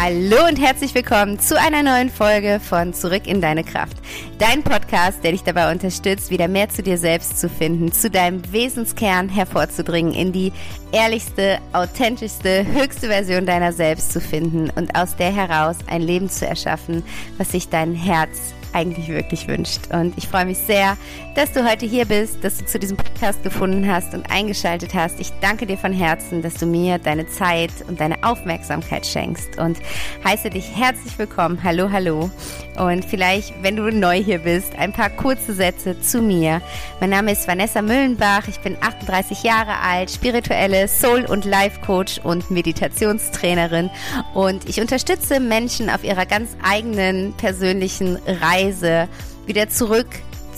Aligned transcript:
Hallo 0.00 0.46
und 0.46 0.60
herzlich 0.60 0.94
willkommen 0.94 1.40
zu 1.40 1.58
einer 1.58 1.82
neuen 1.82 2.08
Folge 2.08 2.60
von 2.60 2.94
Zurück 2.94 3.26
in 3.26 3.40
deine 3.40 3.64
Kraft. 3.64 3.96
Dein 4.38 4.62
Podcast, 4.62 5.24
der 5.24 5.32
dich 5.32 5.42
dabei 5.42 5.72
unterstützt, 5.72 6.30
wieder 6.30 6.46
mehr 6.46 6.68
zu 6.68 6.84
dir 6.84 6.96
selbst 6.96 7.40
zu 7.40 7.48
finden, 7.48 7.90
zu 7.90 8.08
deinem 8.08 8.40
Wesenskern 8.52 9.28
hervorzudringen, 9.28 10.14
in 10.14 10.30
die 10.30 10.52
ehrlichste, 10.92 11.58
authentischste, 11.72 12.64
höchste 12.64 13.08
Version 13.08 13.44
deiner 13.44 13.72
selbst 13.72 14.12
zu 14.12 14.20
finden 14.20 14.70
und 14.70 14.94
aus 14.94 15.16
der 15.16 15.32
heraus 15.32 15.78
ein 15.88 16.02
Leben 16.02 16.30
zu 16.30 16.46
erschaffen, 16.46 17.02
was 17.36 17.50
sich 17.50 17.68
dein 17.68 17.92
Herz 17.92 18.54
eigentlich 18.72 19.08
wirklich 19.08 19.48
wünscht. 19.48 19.92
Und 19.92 20.16
ich 20.16 20.28
freue 20.28 20.44
mich 20.44 20.58
sehr, 20.58 20.96
dass 21.34 21.52
du 21.52 21.68
heute 21.68 21.86
hier 21.86 22.04
bist, 22.04 22.42
dass 22.42 22.58
du 22.58 22.66
zu 22.66 22.78
diesem 22.78 22.96
Podcast 22.96 23.42
gefunden 23.42 23.90
hast 23.90 24.14
und 24.14 24.30
eingeschaltet 24.30 24.94
hast. 24.94 25.20
Ich 25.20 25.30
danke 25.40 25.66
dir 25.66 25.78
von 25.78 25.92
Herzen, 25.92 26.42
dass 26.42 26.54
du 26.54 26.66
mir 26.66 26.98
deine 26.98 27.26
Zeit 27.26 27.72
und 27.88 28.00
deine 28.00 28.22
Aufmerksamkeit 28.22 29.06
schenkst 29.06 29.58
und 29.58 29.78
heiße 30.24 30.50
dich 30.50 30.76
herzlich 30.76 31.18
willkommen. 31.18 31.62
Hallo, 31.62 31.90
hallo. 31.90 32.30
Und 32.78 33.04
vielleicht, 33.04 33.52
wenn 33.62 33.74
du 33.74 33.90
neu 33.90 34.22
hier 34.22 34.38
bist, 34.38 34.76
ein 34.76 34.92
paar 34.92 35.10
kurze 35.10 35.52
Sätze 35.52 36.00
zu 36.00 36.22
mir. 36.22 36.62
Mein 37.00 37.10
Name 37.10 37.32
ist 37.32 37.48
Vanessa 37.48 37.82
Müllenbach. 37.82 38.46
Ich 38.46 38.60
bin 38.60 38.76
38 38.80 39.42
Jahre 39.42 39.80
alt, 39.80 40.12
spirituelle 40.12 40.86
Soul- 40.86 41.24
und 41.24 41.44
Life-Coach 41.44 42.20
und 42.22 42.52
Meditationstrainerin. 42.52 43.90
Und 44.32 44.68
ich 44.68 44.80
unterstütze 44.80 45.40
Menschen 45.40 45.90
auf 45.90 46.04
ihrer 46.04 46.24
ganz 46.24 46.56
eigenen 46.62 47.32
persönlichen 47.36 48.16
Reise 48.26 49.08
wieder 49.46 49.68
zurück 49.68 50.06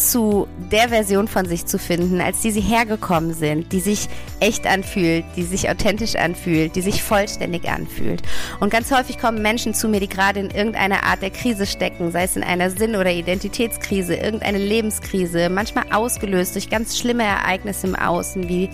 zu 0.01 0.49
der 0.73 0.89
Version 0.89 1.29
von 1.29 1.47
sich 1.47 1.67
zu 1.67 1.79
finden, 1.79 2.21
als 2.21 2.41
die 2.41 2.51
sie 2.51 2.61
hergekommen 2.61 3.35
sind, 3.35 3.73
die 3.73 3.81
sich 3.81 4.09
echt 4.41 4.67
anfühlt, 4.67 5.25
die 5.37 5.43
sich 5.43 5.69
authentisch 5.69 6.17
anfühlt, 6.17 6.75
die 6.75 6.81
sich 6.81 7.03
vollständig 7.03 7.69
anfühlt. 7.69 8.23
Und 8.61 8.71
ganz 8.71 8.91
häufig 8.91 9.19
kommen 9.19 9.43
Menschen 9.43 9.75
zu 9.75 9.89
mir, 9.89 10.01
die 10.01 10.09
gerade 10.09 10.41
in 10.41 10.51
irgendeiner 10.51 11.05
Art 11.05 11.23
der 11.23 11.31
Krise 11.31 11.67
stecken, 11.67 12.11
sei 12.11 12.25
es 12.25 12.37
in 12.37 12.43
einer 12.43 12.71
Sinn- 12.71 12.97
oder 12.97 13.13
Identitätskrise, 13.13 14.15
irgendeine 14.15 14.59
Lebenskrise, 14.59 15.51
manchmal 15.51 15.85
ausgelöst 15.93 16.55
durch 16.55 16.71
ganz 16.71 16.99
schlimme 16.99 17.25
Ereignisse 17.25 17.87
im 17.87 17.95
Außen, 17.95 18.49
wie 18.49 18.71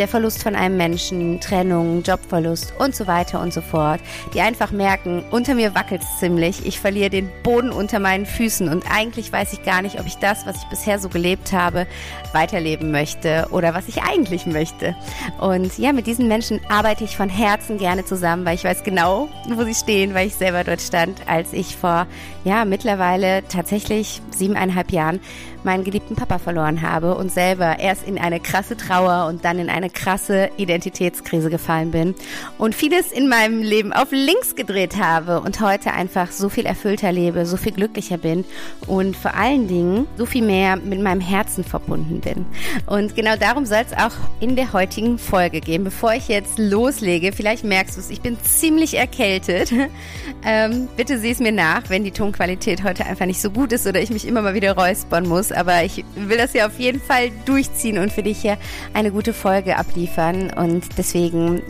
der 0.00 0.08
Verlust 0.08 0.42
von 0.42 0.56
einem 0.56 0.78
Menschen, 0.78 1.40
Trennung, 1.40 2.02
Jobverlust 2.02 2.72
und 2.78 2.96
so 2.96 3.06
weiter 3.06 3.38
und 3.38 3.52
so 3.52 3.60
fort, 3.60 4.00
die 4.32 4.40
einfach 4.40 4.72
merken, 4.72 5.22
unter 5.30 5.54
mir 5.54 5.74
wackelt 5.74 6.00
es 6.00 6.18
ziemlich, 6.18 6.64
ich 6.64 6.80
verliere 6.80 7.10
den 7.10 7.28
Boden 7.42 7.70
unter 7.70 7.98
meinen 7.98 8.24
Füßen 8.24 8.70
und 8.70 8.90
eigentlich 8.90 9.30
weiß 9.30 9.52
ich 9.52 9.62
gar 9.62 9.82
nicht, 9.82 10.00
ob 10.00 10.06
ich 10.06 10.16
das, 10.16 10.46
was 10.46 10.56
ich 10.56 10.64
bisher 10.64 10.98
so 10.98 11.10
gelebt 11.10 11.52
habe, 11.52 11.86
weiterleben 12.32 12.90
möchte 12.90 13.46
oder 13.50 13.74
was 13.74 13.88
ich 13.88 14.02
eigentlich 14.02 14.46
möchte. 14.46 14.96
Und 15.38 15.76
ja, 15.76 15.92
mit 15.92 16.06
diesen 16.06 16.28
Menschen 16.28 16.60
arbeite 16.70 17.04
ich 17.04 17.14
von 17.14 17.28
Herzen 17.28 17.76
gerne 17.76 18.02
zusammen, 18.02 18.46
weil 18.46 18.54
ich 18.54 18.64
weiß 18.64 18.84
genau, 18.84 19.28
wo 19.50 19.64
sie 19.64 19.74
stehen, 19.74 20.14
weil 20.14 20.28
ich 20.28 20.34
selber 20.34 20.64
dort 20.64 20.80
stand, 20.80 21.28
als 21.28 21.52
ich 21.52 21.76
vor, 21.76 22.06
ja, 22.44 22.64
mittlerweile 22.64 23.42
tatsächlich 23.48 24.22
siebeneinhalb 24.30 24.92
Jahren 24.92 25.20
meinen 25.64 25.84
geliebten 25.84 26.16
Papa 26.16 26.38
verloren 26.38 26.82
habe 26.82 27.14
und 27.14 27.32
selber 27.32 27.78
erst 27.78 28.06
in 28.06 28.18
eine 28.18 28.40
krasse 28.40 28.76
Trauer 28.76 29.26
und 29.28 29.44
dann 29.44 29.58
in 29.58 29.70
eine 29.70 29.90
krasse 29.90 30.50
Identitätskrise 30.56 31.50
gefallen 31.50 31.90
bin 31.90 32.14
und 32.58 32.74
vieles 32.74 33.12
in 33.12 33.28
meinem 33.28 33.62
Leben 33.62 33.92
auf 33.92 34.08
links 34.10 34.54
gedreht 34.54 34.96
habe 34.96 35.40
und 35.40 35.60
heute 35.60 35.92
einfach 35.92 36.30
so 36.32 36.48
viel 36.48 36.66
erfüllter 36.66 37.12
lebe, 37.12 37.46
so 37.46 37.56
viel 37.56 37.72
glücklicher 37.72 38.18
bin 38.18 38.44
und 38.86 39.16
vor 39.16 39.34
allen 39.34 39.68
Dingen 39.68 40.06
so 40.16 40.26
viel 40.26 40.42
mehr 40.42 40.76
mit 40.76 41.00
meinem 41.00 41.20
Herzen 41.20 41.64
verbunden 41.64 42.20
bin. 42.20 42.46
Und 42.86 43.14
genau 43.16 43.36
darum 43.36 43.66
soll 43.66 43.84
es 43.86 43.96
auch 43.96 44.14
in 44.40 44.56
der 44.56 44.72
heutigen 44.72 45.18
Folge 45.18 45.60
gehen. 45.60 45.84
Bevor 45.84 46.14
ich 46.14 46.28
jetzt 46.28 46.58
loslege, 46.58 47.32
vielleicht 47.32 47.64
merkst 47.64 47.96
du 47.96 48.00
es, 48.00 48.10
ich 48.10 48.20
bin 48.20 48.36
ziemlich 48.42 48.96
erkältet. 48.96 49.72
ähm, 50.44 50.88
bitte 50.96 51.18
sieh 51.18 51.30
es 51.30 51.40
mir 51.40 51.52
nach, 51.52 51.88
wenn 51.88 52.04
die 52.04 52.10
Tonqualität 52.10 52.82
heute 52.84 53.06
einfach 53.06 53.26
nicht 53.26 53.40
so 53.40 53.50
gut 53.50 53.72
ist 53.72 53.86
oder 53.86 54.00
ich 54.00 54.10
mich 54.10 54.26
immer 54.26 54.42
mal 54.42 54.54
wieder 54.54 54.76
räuspern 54.76 55.26
muss 55.26 55.49
aber 55.52 55.84
ich 55.84 56.04
will 56.14 56.38
das 56.38 56.52
ja 56.52 56.66
auf 56.66 56.78
jeden 56.78 57.00
Fall 57.00 57.30
durchziehen 57.44 57.98
und 57.98 58.12
für 58.12 58.22
dich 58.22 58.40
hier 58.40 58.58
eine 58.94 59.10
gute 59.10 59.32
Folge 59.32 59.76
abliefern. 59.76 60.52
Und 60.52 60.84
deswegen 60.98 61.62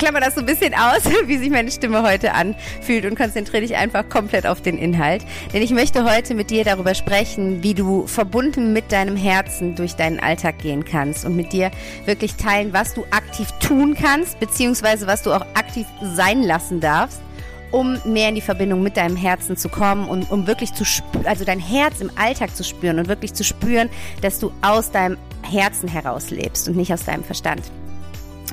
klammer 0.00 0.20
das 0.20 0.34
so 0.34 0.40
ein 0.40 0.46
bisschen 0.46 0.74
aus, 0.74 1.02
wie 1.26 1.36
sich 1.36 1.50
meine 1.50 1.70
Stimme 1.70 2.02
heute 2.02 2.32
anfühlt 2.32 3.04
und 3.04 3.16
konzentriere 3.16 3.62
dich 3.62 3.76
einfach 3.76 4.08
komplett 4.08 4.46
auf 4.46 4.62
den 4.62 4.78
Inhalt. 4.78 5.22
Denn 5.52 5.62
ich 5.62 5.70
möchte 5.70 6.10
heute 6.10 6.34
mit 6.34 6.50
dir 6.50 6.64
darüber 6.64 6.94
sprechen, 6.94 7.62
wie 7.62 7.74
du 7.74 8.06
verbunden 8.06 8.72
mit 8.72 8.92
deinem 8.92 9.16
Herzen 9.16 9.74
durch 9.76 9.94
deinen 9.96 10.18
Alltag 10.18 10.58
gehen 10.58 10.84
kannst 10.84 11.24
und 11.24 11.36
mit 11.36 11.52
dir 11.52 11.70
wirklich 12.06 12.36
teilen, 12.36 12.72
was 12.72 12.94
du 12.94 13.04
aktiv 13.10 13.48
tun 13.60 13.94
kannst, 13.94 14.40
beziehungsweise 14.40 15.06
was 15.06 15.22
du 15.22 15.32
auch 15.32 15.44
aktiv 15.54 15.86
sein 16.02 16.42
lassen 16.42 16.80
darfst 16.80 17.20
um 17.70 17.98
mehr 18.04 18.28
in 18.28 18.34
die 18.34 18.40
Verbindung 18.40 18.82
mit 18.82 18.96
deinem 18.96 19.16
Herzen 19.16 19.56
zu 19.56 19.68
kommen 19.68 20.08
und 20.08 20.30
um 20.30 20.46
wirklich 20.46 20.74
zu 20.74 20.84
spüren, 20.84 21.26
also 21.26 21.44
dein 21.44 21.60
Herz 21.60 22.00
im 22.00 22.10
Alltag 22.16 22.54
zu 22.56 22.64
spüren 22.64 22.98
und 22.98 23.08
wirklich 23.08 23.34
zu 23.34 23.44
spüren, 23.44 23.88
dass 24.22 24.38
du 24.38 24.52
aus 24.62 24.90
deinem 24.90 25.16
Herzen 25.42 25.88
heraus 25.88 26.30
lebst 26.30 26.68
und 26.68 26.76
nicht 26.76 26.92
aus 26.92 27.04
deinem 27.04 27.24
Verstand. 27.24 27.62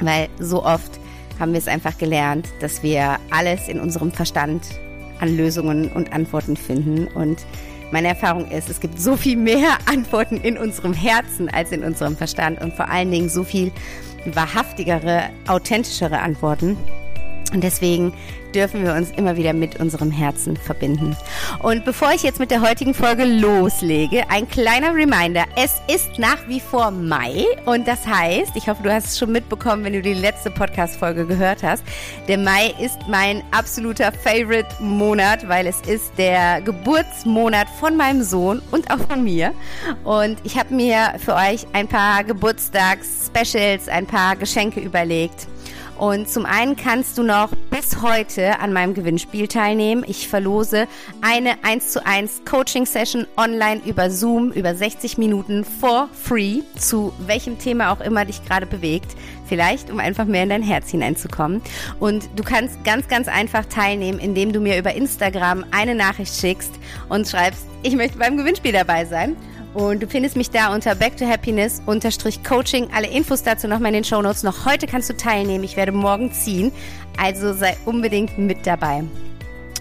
Weil 0.02 0.30
so 0.40 0.64
oft 0.64 0.92
haben 1.40 1.54
wir 1.54 1.60
es 1.60 1.68
einfach 1.68 1.98
gelernt, 1.98 2.48
dass 2.62 2.84
wir 2.84 3.18
alles 3.32 3.68
in 3.68 3.80
unserem 3.80 4.12
Verstand 4.12 4.64
an 5.20 5.36
Lösungen 5.36 5.92
und 5.92 6.14
Antworten 6.14 6.56
finden 6.56 7.08
und 7.08 7.46
meine 7.90 8.10
Erfahrung 8.10 8.52
ist, 8.52 8.70
es 8.70 8.82
gibt 8.82 9.00
so 9.00 9.16
viel 9.16 9.38
mehr 9.38 9.78
Antworten 9.86 10.38
in 10.38 10.58
unserem 10.58 10.94
Herzen 10.94 11.50
als 11.50 11.72
in 11.72 11.84
unserem 11.84 12.18
Verstand 12.18 12.62
und 12.62 12.74
vor 12.74 12.90
allen 12.90 13.10
Dingen 13.12 13.30
so 13.30 13.44
viel 13.44 13.72
wahrhaftigere, 14.26 15.30
authentischere 15.48 16.20
Antworten. 16.20 16.78
Und 17.52 17.64
deswegen 17.64 18.14
dürfen 18.54 18.84
wir 18.84 18.94
uns 18.94 19.12
immer 19.12 19.38
wieder 19.38 19.54
mit 19.54 19.80
unserem 19.80 20.12
Herzen 20.12 20.58
verbinden. 20.58 21.16
Und 21.60 21.86
bevor 21.86 22.12
ich 22.14 22.24
jetzt 22.24 22.40
mit 22.40 22.52
der 22.52 22.62
heutigen 22.62 22.94
Folge 22.94 23.26
loslege, 23.26 24.24
ein 24.30 24.50
kleiner 24.50 24.94
Reminder. 24.96 25.46
Es 25.56 25.76
ist 25.94 26.18
nach 26.18 26.48
wie 26.48 26.60
vor 26.60 26.92
Mai 26.92 27.46
und 27.66 27.88
das 27.88 28.08
heißt, 28.08 28.54
ich 28.56 28.68
hoffe, 28.68 28.84
du 28.84 28.92
hast 28.92 29.06
es 29.08 29.20
schon 29.20 29.32
mitbekommen, 29.32 29.84
wenn 29.84 29.94
du 29.94 30.02
die 30.02 30.14
letzte 30.14 30.50
Podcast-Folge 30.50 31.26
gehört 31.26 31.64
hast. 31.64 31.84
Der 32.28 32.38
Mai 32.38 32.74
ist 32.80 32.98
mein 33.08 33.44
absoluter 33.52 34.12
Favorite-Monat, 34.12 35.48
weil 35.48 35.68
es 35.68 35.82
ist 35.82 36.12
der 36.18 36.62
Geburtsmonat 36.62 37.68
von 37.80 37.96
meinem 37.96 38.24
Sohn 38.24 38.62
und 38.72 38.90
auch 38.92 39.08
von 39.08 39.24
mir. 39.24 39.54
Und 40.04 40.38
ich 40.44 40.58
habe 40.58 40.74
mir 40.74 41.14
für 41.20 41.36
euch 41.36 41.68
ein 41.74 41.88
paar 41.88 42.24
Geburtstags-Specials, 42.24 43.88
ein 43.88 44.08
paar 44.08 44.36
Geschenke 44.36 44.80
überlegt. 44.80 45.48
Und 45.98 46.30
zum 46.30 46.46
einen 46.46 46.76
kannst 46.76 47.18
du 47.18 47.24
noch 47.24 47.50
bis 47.72 48.02
heute 48.02 48.60
an 48.60 48.72
meinem 48.72 48.94
Gewinnspiel 48.94 49.48
teilnehmen. 49.48 50.04
Ich 50.08 50.28
verlose 50.28 50.88
eine 51.22 51.64
1 51.64 51.90
zu 51.90 52.06
1 52.06 52.44
Coaching 52.46 52.86
Session 52.86 53.26
online 53.36 53.82
über 53.86 54.12
Zoom 54.12 54.52
über 54.52 54.76
60 54.76 55.18
Minuten 55.18 55.64
for 55.64 56.10
free 56.14 56.62
zu 56.78 57.14
welchem 57.26 57.58
Thema 57.58 57.92
auch 57.92 58.02
immer 58.02 58.26
dich 58.26 58.46
gerade 58.46 58.66
bewegt. 58.66 59.16
Vielleicht, 59.48 59.90
um 59.90 60.00
einfach 60.00 60.26
mehr 60.26 60.44
in 60.44 60.50
dein 60.50 60.62
Herz 60.62 60.92
hineinzukommen. 60.92 61.62
Und 62.00 62.30
du 62.36 62.44
kannst 62.44 62.84
ganz, 62.84 63.08
ganz 63.08 63.28
einfach 63.28 63.66
teilnehmen, 63.66 64.20
indem 64.20 64.54
du 64.54 64.60
mir 64.60 64.78
über 64.78 64.94
Instagram 64.94 65.66
eine 65.72 65.96
Nachricht 65.96 66.36
schickst 66.36 66.74
und 67.10 67.28
schreibst, 67.28 67.66
ich 67.82 67.96
möchte 67.96 68.18
beim 68.18 68.38
Gewinnspiel 68.38 68.74
dabei 68.74 69.06
sein. 69.06 69.38
Und 69.74 70.02
du 70.02 70.08
findest 70.08 70.36
mich 70.36 70.50
da 70.50 70.74
unter 70.74 70.96
Back 70.96 71.18
to 71.18 71.26
Happiness 71.28 71.82
unterstrich 71.86 72.44
Coaching. 72.44 72.88
Alle 72.94 73.08
Infos 73.08 73.44
dazu 73.44 73.68
nochmal 73.68 73.90
in 73.90 73.96
den 73.96 74.04
Show 74.04 74.22
Notes. 74.22 74.44
Noch 74.44 74.66
heute 74.66 74.88
kannst 74.88 75.10
du 75.10 75.16
teilnehmen. 75.16 75.64
Ich 75.64 75.78
werde 75.78 75.92
morgen 75.92 76.32
ziehen. 76.32 76.72
Also 77.18 77.54
sei 77.54 77.78
unbedingt 77.86 78.38
mit 78.38 78.66
dabei. 78.66 79.04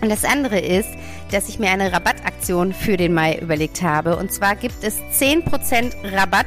Und 0.03 0.11
das 0.11 0.25
andere 0.25 0.59
ist, 0.59 0.91
dass 1.31 1.49
ich 1.49 1.59
mir 1.59 1.71
eine 1.71 1.93
Rabattaktion 1.93 2.73
für 2.73 2.97
den 2.97 3.15
Mai 3.15 3.39
überlegt 3.39 3.83
habe. 3.83 4.17
Und 4.17 4.31
zwar 4.31 4.55
gibt 4.55 4.84
es 4.84 4.99
10% 5.19 5.93
Rabatt, 6.12 6.47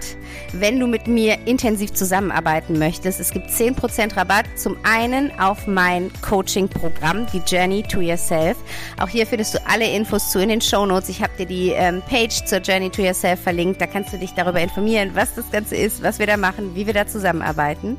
wenn 0.53 0.79
du 0.79 0.87
mit 0.87 1.07
mir 1.07 1.37
intensiv 1.45 1.93
zusammenarbeiten 1.93 2.77
möchtest. 2.77 3.19
Es 3.19 3.31
gibt 3.31 3.49
10% 3.49 4.15
Rabatt 4.15 4.45
zum 4.55 4.77
einen 4.83 5.31
auf 5.39 5.67
mein 5.67 6.11
Coaching-Programm, 6.21 7.25
die 7.33 7.41
Journey 7.45 7.83
to 7.83 8.01
Yourself. 8.01 8.57
Auch 8.99 9.09
hier 9.09 9.25
findest 9.25 9.55
du 9.55 9.59
alle 9.65 9.89
Infos 9.89 10.31
zu 10.31 10.39
in 10.39 10.49
den 10.49 10.61
Show 10.61 10.85
Notes. 10.85 11.09
Ich 11.09 11.21
habe 11.21 11.33
dir 11.37 11.45
die 11.45 11.69
ähm, 11.69 12.01
Page 12.07 12.45
zur 12.45 12.59
Journey 12.59 12.89
to 12.89 13.01
Yourself 13.01 13.41
verlinkt. 13.41 13.81
Da 13.81 13.87
kannst 13.87 14.13
du 14.13 14.17
dich 14.17 14.33
darüber 14.33 14.61
informieren, 14.61 15.11
was 15.15 15.33
das 15.35 15.49
Ganze 15.51 15.75
ist, 15.75 16.03
was 16.03 16.19
wir 16.19 16.27
da 16.27 16.37
machen, 16.37 16.75
wie 16.75 16.85
wir 16.85 16.93
da 16.93 17.07
zusammenarbeiten. 17.07 17.97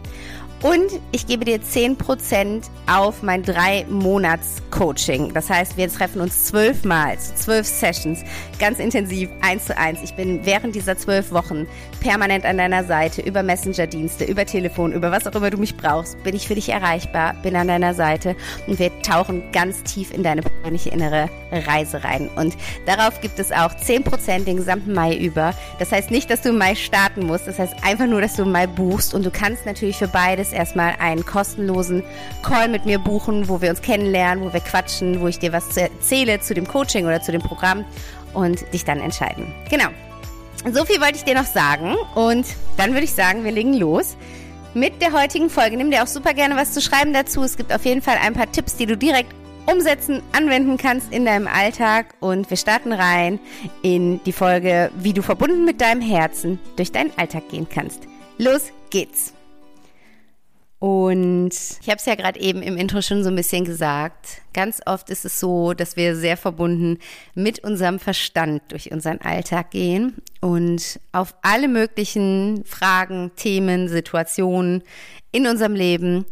Und 0.63 1.01
ich 1.11 1.27
gebe 1.27 1.47
dir 1.47 1.59
10% 1.59 2.65
auf 2.87 3.23
mein 3.23 3.43
3-Monats-Coaching. 3.45 5.33
Das 5.33 5.49
heißt, 5.49 5.79
wir 5.79 5.89
treffen 5.91 6.21
uns 6.21 6.45
zwölfmal, 6.45 7.19
zwölf 7.19 7.67
Sessions, 7.67 8.23
ganz 8.59 8.79
intensiv, 8.79 9.31
eins 9.41 9.65
zu 9.65 9.79
eins. 9.79 10.01
Ich 10.03 10.15
bin 10.15 10.45
während 10.45 10.75
dieser 10.75 10.99
zwölf 10.99 11.33
Wochen 11.33 11.67
permanent 12.01 12.45
an 12.45 12.59
deiner 12.59 12.85
Seite, 12.85 13.23
über 13.23 13.43
Messenger-Dienste, 13.43 14.25
über 14.25 14.45
Telefon, 14.45 14.93
über 14.93 15.11
was 15.11 15.27
auch 15.27 15.35
immer 15.35 15.49
du 15.49 15.57
mich 15.57 15.79
brauchst, 15.79 16.23
bin 16.25 16.37
ich 16.37 16.47
für 16.47 16.55
dich 16.55 16.69
erreichbar, 16.69 17.35
bin 17.43 17.57
an 17.57 17.69
deiner 17.69 17.95
Seite 17.95 18.37
und 18.67 18.79
wir 18.79 18.91
tauchen 19.03 19.43
ganz 19.53 19.83
tief 19.85 20.13
in 20.13 20.23
deine 20.23 20.43
persönliche 20.43 20.91
innere 20.91 21.31
Reise 21.53 22.05
rein. 22.05 22.29
Und 22.37 22.55
darauf 22.85 23.21
gibt 23.21 23.39
es 23.39 23.51
auch 23.51 23.73
10% 23.73 24.45
den 24.45 24.59
gesamten 24.59 24.93
Mai 24.93 25.17
über. 25.17 25.55
Das 25.79 25.91
heißt 25.91 26.11
nicht, 26.11 26.31
dass 26.31 26.43
du 26.43 26.51
im 26.51 26.59
Mai 26.59 26.75
starten 26.75 27.25
musst, 27.27 27.47
das 27.47 27.59
heißt 27.59 27.75
einfach 27.83 28.07
nur, 28.07 28.21
dass 28.21 28.37
du 28.37 28.43
im 28.43 28.53
Mai 28.53 28.67
buchst 28.67 29.15
und 29.15 29.25
du 29.25 29.31
kannst 29.31 29.65
natürlich 29.65 29.97
für 29.97 30.09
beides 30.09 30.50
jetzt 30.51 30.59
erstmal 30.59 30.95
einen 30.99 31.25
kostenlosen 31.25 32.03
Call 32.43 32.69
mit 32.69 32.85
mir 32.87 32.99
buchen, 32.99 33.49
wo 33.49 33.61
wir 33.61 33.71
uns 33.71 33.83
kennenlernen, 33.83 34.45
wo 34.45 34.53
wir 34.53 34.61
quatschen, 34.61 35.21
wo 35.21 35.29
ich 35.29 35.39
dir 35.39 35.53
was 35.53 35.77
erzähle 35.77 36.41
zu 36.41 36.55
dem 36.55 36.67
Coaching 36.67 37.07
oder 37.07 37.21
zu 37.21 37.33
dem 37.33 37.41
Programm 37.41 37.85
und 38.35 38.73
dich 38.73 38.85
dann 38.85 39.01
entscheiden. 39.01 39.53
Genau. 39.71 39.89
So 40.73 40.85
viel 40.85 41.01
wollte 41.01 41.17
ich 41.17 41.25
dir 41.25 41.35
noch 41.35 41.47
sagen 41.47 41.97
und 42.15 42.47
dann 42.77 42.93
würde 42.93 43.05
ich 43.05 43.15
sagen, 43.15 43.45
wir 43.45 43.53
legen 43.53 43.75
los 43.75 44.17
mit 44.75 45.01
der 45.01 45.13
heutigen 45.13 45.49
Folge. 45.49 45.77
Nimm 45.77 45.91
dir 45.91 46.03
auch 46.03 46.07
super 46.07 46.35
gerne 46.35 46.55
was 46.57 46.73
zu 46.73 46.83
schreiben 46.83 47.13
dazu. 47.13 47.43
Es 47.43 47.57
gibt 47.57 47.73
auf 47.73 47.85
jeden 47.85 48.03
Fall 48.03 48.19
ein 48.23 48.35
paar 48.35 48.51
Tipps, 48.53 48.77
die 48.77 48.87
du 48.87 48.97
direkt 48.97 49.35
umsetzen, 49.67 50.23
anwenden 50.33 50.77
kannst 50.77 51.13
in 51.13 51.25
deinem 51.25 51.47
Alltag. 51.47 52.15
Und 52.21 52.51
wir 52.51 52.59
starten 52.59 52.93
rein 52.93 53.41
in 53.83 54.23
die 54.25 54.33
Folge, 54.33 54.91
wie 54.97 55.15
du 55.15 55.23
verbunden 55.23 55.65
mit 55.65 55.81
deinem 55.81 56.03
Herzen 56.03 56.59
durch 56.77 56.93
deinen 56.93 57.13
Alltag 57.17 57.49
gehen 57.49 57.67
kannst. 57.69 58.03
Los 58.37 58.71
geht's! 58.91 59.40
Und 60.81 61.51
ich 61.83 61.89
habe 61.89 61.99
es 61.99 62.07
ja 62.07 62.15
gerade 62.15 62.41
eben 62.41 62.63
im 62.63 62.79
Intro 62.79 63.03
schon 63.03 63.23
so 63.23 63.29
ein 63.29 63.37
bisschen 63.37 63.67
gesagt. 63.67 64.41
Ganz 64.55 64.81
oft 64.87 65.11
ist 65.11 65.27
es 65.27 65.39
so, 65.39 65.75
dass 65.75 65.95
wir 65.95 66.17
sehr 66.17 66.39
verbunden 66.39 66.99
mit 67.35 67.59
unserem 67.59 67.99
Verstand 67.99 68.63
durch 68.69 68.91
unseren 68.91 69.21
Alltag 69.21 69.73
gehen 69.73 70.23
und 70.41 70.99
auf 71.13 71.35
alle 71.43 71.69
möglichen 71.69 72.65
Fragen, 72.65 73.31
Themen, 73.37 73.89
Situationen 73.89 74.83
in 75.33 75.47
unserem 75.47 75.75
Leben 75.75 76.25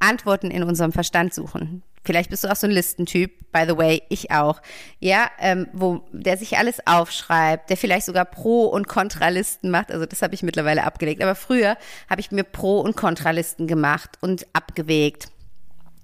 Antworten 0.00 0.50
in 0.50 0.64
unserem 0.64 0.92
Verstand 0.92 1.32
suchen. 1.32 1.82
Vielleicht 2.04 2.30
bist 2.30 2.44
du 2.44 2.48
auch 2.48 2.56
so 2.56 2.66
ein 2.66 2.70
Listentyp, 2.70 3.50
by 3.50 3.64
the 3.66 3.76
way, 3.76 4.02
ich 4.10 4.30
auch. 4.30 4.60
Ja, 5.00 5.30
ähm, 5.38 5.68
wo 5.72 6.04
der 6.12 6.36
sich 6.36 6.58
alles 6.58 6.86
aufschreibt, 6.86 7.70
der 7.70 7.76
vielleicht 7.76 8.06
sogar 8.06 8.26
Pro- 8.26 8.66
und 8.66 8.88
Kontralisten 8.88 9.70
macht. 9.70 9.90
Also 9.90 10.04
das 10.04 10.20
habe 10.20 10.34
ich 10.34 10.42
mittlerweile 10.42 10.84
abgelegt. 10.84 11.22
Aber 11.22 11.34
früher 11.34 11.76
habe 12.10 12.20
ich 12.20 12.30
mir 12.30 12.44
Pro- 12.44 12.80
und 12.80 12.96
Kontralisten 12.96 13.66
gemacht 13.66 14.18
und 14.20 14.46
abgewegt. 14.52 15.28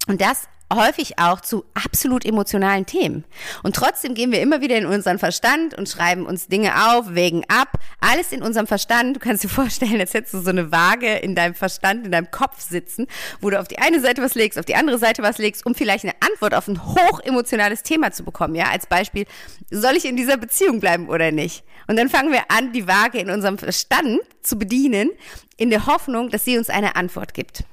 Und 0.06 0.20
das 0.20 0.48
häufig 0.72 1.18
auch 1.18 1.40
zu 1.40 1.64
absolut 1.74 2.24
emotionalen 2.24 2.86
Themen. 2.86 3.24
Und 3.62 3.74
trotzdem 3.74 4.14
gehen 4.14 4.30
wir 4.32 4.40
immer 4.40 4.60
wieder 4.60 4.76
in 4.76 4.86
unseren 4.86 5.18
Verstand 5.18 5.74
und 5.76 5.88
schreiben 5.88 6.26
uns 6.26 6.48
Dinge 6.48 6.72
auf, 6.90 7.14
wägen 7.14 7.44
ab. 7.48 7.72
Alles 8.00 8.32
in 8.32 8.42
unserem 8.42 8.66
Verstand. 8.66 9.16
Du 9.16 9.20
kannst 9.20 9.44
dir 9.44 9.48
vorstellen, 9.48 10.00
als 10.00 10.14
hättest 10.14 10.34
du 10.34 10.40
so 10.40 10.50
eine 10.50 10.70
Waage 10.70 11.16
in 11.16 11.34
deinem 11.34 11.54
Verstand, 11.54 12.06
in 12.06 12.12
deinem 12.12 12.30
Kopf 12.30 12.60
sitzen, 12.60 13.06
wo 13.40 13.50
du 13.50 13.58
auf 13.58 13.68
die 13.68 13.78
eine 13.78 14.00
Seite 14.00 14.22
was 14.22 14.34
legst, 14.34 14.58
auf 14.58 14.64
die 14.64 14.76
andere 14.76 14.98
Seite 14.98 15.22
was 15.22 15.38
legst, 15.38 15.66
um 15.66 15.74
vielleicht 15.74 16.04
eine 16.04 16.14
Antwort 16.20 16.54
auf 16.54 16.68
ein 16.68 16.84
hochemotionales 16.84 17.82
Thema 17.82 18.12
zu 18.12 18.24
bekommen. 18.24 18.54
Ja, 18.54 18.70
als 18.70 18.86
Beispiel, 18.86 19.26
soll 19.70 19.96
ich 19.96 20.04
in 20.04 20.16
dieser 20.16 20.36
Beziehung 20.36 20.80
bleiben 20.80 21.08
oder 21.08 21.32
nicht? 21.32 21.64
Und 21.88 21.96
dann 21.98 22.08
fangen 22.08 22.32
wir 22.32 22.42
an, 22.48 22.72
die 22.72 22.86
Waage 22.86 23.18
in 23.18 23.30
unserem 23.30 23.58
Verstand 23.58 24.20
zu 24.42 24.56
bedienen, 24.56 25.10
in 25.56 25.70
der 25.70 25.86
Hoffnung, 25.86 26.30
dass 26.30 26.44
sie 26.44 26.56
uns 26.56 26.70
eine 26.70 26.96
Antwort 26.96 27.34
gibt. 27.34 27.64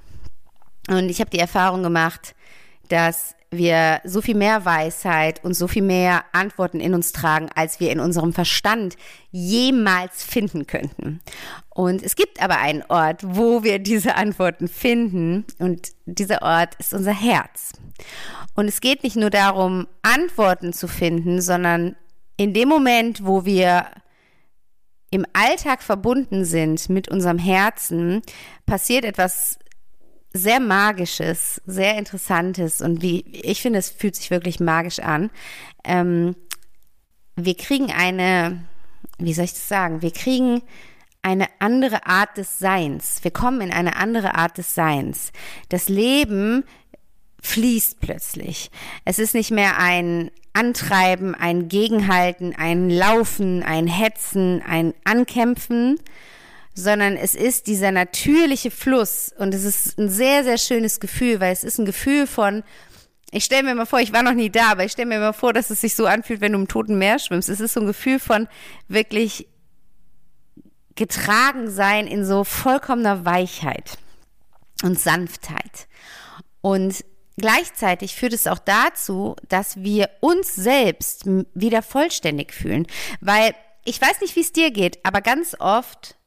Und 0.90 1.10
ich 1.10 1.20
habe 1.20 1.30
die 1.30 1.40
Erfahrung 1.40 1.84
gemacht, 1.84 2.34
dass 2.90 3.36
wir 3.50 4.02
so 4.04 4.22
viel 4.22 4.36
mehr 4.36 4.66
Weisheit 4.66 5.44
und 5.44 5.54
so 5.54 5.68
viel 5.68 5.82
mehr 5.82 6.26
Antworten 6.34 6.80
in 6.80 6.94
uns 6.94 7.14
tragen, 7.14 7.50
als 7.56 7.80
wir 7.80 7.92
in 7.92 8.00
unserem 8.00 8.34
Verstand 8.34 8.98
jemals 9.32 10.24
finden 10.24 10.68
könnten. 10.68 11.22
Und 11.70 12.04
es 12.04 12.16
gibt 12.16 12.42
aber 12.42 12.58
einen 12.58 12.84
Ort, 12.90 13.22
wo 13.24 13.64
wir 13.64 13.80
diese 13.80 14.16
Antworten 14.16 14.68
finden 14.68 15.46
und 15.60 15.90
dieser 16.06 16.42
Ort 16.42 16.76
ist 16.76 16.94
unser 16.94 17.14
Herz. 17.14 17.74
Und 18.56 18.68
es 18.68 18.82
geht 18.82 19.04
nicht 19.04 19.16
nur 19.16 19.30
darum, 19.30 19.88
Antworten 20.02 20.74
zu 20.74 20.88
finden, 20.88 21.42
sondern 21.42 21.96
in 22.36 22.54
dem 22.54 22.68
Moment, 22.68 23.26
wo 23.26 23.46
wir 23.46 23.86
im 25.10 25.26
Alltag 25.34 25.84
verbunden 25.84 26.44
sind 26.44 26.90
mit 26.90 27.08
unserem 27.08 27.40
Herzen, 27.40 28.22
passiert 28.66 29.06
etwas 29.06 29.58
sehr 30.38 30.60
magisches, 30.60 31.62
sehr 31.66 31.98
interessantes 31.98 32.82
und 32.82 33.02
wie 33.02 33.26
ich 33.32 33.62
finde, 33.62 33.80
es 33.80 33.90
fühlt 33.90 34.16
sich 34.16 34.32
wirklich 34.32 34.60
magisch 34.60 35.00
an. 35.00 35.30
Ähm, 35.84 36.36
wir 37.36 37.56
kriegen 37.56 37.92
eine, 37.92 38.64
wie 39.20 39.34
soll 39.34 39.46
ich 39.46 39.54
das 39.54 39.68
sagen? 39.68 40.02
Wir 40.02 40.12
kriegen 40.12 40.62
eine 41.22 41.48
andere 41.60 42.06
Art 42.06 42.38
des 42.38 42.60
Seins. 42.60 43.20
Wir 43.24 43.32
kommen 43.32 43.62
in 43.62 43.72
eine 43.72 43.98
andere 43.98 44.36
Art 44.36 44.58
des 44.58 44.74
Seins. 44.74 45.32
Das 45.70 45.90
Leben 45.90 46.64
fließt 47.42 48.00
plötzlich. 48.00 48.72
Es 49.06 49.20
ist 49.20 49.34
nicht 49.34 49.52
mehr 49.52 49.78
ein 49.78 50.32
Antreiben, 50.54 51.36
ein 51.36 51.68
Gegenhalten, 51.68 52.56
ein 52.56 52.90
Laufen, 52.90 53.62
ein 53.62 53.88
Hetzen, 53.88 54.64
ein 54.68 54.94
Ankämpfen, 55.04 56.00
sondern 56.78 57.18
es 57.18 57.34
ist 57.34 57.66
dieser 57.66 57.92
natürliche 57.92 58.70
Fluss 58.70 59.34
und 59.38 59.54
es 59.56 59.64
ist 59.64 59.98
ein 59.98 60.10
sehr, 60.10 60.44
sehr 60.44 60.60
schönes 60.60 61.00
Gefühl, 61.00 61.40
weil 61.40 61.52
es 61.52 61.64
ist 61.64 61.80
ein 61.80 61.86
Gefühl 61.86 62.28
von, 62.28 62.64
ich 63.32 63.46
stelle 63.46 63.64
mir 63.64 63.74
mal 63.74 63.88
vor, 63.88 64.00
ich 64.00 64.14
war 64.14 64.22
noch 64.22 64.34
nie 64.34 64.52
da, 64.52 64.72
aber 64.72 64.86
ich 64.86 64.92
stelle 64.92 65.08
mir 65.08 65.20
mal 65.20 65.34
vor, 65.34 65.54
dass 65.54 65.72
es 65.72 65.82
sich 65.82 65.96
so 65.96 66.06
anfühlt, 66.06 66.40
wenn 66.40 66.54
du 66.54 66.60
im 66.60 66.68
Toten 66.68 67.00
Meer 67.00 67.18
schwimmst. 67.18 67.50
Es 67.50 67.60
ist 67.60 67.74
so 67.74 67.80
ein 67.80 67.88
Gefühl 67.88 68.20
von 68.20 68.48
wirklich 68.88 69.48
getragen 70.96 71.70
sein 71.70 72.06
in 72.06 72.24
so 72.24 72.44
vollkommener 72.44 73.26
Weichheit 73.26 73.98
und 74.84 75.00
Sanftheit. 75.00 75.88
Und 76.62 77.04
gleichzeitig 77.38 78.16
führt 78.16 78.34
es 78.34 78.46
auch 78.46 78.60
dazu, 78.60 79.36
dass 79.50 79.78
wir 79.78 80.12
uns 80.20 80.54
selbst 80.54 81.24
wieder 81.56 81.82
vollständig 81.82 82.54
fühlen, 82.54 82.86
weil 83.20 83.56
ich 83.84 84.00
weiß 84.00 84.22
nicht, 84.22 84.36
wie 84.36 84.42
es 84.42 84.54
dir 84.54 84.70
geht, 84.70 85.04
aber 85.04 85.22
ganz 85.22 85.56
oft 85.60 86.18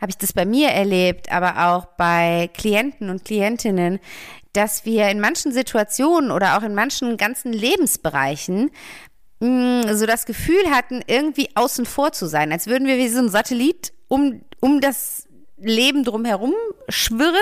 habe 0.00 0.10
ich 0.10 0.18
das 0.18 0.32
bei 0.32 0.44
mir 0.44 0.68
erlebt, 0.68 1.32
aber 1.32 1.68
auch 1.68 1.86
bei 1.96 2.50
Klienten 2.54 3.10
und 3.10 3.24
Klientinnen, 3.24 4.00
dass 4.52 4.84
wir 4.84 5.08
in 5.08 5.20
manchen 5.20 5.52
Situationen 5.52 6.30
oder 6.30 6.58
auch 6.58 6.62
in 6.62 6.74
manchen 6.74 7.16
ganzen 7.16 7.52
Lebensbereichen 7.52 8.70
mh, 9.40 9.84
mm, 9.84 9.96
so 9.96 10.06
das 10.06 10.26
Gefühl 10.26 10.70
hatten, 10.70 11.02
irgendwie 11.06 11.50
außen 11.54 11.86
vor 11.86 12.12
zu 12.12 12.26
sein, 12.26 12.52
als 12.52 12.66
würden 12.66 12.86
wir 12.86 12.98
wie 12.98 13.08
so 13.08 13.18
ein 13.18 13.28
Satellit 13.28 13.92
um, 14.08 14.42
um 14.60 14.80
das 14.80 15.28
Leben 15.60 16.04
drumherum 16.04 16.54
schwirren. 16.88 17.34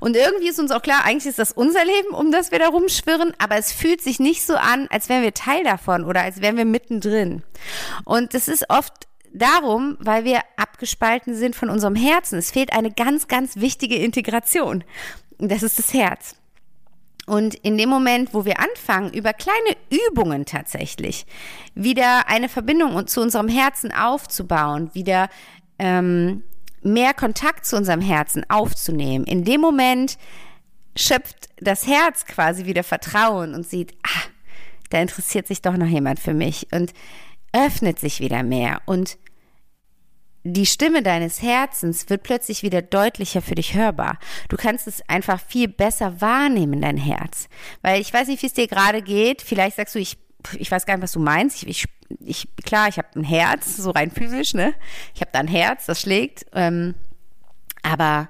Und 0.00 0.16
irgendwie 0.16 0.48
ist 0.48 0.60
uns 0.60 0.70
auch 0.70 0.82
klar, 0.82 1.04
eigentlich 1.04 1.26
ist 1.26 1.38
das 1.38 1.52
unser 1.52 1.84
Leben, 1.84 2.14
um 2.14 2.30
das 2.30 2.50
wir 2.50 2.58
da 2.58 2.68
rumschwirren, 2.68 3.32
aber 3.38 3.56
es 3.56 3.72
fühlt 3.72 4.02
sich 4.02 4.20
nicht 4.20 4.44
so 4.46 4.54
an, 4.56 4.86
als 4.90 5.08
wären 5.08 5.22
wir 5.22 5.34
Teil 5.34 5.64
davon 5.64 6.04
oder 6.04 6.22
als 6.22 6.40
wären 6.40 6.56
wir 6.56 6.64
mittendrin. 6.64 7.42
Und 8.04 8.34
das 8.34 8.48
ist 8.48 8.68
oft 8.68 8.92
darum, 9.34 9.96
weil 10.00 10.24
wir 10.24 10.40
abgespalten 10.56 11.34
sind 11.34 11.54
von 11.54 11.68
unserem 11.68 11.96
Herzen. 11.96 12.38
Es 12.38 12.50
fehlt 12.50 12.72
eine 12.72 12.90
ganz, 12.90 13.28
ganz 13.28 13.56
wichtige 13.56 13.96
Integration. 13.96 14.84
Das 15.38 15.62
ist 15.62 15.78
das 15.78 15.92
Herz. 15.92 16.36
Und 17.26 17.54
in 17.54 17.78
dem 17.78 17.88
Moment, 17.88 18.34
wo 18.34 18.44
wir 18.44 18.60
anfangen, 18.60 19.12
über 19.12 19.32
kleine 19.32 19.76
Übungen 19.90 20.44
tatsächlich 20.44 21.26
wieder 21.74 22.28
eine 22.28 22.48
Verbindung 22.48 23.06
zu 23.06 23.20
unserem 23.20 23.48
Herzen 23.48 23.92
aufzubauen, 23.92 24.90
wieder 24.92 25.28
ähm, 25.78 26.42
mehr 26.82 27.14
Kontakt 27.14 27.64
zu 27.64 27.76
unserem 27.76 28.02
Herzen 28.02 28.48
aufzunehmen, 28.50 29.24
in 29.24 29.44
dem 29.44 29.60
Moment 29.60 30.18
schöpft 30.96 31.48
das 31.56 31.86
Herz 31.86 32.26
quasi 32.26 32.66
wieder 32.66 32.84
Vertrauen 32.84 33.54
und 33.54 33.66
sieht, 33.66 33.94
ah, 34.02 34.28
da 34.90 35.00
interessiert 35.00 35.46
sich 35.46 35.62
doch 35.62 35.76
noch 35.76 35.86
jemand 35.86 36.20
für 36.20 36.34
mich 36.34 36.68
und 36.72 36.92
öffnet 37.54 37.98
sich 37.98 38.20
wieder 38.20 38.42
mehr 38.42 38.82
und 38.84 39.16
die 40.46 40.66
Stimme 40.66 41.02
deines 41.02 41.40
Herzens 41.40 42.10
wird 42.10 42.22
plötzlich 42.22 42.62
wieder 42.62 42.82
deutlicher 42.82 43.40
für 43.40 43.54
dich 43.54 43.74
hörbar. 43.74 44.18
Du 44.50 44.58
kannst 44.58 44.86
es 44.86 45.00
einfach 45.08 45.40
viel 45.40 45.68
besser 45.68 46.20
wahrnehmen, 46.20 46.82
dein 46.82 46.98
Herz. 46.98 47.48
Weil 47.80 48.02
ich 48.02 48.12
weiß 48.12 48.28
nicht, 48.28 48.42
wie 48.42 48.46
es 48.46 48.52
dir 48.52 48.68
gerade 48.68 49.00
geht. 49.00 49.40
Vielleicht 49.40 49.76
sagst 49.76 49.94
du, 49.94 49.98
ich, 49.98 50.18
ich 50.58 50.70
weiß 50.70 50.84
gar 50.84 50.96
nicht, 50.96 51.02
was 51.02 51.12
du 51.12 51.20
meinst. 51.20 51.62
Ich, 51.62 51.68
ich, 51.68 51.86
ich 52.20 52.48
klar, 52.62 52.88
ich 52.88 52.98
habe 52.98 53.08
ein 53.16 53.24
Herz, 53.24 53.78
so 53.78 53.90
rein 53.90 54.10
physisch, 54.10 54.52
ne? 54.52 54.74
Ich 55.14 55.22
habe 55.22 55.30
da 55.32 55.38
ein 55.38 55.48
Herz, 55.48 55.86
das 55.86 56.02
schlägt. 56.02 56.44
Ähm, 56.52 56.94
aber 57.82 58.28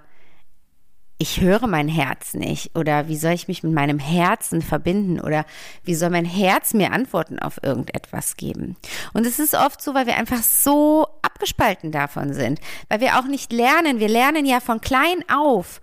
ich 1.19 1.41
höre 1.41 1.67
mein 1.67 1.89
Herz 1.89 2.35
nicht 2.35 2.77
oder 2.77 3.07
wie 3.09 3.17
soll 3.17 3.33
ich 3.33 3.47
mich 3.47 3.63
mit 3.63 3.73
meinem 3.73 3.99
Herzen 3.99 4.63
verbinden 4.63 5.21
oder 5.21 5.47
wie 5.85 5.95
soll 5.95 6.11
mein 6.11 6.25
Herz 6.25 6.75
mir 6.75 6.93
Antworten 6.93 7.39
auf 7.39 7.63
irgendetwas 7.63 8.37
geben. 8.37 8.77
Und 9.13 9.25
es 9.27 9.39
ist 9.39 9.55
oft 9.55 9.81
so, 9.81 9.95
weil 9.95 10.07
wir 10.07 10.17
einfach 10.17 10.43
so 10.43 11.07
abgespalten 11.23 11.93
davon 11.93 12.33
sind, 12.33 12.61
weil 12.89 13.01
wir 13.01 13.19
auch 13.19 13.27
nicht 13.27 13.53
lernen. 13.53 14.01
Wir 14.01 14.09
lernen 14.09 14.45
ja 14.45 14.59
von 14.59 14.81
klein 14.81 15.25
auf 15.33 15.81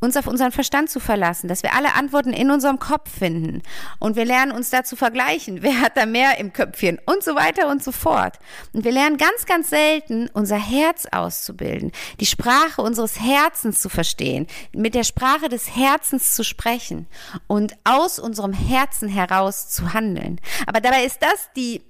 uns 0.00 0.16
auf 0.16 0.26
unseren 0.26 0.50
Verstand 0.50 0.90
zu 0.90 0.98
verlassen, 0.98 1.48
dass 1.48 1.62
wir 1.62 1.74
alle 1.74 1.94
Antworten 1.94 2.32
in 2.32 2.50
unserem 2.50 2.78
Kopf 2.78 3.10
finden 3.10 3.62
und 3.98 4.16
wir 4.16 4.24
lernen 4.24 4.52
uns 4.52 4.70
da 4.70 4.82
zu 4.82 4.96
vergleichen, 4.96 5.62
wer 5.62 5.80
hat 5.80 5.96
da 5.96 6.06
mehr 6.06 6.38
im 6.38 6.52
Köpfchen 6.52 6.98
und 7.04 7.22
so 7.22 7.34
weiter 7.34 7.68
und 7.68 7.84
so 7.84 7.92
fort. 7.92 8.38
Und 8.72 8.84
wir 8.84 8.92
lernen 8.92 9.18
ganz, 9.18 9.46
ganz 9.46 9.70
selten 9.70 10.28
unser 10.32 10.56
Herz 10.56 11.06
auszubilden, 11.10 11.92
die 12.18 12.26
Sprache 12.26 12.82
unseres 12.82 13.20
Herzens 13.20 13.80
zu 13.80 13.88
verstehen, 13.88 14.46
mit 14.72 14.94
der 14.94 15.04
Sprache 15.04 15.48
des 15.48 15.76
Herzens 15.76 16.34
zu 16.34 16.44
sprechen 16.44 17.06
und 17.46 17.74
aus 17.84 18.18
unserem 18.18 18.52
Herzen 18.52 19.08
heraus 19.08 19.68
zu 19.68 19.92
handeln. 19.92 20.40
Aber 20.66 20.80
dabei 20.80 21.04
ist 21.04 21.22
das 21.22 21.50
die 21.56 21.82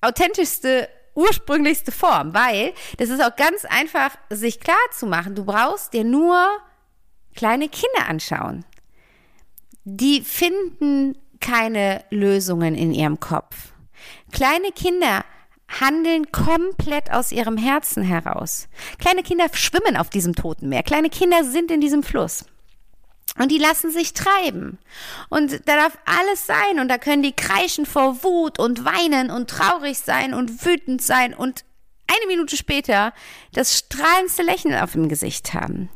authentischste 0.00 0.88
ursprünglichste 1.14 1.92
Form, 1.92 2.34
weil 2.34 2.72
das 2.98 3.10
ist 3.10 3.22
auch 3.22 3.36
ganz 3.36 3.64
einfach, 3.64 4.16
sich 4.30 4.60
klar 4.60 4.76
zu 4.92 5.06
machen. 5.06 5.34
Du 5.34 5.44
brauchst 5.44 5.92
dir 5.92 6.04
nur 6.04 6.48
kleine 7.34 7.68
Kinder 7.68 8.08
anschauen. 8.08 8.64
Die 9.84 10.20
finden 10.20 11.18
keine 11.40 12.04
Lösungen 12.10 12.74
in 12.74 12.92
ihrem 12.92 13.20
Kopf. 13.20 13.72
Kleine 14.30 14.72
Kinder 14.72 15.24
handeln 15.80 16.30
komplett 16.30 17.10
aus 17.10 17.32
ihrem 17.32 17.56
Herzen 17.56 18.02
heraus. 18.02 18.68
Kleine 18.98 19.22
Kinder 19.22 19.46
schwimmen 19.52 19.96
auf 19.96 20.10
diesem 20.10 20.34
toten 20.34 20.68
Meer. 20.68 20.82
Kleine 20.82 21.10
Kinder 21.10 21.44
sind 21.44 21.70
in 21.70 21.80
diesem 21.80 22.02
Fluss. 22.02 22.44
Und 23.38 23.50
die 23.50 23.58
lassen 23.58 23.90
sich 23.90 24.12
treiben. 24.12 24.78
Und 25.30 25.66
da 25.66 25.76
darf 25.76 25.98
alles 26.04 26.46
sein. 26.46 26.80
Und 26.80 26.88
da 26.88 26.98
können 26.98 27.22
die 27.22 27.32
kreischen 27.32 27.86
vor 27.86 28.22
Wut 28.22 28.58
und 28.58 28.84
weinen 28.84 29.30
und 29.30 29.48
traurig 29.48 29.98
sein 29.98 30.34
und 30.34 30.64
wütend 30.66 31.00
sein 31.02 31.32
und 31.32 31.64
eine 32.06 32.26
Minute 32.26 32.56
später 32.56 33.14
das 33.52 33.78
strahlendste 33.78 34.42
Lächeln 34.42 34.74
auf 34.74 34.92
dem 34.92 35.08
Gesicht 35.08 35.54
haben. 35.54 35.88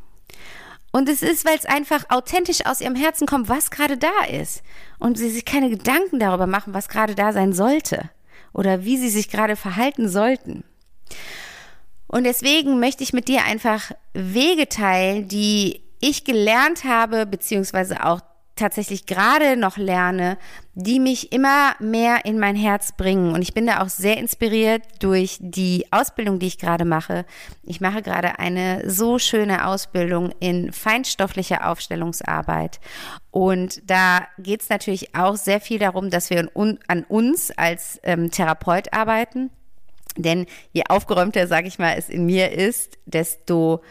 Und 0.96 1.10
es 1.10 1.20
ist, 1.20 1.44
weil 1.44 1.58
es 1.58 1.66
einfach 1.66 2.08
authentisch 2.08 2.64
aus 2.64 2.80
ihrem 2.80 2.94
Herzen 2.94 3.26
kommt, 3.26 3.50
was 3.50 3.70
gerade 3.70 3.98
da 3.98 4.24
ist. 4.32 4.62
Und 4.98 5.18
sie 5.18 5.28
sich 5.28 5.44
keine 5.44 5.68
Gedanken 5.68 6.18
darüber 6.18 6.46
machen, 6.46 6.72
was 6.72 6.88
gerade 6.88 7.14
da 7.14 7.34
sein 7.34 7.52
sollte. 7.52 8.08
Oder 8.54 8.86
wie 8.86 8.96
sie 8.96 9.10
sich 9.10 9.28
gerade 9.28 9.56
verhalten 9.56 10.08
sollten. 10.08 10.64
Und 12.06 12.24
deswegen 12.24 12.80
möchte 12.80 13.02
ich 13.02 13.12
mit 13.12 13.28
dir 13.28 13.44
einfach 13.44 13.92
Wege 14.14 14.70
teilen, 14.70 15.28
die 15.28 15.82
ich 16.00 16.24
gelernt 16.24 16.84
habe, 16.84 17.26
beziehungsweise 17.26 18.02
auch 18.02 18.22
tatsächlich 18.56 19.06
gerade 19.06 19.56
noch 19.56 19.76
lerne, 19.76 20.38
die 20.74 20.98
mich 20.98 21.32
immer 21.32 21.74
mehr 21.78 22.24
in 22.24 22.38
mein 22.38 22.56
Herz 22.56 22.92
bringen. 22.92 23.34
Und 23.34 23.42
ich 23.42 23.54
bin 23.54 23.66
da 23.66 23.82
auch 23.82 23.88
sehr 23.88 24.16
inspiriert 24.16 24.82
durch 25.00 25.38
die 25.40 25.86
Ausbildung, 25.90 26.38
die 26.38 26.46
ich 26.46 26.58
gerade 26.58 26.84
mache. 26.84 27.24
Ich 27.62 27.80
mache 27.80 28.02
gerade 28.02 28.38
eine 28.38 28.90
so 28.90 29.18
schöne 29.18 29.66
Ausbildung 29.66 30.32
in 30.40 30.72
feinstofflicher 30.72 31.70
Aufstellungsarbeit. 31.70 32.80
Und 33.30 33.88
da 33.88 34.26
geht 34.38 34.62
es 34.62 34.70
natürlich 34.70 35.14
auch 35.14 35.36
sehr 35.36 35.60
viel 35.60 35.78
darum, 35.78 36.10
dass 36.10 36.30
wir 36.30 36.50
an 36.88 37.04
uns 37.04 37.50
als 37.50 38.00
ähm, 38.02 38.30
Therapeut 38.30 38.92
arbeiten. 38.92 39.50
Denn 40.16 40.46
je 40.72 40.84
aufgeräumter, 40.88 41.46
sage 41.46 41.68
ich 41.68 41.78
mal, 41.78 41.94
es 41.98 42.08
in 42.08 42.24
mir 42.24 42.52
ist, 42.52 42.98
desto 43.04 43.82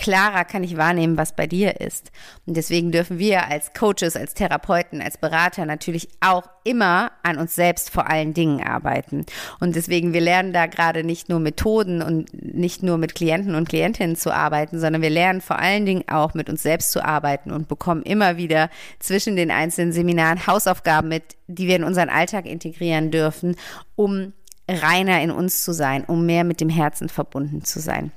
klarer 0.00 0.46
kann 0.46 0.64
ich 0.64 0.78
wahrnehmen, 0.78 1.18
was 1.18 1.36
bei 1.36 1.46
dir 1.46 1.78
ist. 1.78 2.10
Und 2.46 2.56
deswegen 2.56 2.90
dürfen 2.90 3.18
wir 3.18 3.48
als 3.48 3.74
Coaches, 3.74 4.16
als 4.16 4.32
Therapeuten, 4.32 5.02
als 5.02 5.18
Berater 5.18 5.66
natürlich 5.66 6.08
auch 6.20 6.44
immer 6.64 7.12
an 7.22 7.36
uns 7.36 7.54
selbst 7.54 7.90
vor 7.90 8.08
allen 8.08 8.32
Dingen 8.32 8.66
arbeiten. 8.66 9.26
Und 9.60 9.76
deswegen, 9.76 10.14
wir 10.14 10.22
lernen 10.22 10.54
da 10.54 10.64
gerade 10.64 11.04
nicht 11.04 11.28
nur 11.28 11.38
Methoden 11.38 12.00
und 12.00 12.32
nicht 12.32 12.82
nur 12.82 12.96
mit 12.96 13.14
Klienten 13.14 13.54
und 13.54 13.68
Klientinnen 13.68 14.16
zu 14.16 14.32
arbeiten, 14.32 14.80
sondern 14.80 15.02
wir 15.02 15.10
lernen 15.10 15.42
vor 15.42 15.58
allen 15.58 15.84
Dingen 15.84 16.04
auch 16.08 16.32
mit 16.32 16.48
uns 16.48 16.62
selbst 16.62 16.92
zu 16.92 17.04
arbeiten 17.04 17.50
und 17.50 17.68
bekommen 17.68 18.02
immer 18.02 18.38
wieder 18.38 18.70
zwischen 19.00 19.36
den 19.36 19.50
einzelnen 19.50 19.92
Seminaren 19.92 20.46
Hausaufgaben 20.46 21.08
mit, 21.08 21.36
die 21.46 21.66
wir 21.66 21.76
in 21.76 21.84
unseren 21.84 22.08
Alltag 22.08 22.46
integrieren 22.46 23.10
dürfen, 23.10 23.54
um 23.96 24.32
reiner 24.66 25.20
in 25.20 25.30
uns 25.30 25.62
zu 25.62 25.72
sein, 25.72 26.04
um 26.04 26.24
mehr 26.24 26.44
mit 26.44 26.62
dem 26.62 26.70
Herzen 26.70 27.10
verbunden 27.10 27.64
zu 27.64 27.80
sein. 27.80 28.12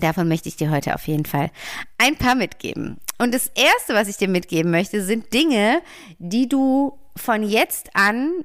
Davon 0.00 0.28
möchte 0.28 0.48
ich 0.48 0.56
dir 0.56 0.70
heute 0.70 0.94
auf 0.94 1.06
jeden 1.06 1.24
Fall 1.24 1.50
ein 1.98 2.16
paar 2.16 2.34
mitgeben. 2.34 2.98
Und 3.18 3.32
das 3.34 3.50
Erste, 3.54 3.94
was 3.94 4.08
ich 4.08 4.16
dir 4.16 4.28
mitgeben 4.28 4.70
möchte, 4.70 5.02
sind 5.02 5.32
Dinge, 5.32 5.80
die 6.18 6.48
du 6.48 6.98
von 7.16 7.42
jetzt 7.42 7.90
an 7.94 8.44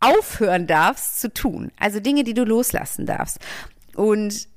aufhören 0.00 0.66
darfst 0.66 1.20
zu 1.20 1.32
tun. 1.32 1.70
Also 1.78 2.00
Dinge, 2.00 2.24
die 2.24 2.34
du 2.34 2.44
loslassen 2.44 3.06
darfst. 3.06 3.38
Und 3.94 4.48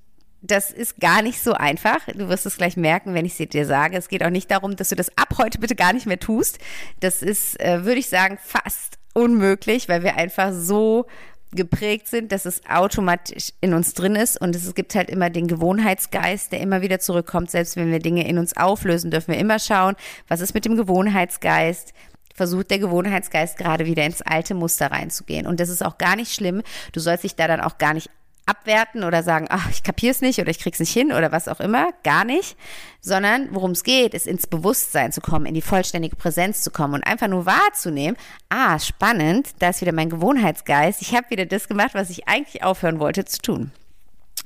das 0.42 0.72
ist 0.72 1.00
gar 1.00 1.22
nicht 1.22 1.42
so 1.42 1.54
einfach. 1.54 2.06
Du 2.08 2.30
wirst 2.30 2.46
es 2.46 2.58
gleich 2.58 2.78
merken, 2.78 3.14
wenn 3.14 3.26
ich 3.26 3.40
es 3.40 3.50
dir 3.50 3.66
sage. 3.66 3.98
Es 3.98 4.08
geht 4.08 4.24
auch 4.24 4.30
nicht 4.30 4.52
darum, 4.52 4.76
dass 4.76 4.90
du 4.90 4.96
das 4.96 5.16
ab 5.18 5.36
heute 5.38 5.60
bitte 5.60 5.76
gar 5.76 5.94
nicht 5.94 6.06
mehr 6.06 6.20
tust. 6.20 6.60
Das 7.00 7.22
ist, 7.22 7.60
äh, 7.60 7.86
würde 7.86 8.00
ich 8.00 8.10
sagen, 8.10 8.38
fast 8.42 8.98
unmöglich, 9.14 9.90
weil 9.90 10.04
wir 10.04 10.16
einfach 10.16 10.52
so 10.54 11.08
geprägt 11.52 12.08
sind, 12.08 12.32
dass 12.32 12.46
es 12.46 12.62
automatisch 12.70 13.54
in 13.62 13.74
uns 13.74 13.94
drin 13.94 14.16
ist 14.16 14.40
und 14.40 14.56
es 14.56 14.76
gibt 14.76 14.96
halt 14.96 15.10
immer 15.10 15.30
den 15.30 15.48
Gewohnheitsgeist, 15.48 16.52
der 16.52 16.60
immer 16.60 16.82
wieder 16.82 17.00
zurückkommt, 17.00 17.50
selbst 17.52 17.76
wenn 17.78 17.92
wir 17.92 18.00
Dinge 18.00 18.28
in 18.28 18.38
uns 18.38 18.56
auflösen, 18.58 19.12
dürfen 19.12 19.34
wir 19.34 19.40
immer 19.40 19.60
schauen, 19.60 19.96
was 20.28 20.42
ist 20.42 20.54
mit 20.54 20.66
dem 20.66 20.76
Gewohnheitsgeist, 20.76 21.94
versucht 22.38 22.70
der 22.70 22.80
Gewohnheitsgeist 22.80 23.58
gerade 23.58 23.86
wieder 23.86 24.06
ins 24.06 24.22
alte 24.22 24.54
Muster 24.54 24.92
reinzugehen. 24.92 25.48
Und 25.48 25.60
das 25.60 25.70
ist 25.70 25.84
auch 25.84 25.98
gar 25.98 26.16
nicht 26.16 26.34
schlimm. 26.34 26.62
Du 26.92 27.00
sollst 27.00 27.24
dich 27.24 27.36
da 27.36 27.48
dann 27.48 27.62
auch 27.62 27.80
gar 27.80 27.96
nicht 27.96 28.12
abwerten 28.48 29.04
oder 29.04 29.22
sagen, 29.22 29.46
ach, 29.50 29.70
ich 29.70 29.84
kapier's 29.84 30.22
nicht 30.22 30.40
oder 30.40 30.50
ich 30.50 30.60
krieg's 30.60 30.80
nicht 30.80 30.92
hin 30.92 31.12
oder 31.12 31.32
was 31.32 31.48
auch 31.48 31.60
immer, 31.60 31.90
gar 32.04 32.24
nicht, 32.24 32.58
sondern 33.02 33.50
worum 33.52 33.72
es 33.72 33.84
geht, 33.84 34.14
ist 34.14 34.26
ins 34.26 34.48
Bewusstsein 34.48 35.12
zu 35.12 35.22
kommen, 35.22 35.46
in 35.46 35.54
die 35.54 35.62
vollständige 35.62 36.16
Präsenz 36.16 36.62
zu 36.62 36.72
kommen 36.72 36.96
und 36.96 37.04
einfach 37.04 37.28
nur 37.28 37.46
wahrzunehmen, 37.46 38.18
ah, 38.50 38.80
spannend, 38.80 39.50
da 39.60 39.70
ist 39.70 39.82
wieder 39.82 39.94
mein 39.94 40.10
Gewohnheitsgeist, 40.10 41.02
ich 41.02 41.14
habe 41.14 41.30
wieder 41.30 41.46
das 41.46 41.68
gemacht, 41.68 41.92
was 41.94 42.10
ich 42.10 42.28
eigentlich 42.28 42.64
aufhören 42.64 43.00
wollte 43.00 43.26
zu 43.26 43.42
tun. 43.42 43.72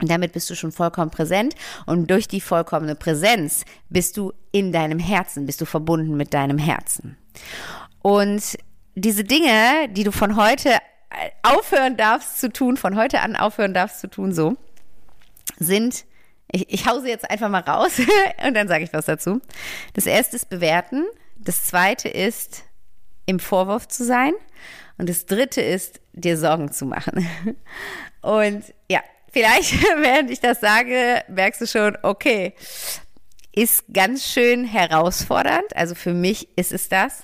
Und 0.01 0.09
damit 0.09 0.33
bist 0.33 0.49
du 0.49 0.55
schon 0.55 0.71
vollkommen 0.71 1.11
präsent 1.11 1.53
und 1.85 2.09
durch 2.09 2.27
die 2.27 2.41
vollkommene 2.41 2.95
Präsenz 2.95 3.65
bist 3.89 4.17
du 4.17 4.33
in 4.51 4.71
deinem 4.71 4.97
Herzen, 4.97 5.45
bist 5.45 5.61
du 5.61 5.65
verbunden 5.65 6.17
mit 6.17 6.33
deinem 6.33 6.57
Herzen. 6.57 7.17
Und 8.01 8.57
diese 8.95 9.23
Dinge, 9.23 9.87
die 9.89 10.03
du 10.03 10.11
von 10.11 10.35
heute 10.35 10.71
aufhören 11.43 11.97
darfst 11.97 12.39
zu 12.39 12.51
tun, 12.51 12.77
von 12.77 12.95
heute 12.95 13.21
an 13.21 13.35
aufhören 13.35 13.73
darfst 13.73 13.99
zu 13.99 14.09
tun, 14.09 14.33
so, 14.33 14.55
sind, 15.57 16.05
ich, 16.51 16.71
ich 16.71 16.87
hause 16.87 17.07
jetzt 17.07 17.29
einfach 17.29 17.49
mal 17.49 17.61
raus 17.61 17.99
und 18.45 18.53
dann 18.53 18.67
sage 18.67 18.83
ich 18.83 18.93
was 18.93 19.05
dazu. 19.05 19.41
Das 19.93 20.05
erste 20.05 20.35
ist 20.35 20.49
bewerten. 20.49 21.05
Das 21.37 21.65
zweite 21.65 22.09
ist, 22.09 22.63
im 23.25 23.39
Vorwurf 23.39 23.87
zu 23.87 24.03
sein. 24.05 24.33
Und 24.97 25.09
das 25.09 25.25
dritte 25.25 25.61
ist, 25.61 25.99
dir 26.13 26.37
Sorgen 26.37 26.71
zu 26.71 26.85
machen. 26.85 27.27
Und 28.21 28.63
ja, 28.89 28.99
vielleicht, 29.31 29.81
während 30.01 30.29
ich 30.29 30.39
das 30.39 30.59
sage, 30.59 31.23
merkst 31.27 31.61
du 31.61 31.67
schon, 31.67 31.97
okay, 32.03 32.53
ist 33.53 33.85
ganz 33.91 34.25
schön 34.25 34.65
herausfordernd. 34.65 35.75
Also 35.75 35.95
für 35.95 36.13
mich 36.13 36.55
ist 36.57 36.71
es 36.71 36.89
das. 36.89 37.23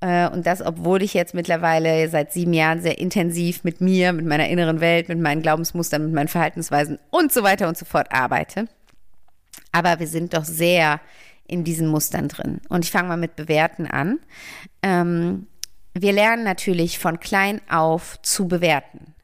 Äh, 0.00 0.28
und 0.28 0.46
das, 0.46 0.62
obwohl 0.62 1.02
ich 1.02 1.14
jetzt 1.14 1.34
mittlerweile 1.34 2.08
seit 2.08 2.32
sieben 2.32 2.52
Jahren 2.52 2.82
sehr 2.82 2.98
intensiv 2.98 3.64
mit 3.64 3.80
mir, 3.80 4.12
mit 4.12 4.26
meiner 4.26 4.48
inneren 4.48 4.80
Welt, 4.80 5.08
mit 5.08 5.18
meinen 5.18 5.42
Glaubensmustern, 5.42 6.04
mit 6.04 6.12
meinen 6.12 6.28
Verhaltensweisen 6.28 6.98
und 7.10 7.32
so 7.32 7.42
weiter 7.42 7.68
und 7.68 7.78
so 7.78 7.84
fort 7.84 8.08
arbeite. 8.12 8.68
Aber 9.72 9.98
wir 9.98 10.06
sind 10.06 10.34
doch 10.34 10.44
sehr 10.44 11.00
in 11.46 11.64
diesen 11.64 11.88
Mustern 11.88 12.28
drin. 12.28 12.60
Und 12.68 12.84
ich 12.84 12.90
fange 12.90 13.08
mal 13.08 13.16
mit 13.16 13.36
Bewerten 13.36 13.86
an. 13.86 14.18
Ähm, 14.82 15.46
wir 15.94 16.12
lernen 16.12 16.44
natürlich 16.44 16.98
von 16.98 17.20
klein 17.20 17.60
auf 17.70 18.20
zu 18.22 18.48
bewerten. 18.48 19.14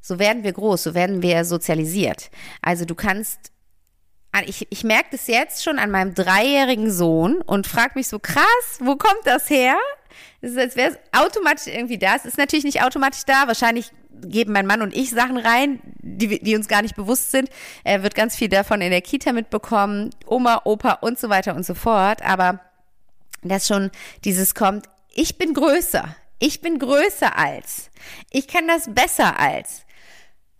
So 0.00 0.18
werden 0.18 0.44
wir 0.44 0.52
groß, 0.52 0.84
so 0.84 0.94
werden 0.94 1.22
wir 1.22 1.44
sozialisiert. 1.44 2.30
Also 2.62 2.84
du 2.84 2.94
kannst 2.94 3.52
ich, 4.46 4.66
ich 4.70 4.84
merke 4.84 5.08
das 5.10 5.26
jetzt 5.26 5.64
schon 5.64 5.80
an 5.80 5.90
meinem 5.90 6.14
dreijährigen 6.14 6.90
Sohn 6.90 7.42
und 7.42 7.66
frage 7.66 7.92
mich 7.96 8.06
so 8.06 8.20
krass, 8.20 8.78
wo 8.78 8.94
kommt 8.94 9.22
das 9.24 9.50
her? 9.50 9.76
Es 10.40 10.52
ist, 10.52 10.58
als 10.58 10.76
wäre 10.76 10.92
es 10.92 11.18
automatisch 11.18 11.66
irgendwie 11.66 11.98
da. 11.98 12.16
Es 12.16 12.24
ist 12.24 12.38
natürlich 12.38 12.64
nicht 12.64 12.82
automatisch 12.82 13.24
da. 13.26 13.46
Wahrscheinlich 13.46 13.90
geben 14.22 14.52
mein 14.52 14.66
Mann 14.66 14.82
und 14.82 14.94
ich 14.94 15.10
Sachen 15.10 15.36
rein, 15.36 15.80
die, 16.00 16.42
die 16.42 16.56
uns 16.56 16.68
gar 16.68 16.82
nicht 16.82 16.96
bewusst 16.96 17.30
sind. 17.30 17.48
Er 17.84 18.02
wird 18.02 18.14
ganz 18.14 18.36
viel 18.36 18.48
davon 18.48 18.80
in 18.80 18.90
der 18.90 19.02
Kita 19.02 19.32
mitbekommen, 19.32 20.10
Oma, 20.26 20.62
Opa 20.64 20.94
und 21.00 21.18
so 21.18 21.28
weiter 21.28 21.54
und 21.54 21.64
so 21.64 21.74
fort. 21.74 22.22
Aber 22.22 22.60
das 23.42 23.66
schon 23.66 23.90
dieses 24.24 24.54
kommt, 24.54 24.86
ich 25.14 25.38
bin 25.38 25.54
größer. 25.54 26.16
Ich 26.38 26.60
bin 26.60 26.78
größer 26.78 27.36
als. 27.36 27.90
Ich 28.30 28.48
kann 28.48 28.66
das 28.66 28.92
besser 28.94 29.38
als 29.38 29.84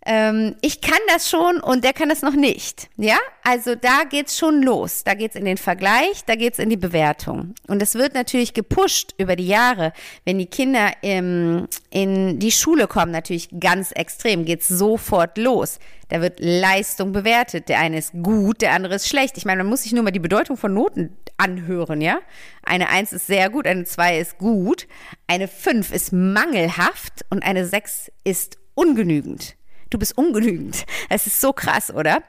ähm, 0.05 0.55
ich 0.61 0.81
kann 0.81 0.99
das 1.07 1.29
schon 1.29 1.59
und 1.59 1.83
der 1.83 1.93
kann 1.93 2.09
das 2.09 2.23
noch 2.23 2.33
nicht. 2.33 2.89
Ja, 2.97 3.17
also 3.43 3.75
da 3.75 4.03
geht's 4.09 4.37
schon 4.37 4.63
los. 4.63 5.03
Da 5.03 5.13
geht's 5.13 5.35
in 5.35 5.45
den 5.45 5.57
Vergleich, 5.57 6.25
da 6.25 6.35
geht's 6.35 6.57
in 6.57 6.69
die 6.69 6.77
Bewertung. 6.77 7.53
Und 7.67 7.81
es 7.83 7.93
wird 7.93 8.15
natürlich 8.15 8.53
gepusht 8.53 9.13
über 9.17 9.35
die 9.35 9.47
Jahre, 9.47 9.93
wenn 10.25 10.39
die 10.39 10.47
Kinder 10.47 10.91
im, 11.01 11.67
in 11.91 12.39
die 12.39 12.51
Schule 12.51 12.87
kommen, 12.87 13.11
natürlich 13.11 13.49
ganz 13.59 13.91
extrem, 13.91 14.45
geht's 14.45 14.67
sofort 14.67 15.37
los. 15.37 15.77
Da 16.09 16.19
wird 16.19 16.39
Leistung 16.39 17.11
bewertet. 17.13 17.69
Der 17.69 17.79
eine 17.79 17.99
ist 17.99 18.11
gut, 18.21 18.61
der 18.61 18.73
andere 18.73 18.95
ist 18.95 19.07
schlecht. 19.07 19.37
Ich 19.37 19.45
meine, 19.45 19.63
man 19.63 19.69
muss 19.69 19.83
sich 19.83 19.93
nur 19.93 20.03
mal 20.03 20.11
die 20.11 20.19
Bedeutung 20.19 20.57
von 20.57 20.73
Noten 20.73 21.15
anhören, 21.37 22.01
ja? 22.01 22.19
Eine 22.63 22.89
Eins 22.89 23.13
ist 23.13 23.27
sehr 23.27 23.49
gut, 23.49 23.65
eine 23.65 23.85
Zwei 23.85 24.19
ist 24.19 24.37
gut, 24.37 24.87
eine 25.27 25.47
Fünf 25.47 25.93
ist 25.93 26.11
mangelhaft 26.11 27.25
und 27.29 27.43
eine 27.43 27.65
Sechs 27.65 28.11
ist 28.23 28.57
ungenügend 28.73 29.55
du 29.91 29.99
bist 29.99 30.17
ungenügend. 30.17 30.85
Es 31.09 31.27
ist 31.27 31.39
so 31.39 31.53
krass, 31.53 31.93
oder? 31.93 32.23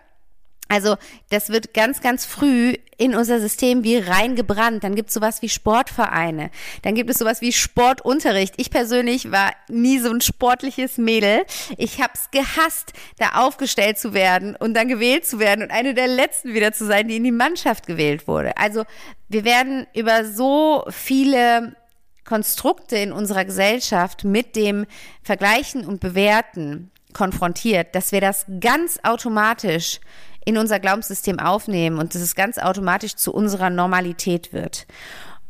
Also 0.72 0.96
das 1.28 1.50
wird 1.50 1.74
ganz, 1.74 2.00
ganz 2.00 2.24
früh 2.24 2.74
in 2.96 3.14
unser 3.14 3.40
System 3.40 3.84
wie 3.84 3.98
reingebrannt. 3.98 4.82
Dann 4.82 4.94
gibt 4.94 5.08
es 5.08 5.14
sowas 5.14 5.42
wie 5.42 5.50
Sportvereine. 5.50 6.50
Dann 6.80 6.94
gibt 6.94 7.10
es 7.10 7.18
sowas 7.18 7.42
wie 7.42 7.52
Sportunterricht. 7.52 8.54
Ich 8.56 8.70
persönlich 8.70 9.30
war 9.30 9.52
nie 9.68 9.98
so 9.98 10.08
ein 10.08 10.22
sportliches 10.22 10.96
Mädel. 10.96 11.44
Ich 11.76 12.00
habe 12.00 12.12
es 12.14 12.30
gehasst, 12.30 12.94
da 13.18 13.42
aufgestellt 13.44 13.98
zu 13.98 14.14
werden 14.14 14.56
und 14.56 14.72
dann 14.72 14.88
gewählt 14.88 15.26
zu 15.26 15.38
werden 15.38 15.62
und 15.62 15.70
eine 15.70 15.92
der 15.92 16.08
letzten 16.08 16.54
wieder 16.54 16.72
zu 16.72 16.86
sein, 16.86 17.06
die 17.06 17.16
in 17.16 17.24
die 17.24 17.32
Mannschaft 17.32 17.86
gewählt 17.86 18.26
wurde. 18.26 18.56
Also 18.56 18.84
wir 19.28 19.44
werden 19.44 19.86
über 19.92 20.24
so 20.24 20.86
viele 20.88 21.76
Konstrukte 22.24 22.96
in 22.96 23.12
unserer 23.12 23.44
Gesellschaft 23.44 24.24
mit 24.24 24.56
dem 24.56 24.86
Vergleichen 25.22 25.84
und 25.84 26.00
Bewerten 26.00 26.91
konfrontiert, 27.12 27.94
dass 27.94 28.12
wir 28.12 28.20
das 28.20 28.46
ganz 28.60 28.98
automatisch 29.02 30.00
in 30.44 30.58
unser 30.58 30.80
Glaubenssystem 30.80 31.38
aufnehmen 31.38 31.98
und 31.98 32.14
dass 32.14 32.22
es 32.22 32.34
ganz 32.34 32.58
automatisch 32.58 33.14
zu 33.16 33.32
unserer 33.32 33.70
Normalität 33.70 34.52
wird. 34.52 34.86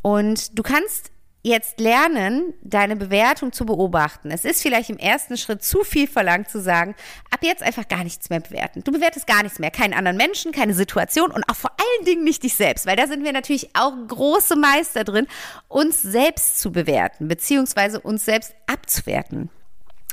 Und 0.02 0.58
du 0.58 0.62
kannst 0.62 1.12
jetzt 1.44 1.80
lernen, 1.80 2.54
deine 2.62 2.94
Bewertung 2.94 3.52
zu 3.52 3.66
beobachten. 3.66 4.30
Es 4.30 4.44
ist 4.44 4.62
vielleicht 4.62 4.90
im 4.90 4.98
ersten 4.98 5.36
Schritt 5.36 5.62
zu 5.64 5.82
viel 5.82 6.06
verlangt 6.06 6.48
zu 6.48 6.60
sagen, 6.60 6.94
ab 7.30 7.40
jetzt 7.42 7.64
einfach 7.64 7.88
gar 7.88 8.04
nichts 8.04 8.30
mehr 8.30 8.38
bewerten. 8.38 8.84
Du 8.84 8.92
bewertest 8.92 9.26
gar 9.26 9.42
nichts 9.42 9.58
mehr, 9.58 9.72
keinen 9.72 9.92
anderen 9.92 10.16
Menschen, 10.16 10.52
keine 10.52 10.74
Situation 10.74 11.32
und 11.32 11.42
auch 11.48 11.56
vor 11.56 11.72
allen 11.72 12.06
Dingen 12.06 12.22
nicht 12.22 12.44
dich 12.44 12.54
selbst, 12.54 12.86
weil 12.86 12.96
da 12.96 13.08
sind 13.08 13.24
wir 13.24 13.32
natürlich 13.32 13.74
auch 13.74 13.92
große 14.06 14.54
Meister 14.54 15.02
drin, 15.02 15.26
uns 15.66 16.00
selbst 16.00 16.60
zu 16.60 16.70
bewerten, 16.70 17.26
beziehungsweise 17.26 17.98
uns 18.00 18.24
selbst 18.24 18.54
abzuwerten. 18.66 19.50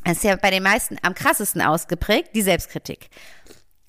Das 0.10 0.18
ist 0.18 0.24
ja 0.24 0.36
bei 0.38 0.50
den 0.50 0.64
meisten 0.64 0.98
am 1.04 1.14
krassesten 1.14 1.62
ausgeprägt, 1.62 2.32
die 2.34 2.42
Selbstkritik. 2.42 3.10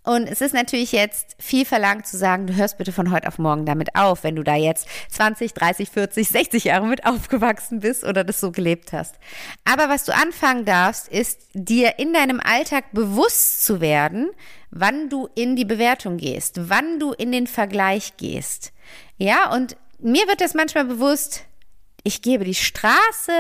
Und 0.02 0.26
es 0.26 0.42
ist 0.42 0.52
natürlich 0.52 0.92
jetzt 0.92 1.34
viel 1.38 1.64
verlangt 1.64 2.06
zu 2.06 2.18
sagen, 2.18 2.46
du 2.46 2.54
hörst 2.54 2.76
bitte 2.76 2.92
von 2.92 3.10
heute 3.10 3.26
auf 3.26 3.38
morgen 3.38 3.64
damit 3.64 3.94
auf, 3.94 4.22
wenn 4.22 4.36
du 4.36 4.42
da 4.42 4.54
jetzt 4.54 4.86
20, 5.08 5.54
30, 5.54 5.88
40, 5.88 6.28
60 6.28 6.64
Jahre 6.64 6.86
mit 6.86 7.06
aufgewachsen 7.06 7.80
bist 7.80 8.04
oder 8.04 8.22
das 8.22 8.38
so 8.38 8.52
gelebt 8.52 8.92
hast. 8.92 9.14
Aber 9.64 9.88
was 9.88 10.04
du 10.04 10.14
anfangen 10.14 10.66
darfst, 10.66 11.08
ist 11.08 11.48
dir 11.54 11.98
in 11.98 12.12
deinem 12.12 12.40
Alltag 12.40 12.92
bewusst 12.92 13.64
zu 13.64 13.80
werden, 13.80 14.28
wann 14.70 15.08
du 15.08 15.26
in 15.34 15.56
die 15.56 15.64
Bewertung 15.64 16.18
gehst, 16.18 16.68
wann 16.68 16.98
du 16.98 17.12
in 17.12 17.32
den 17.32 17.46
Vergleich 17.46 18.18
gehst. 18.18 18.72
Ja, 19.16 19.50
und 19.54 19.74
mir 20.00 20.28
wird 20.28 20.42
das 20.42 20.52
manchmal 20.52 20.84
bewusst, 20.84 21.46
ich 22.04 22.20
gebe 22.20 22.44
die 22.44 22.54
Straße, 22.54 23.32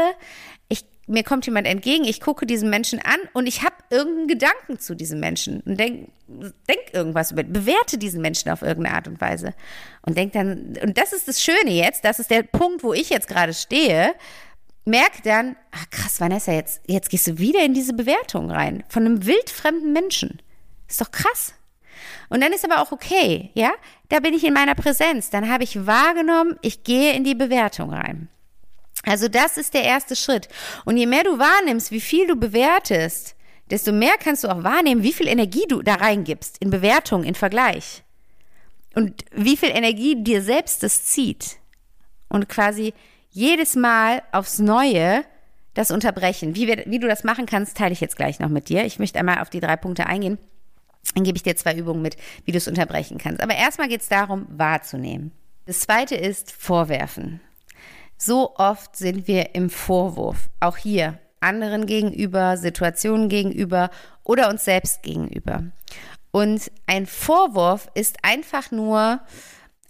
mir 1.10 1.24
kommt 1.24 1.44
jemand 1.46 1.66
entgegen, 1.66 2.04
ich 2.04 2.20
gucke 2.20 2.46
diesen 2.46 2.70
Menschen 2.70 3.00
an 3.00 3.18
und 3.32 3.46
ich 3.46 3.62
habe 3.62 3.74
irgendeinen 3.90 4.28
Gedanken 4.28 4.78
zu 4.78 4.94
diesem 4.94 5.20
Menschen 5.20 5.60
und 5.60 5.78
denk, 5.78 6.08
denk 6.28 6.80
irgendwas 6.92 7.32
über, 7.32 7.42
bewerte 7.42 7.98
diesen 7.98 8.22
Menschen 8.22 8.50
auf 8.50 8.62
irgendeine 8.62 8.96
Art 8.96 9.08
und 9.08 9.20
Weise 9.20 9.54
und 10.02 10.16
denk 10.16 10.32
dann, 10.32 10.78
und 10.82 10.96
das 10.96 11.12
ist 11.12 11.26
das 11.26 11.42
Schöne 11.42 11.70
jetzt, 11.70 12.04
das 12.04 12.20
ist 12.20 12.30
der 12.30 12.44
Punkt, 12.44 12.84
wo 12.84 12.92
ich 12.94 13.10
jetzt 13.10 13.28
gerade 13.28 13.52
stehe, 13.52 14.14
merk 14.84 15.22
dann, 15.24 15.56
ach 15.72 15.90
krass, 15.90 16.20
Vanessa, 16.20 16.52
jetzt, 16.52 16.82
jetzt 16.86 17.10
gehst 17.10 17.26
du 17.26 17.38
wieder 17.38 17.64
in 17.64 17.74
diese 17.74 17.92
Bewertung 17.92 18.50
rein 18.50 18.84
von 18.88 19.04
einem 19.04 19.26
wildfremden 19.26 19.92
Menschen. 19.92 20.40
Ist 20.88 21.00
doch 21.00 21.10
krass. 21.10 21.54
Und 22.28 22.40
dann 22.42 22.52
ist 22.52 22.64
aber 22.64 22.80
auch 22.80 22.92
okay, 22.92 23.50
ja? 23.54 23.72
Da 24.08 24.20
bin 24.20 24.34
ich 24.34 24.44
in 24.44 24.54
meiner 24.54 24.74
Präsenz. 24.74 25.30
Dann 25.30 25.50
habe 25.50 25.64
ich 25.64 25.86
wahrgenommen, 25.86 26.56
ich 26.62 26.82
gehe 26.82 27.12
in 27.12 27.24
die 27.24 27.34
Bewertung 27.34 27.92
rein. 27.92 28.28
Also 29.04 29.28
das 29.28 29.56
ist 29.56 29.74
der 29.74 29.84
erste 29.84 30.16
Schritt. 30.16 30.48
Und 30.84 30.96
je 30.96 31.06
mehr 31.06 31.24
du 31.24 31.38
wahrnimmst, 31.38 31.90
wie 31.90 32.00
viel 32.00 32.26
du 32.26 32.36
bewertest, 32.36 33.34
desto 33.70 33.92
mehr 33.92 34.14
kannst 34.18 34.44
du 34.44 34.48
auch 34.48 34.64
wahrnehmen, 34.64 35.02
wie 35.02 35.12
viel 35.12 35.28
Energie 35.28 35.64
du 35.68 35.82
da 35.82 35.94
reingibst 35.94 36.58
in 36.58 36.70
Bewertung, 36.70 37.24
in 37.24 37.34
Vergleich. 37.34 38.02
Und 38.94 39.24
wie 39.32 39.56
viel 39.56 39.70
Energie 39.70 40.22
dir 40.22 40.42
selbst 40.42 40.82
das 40.82 41.04
zieht. 41.04 41.58
Und 42.28 42.48
quasi 42.48 42.92
jedes 43.30 43.76
Mal 43.76 44.22
aufs 44.32 44.58
Neue 44.58 45.24
das 45.74 45.92
unterbrechen. 45.92 46.56
Wie, 46.56 46.66
wir, 46.66 46.84
wie 46.86 46.98
du 46.98 47.06
das 47.06 47.22
machen 47.22 47.46
kannst, 47.46 47.76
teile 47.76 47.92
ich 47.92 48.00
jetzt 48.00 48.16
gleich 48.16 48.40
noch 48.40 48.48
mit 48.48 48.68
dir. 48.68 48.84
Ich 48.84 48.98
möchte 48.98 49.18
einmal 49.18 49.40
auf 49.40 49.50
die 49.50 49.60
drei 49.60 49.76
Punkte 49.76 50.06
eingehen. 50.06 50.38
Dann 51.14 51.24
gebe 51.24 51.36
ich 51.36 51.42
dir 51.42 51.56
zwei 51.56 51.74
Übungen 51.74 52.02
mit, 52.02 52.16
wie 52.44 52.52
du 52.52 52.58
es 52.58 52.68
unterbrechen 52.68 53.18
kannst. 53.18 53.40
Aber 53.40 53.54
erstmal 53.54 53.88
geht 53.88 54.02
es 54.02 54.08
darum, 54.08 54.46
wahrzunehmen. 54.50 55.32
Das 55.66 55.80
zweite 55.80 56.16
ist 56.16 56.52
Vorwerfen. 56.52 57.40
So 58.22 58.54
oft 58.56 58.96
sind 58.96 59.26
wir 59.28 59.54
im 59.54 59.70
Vorwurf, 59.70 60.50
auch 60.60 60.76
hier 60.76 61.18
anderen 61.40 61.86
gegenüber, 61.86 62.58
Situationen 62.58 63.30
gegenüber 63.30 63.88
oder 64.24 64.50
uns 64.50 64.66
selbst 64.66 65.02
gegenüber. 65.02 65.64
Und 66.30 66.70
ein 66.86 67.06
Vorwurf 67.06 67.88
ist 67.94 68.18
einfach 68.22 68.70
nur 68.72 69.20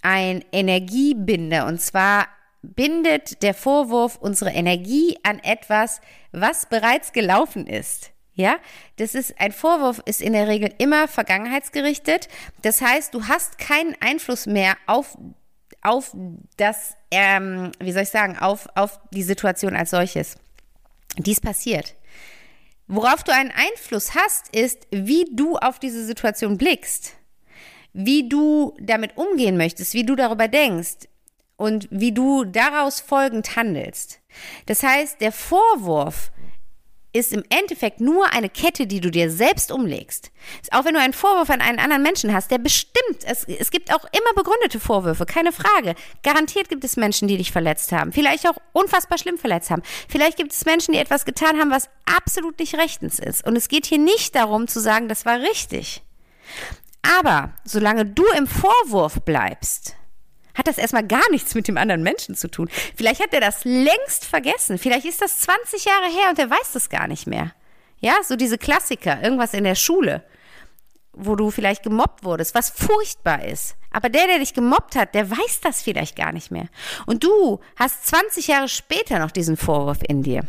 ein 0.03 0.45
Energiebinder. 0.53 1.66
Und 1.66 1.81
zwar 1.81 2.29
bindet 2.62 3.43
der 3.43 3.53
Vorwurf 3.53 4.16
unsere 4.21 4.51
Energie 4.51 5.19
an 5.25 5.40
etwas, 5.40 6.01
was 6.31 6.66
bereits 6.66 7.12
gelaufen 7.12 7.66
ist. 7.66 8.12
Ja, 8.35 8.59
das 8.97 9.16
ist 9.16 9.40
ein 9.40 9.51
Vorwurf 9.51 10.01
ist 10.05 10.23
in 10.23 10.35
der 10.35 10.47
Regel 10.47 10.73
immer 10.79 11.09
vergangenheitsgerichtet. 11.09 12.29
Das 12.62 12.81
heißt, 12.81 13.12
du 13.12 13.27
hast 13.27 13.59
keinen 13.59 13.97
Einfluss 14.01 14.47
mehr 14.47 14.77
auf 14.87 15.19
auf 15.83 16.15
das, 16.57 16.95
ähm, 17.11 17.73
wie 17.81 17.93
soll 17.93 18.03
ich 18.03 18.11
sagen, 18.11 18.37
auf, 18.39 18.69
auf 18.75 19.01
die 19.13 19.23
Situation 19.23 19.75
als 19.75 19.91
solches. 19.91 20.37
Dies 21.17 21.41
passiert. 21.41 21.95
Worauf 22.87 23.23
du 23.23 23.33
einen 23.33 23.53
Einfluss 23.53 24.15
hast, 24.15 24.55
ist, 24.55 24.87
wie 24.91 25.25
du 25.33 25.57
auf 25.57 25.79
diese 25.79 26.05
Situation 26.05 26.59
blickst, 26.59 27.15
wie 27.93 28.29
du 28.29 28.75
damit 28.81 29.17
umgehen 29.17 29.57
möchtest, 29.57 29.95
wie 29.95 30.05
du 30.05 30.17
darüber 30.17 30.49
denkst 30.49 31.09
und 31.57 31.89
wie 31.91 32.13
du 32.13 32.45
daraus 32.45 33.01
folgend 33.01 33.55
handelst. 33.55 34.21
Das 34.67 34.83
heißt, 34.83 35.21
der 35.21 35.31
Vorwurf 35.31 36.33
ist 37.12 37.33
im 37.33 37.42
Endeffekt 37.49 38.01
nur 38.01 38.33
eine 38.33 38.49
Kette, 38.49 38.87
die 38.87 39.01
du 39.01 39.11
dir 39.11 39.31
selbst 39.31 39.73
umlegst. 39.73 40.31
Auch 40.70 40.85
wenn 40.85 40.94
du 40.94 41.01
einen 41.01 41.12
Vorwurf 41.12 41.51
an 41.51 41.61
einen 41.61 41.79
anderen 41.79 42.03
Menschen 42.03 42.33
hast, 42.33 42.51
der 42.51 42.59
bestimmt, 42.59 43.25
es, 43.25 43.44
es 43.44 43.70
gibt 43.70 43.92
auch 43.92 44.05
immer 44.05 44.35
begründete 44.35 44.79
Vorwürfe, 44.79 45.27
keine 45.27 45.53
Frage. 45.53 45.94
Garantiert 46.23 46.68
gibt 46.68 46.85
es 46.85 46.96
Menschen, 46.96 47.29
die 47.29 47.37
dich 47.37 47.53
verletzt 47.53 47.92
haben, 47.92 48.12
vielleicht 48.12 48.49
auch 48.49 48.57
unfassbar 48.73 49.18
schlimm 49.18 49.38
verletzt 49.38 49.70
haben. 49.70 49.83
Vielleicht 50.09 50.37
gibt 50.37 50.53
es 50.53 50.64
Menschen, 50.64 50.92
die 50.92 50.99
etwas 50.99 51.25
getan 51.25 51.59
haben, 51.59 51.70
was 51.70 51.88
absolut 52.05 52.59
nicht 52.59 52.77
rechtens 52.77 53.18
ist. 53.18 53.46
Und 53.46 53.57
es 53.57 53.68
geht 53.68 53.87
hier 53.87 53.99
nicht 53.99 54.35
darum 54.35 54.68
zu 54.68 54.81
sagen, 54.81 55.09
das 55.09 55.27
war 55.27 55.40
richtig. 55.40 56.03
Aber 57.03 57.55
solange 57.64 58.07
du 58.07 58.25
im 58.37 58.46
Vorwurf 58.46 59.23
bleibst, 59.23 59.96
hat 60.55 60.67
das 60.67 60.79
erstmal 60.79 61.07
gar 61.07 61.29
nichts 61.31 61.55
mit 61.55 61.69
dem 61.69 61.77
anderen 61.77 62.03
Menschen 62.03 62.35
zu 62.35 62.49
tun. 62.49 62.69
Vielleicht 62.97 63.23
hat 63.23 63.33
er 63.33 63.41
das 63.41 63.65
längst 63.65 64.25
vergessen. 64.25 64.79
Vielleicht 64.79 65.07
ist 65.07 65.23
das 65.23 65.41
20 65.41 65.85
Jahre 65.85 66.07
her 66.07 66.31
und 66.31 66.39
er 66.39 66.51
weiß 66.51 66.73
das 66.73 66.89
gar 66.89 67.07
nicht 67.09 67.27
mehr. 67.27 67.53
Ja, 68.01 68.15
so 68.23 68.37
diese 68.37 68.59
Klassiker, 68.59 69.23
irgendwas 69.23 69.55
in 69.55 69.65
der 69.65 69.75
Schule, 69.75 70.25
wo 71.13 71.37
du 71.37 71.51
vielleicht 71.51 71.83
gemobbt 71.83 72.25
wurdest, 72.25 72.55
was 72.55 72.71
furchtbar 72.71 73.45
ist. 73.45 73.77
Aber 73.91 74.09
der, 74.09 74.27
der 74.27 74.39
dich 74.39 74.55
gemobbt 74.55 74.97
hat, 74.97 75.15
der 75.15 75.31
weiß 75.31 75.61
das 75.63 75.83
vielleicht 75.83 76.17
gar 76.17 76.33
nicht 76.33 76.51
mehr. 76.51 76.69
Und 77.07 77.25
du 77.25 77.61
hast 77.77 78.07
20 78.07 78.47
Jahre 78.47 78.69
später 78.69 79.19
noch 79.19 79.31
diesen 79.31 79.57
Vorwurf 79.57 79.99
in 80.07 80.23
dir. 80.23 80.45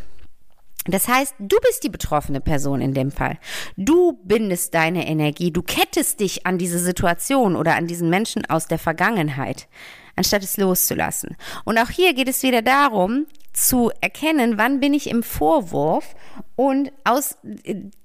Das 0.86 1.08
heißt, 1.08 1.36
du 1.38 1.58
bist 1.60 1.84
die 1.84 1.90
betroffene 1.90 2.42
Person 2.42 2.82
in 2.82 2.94
dem 2.94 3.12
Fall. 3.12 3.38
Du 3.78 4.20
bindest 4.24 4.74
deine 4.74 5.08
Energie, 5.08 5.52
du 5.52 5.62
kettest 5.62 6.20
dich 6.20 6.46
an 6.48 6.58
diese 6.58 6.80
Situation 6.80 7.56
oder 7.56 7.76
an 7.76 7.88
diesen 7.88 8.10
Menschen 8.10 8.46
aus 8.46 8.68
der 8.68 8.80
Vergangenheit, 8.80 9.68
anstatt 10.16 10.44
es 10.44 10.58
loszulassen. 10.58 11.38
Und 11.66 11.78
auch 11.78 11.90
hier 11.90 12.14
geht 12.14 12.30
es 12.30 12.42
wieder 12.42 12.64
darum, 12.64 13.28
zu 13.54 13.92
erkennen, 14.02 14.58
wann 14.58 14.80
bin 14.80 14.94
ich 14.94 15.10
im 15.10 15.24
Vorwurf 15.24 16.16
und 16.56 16.92
aus, 17.04 17.38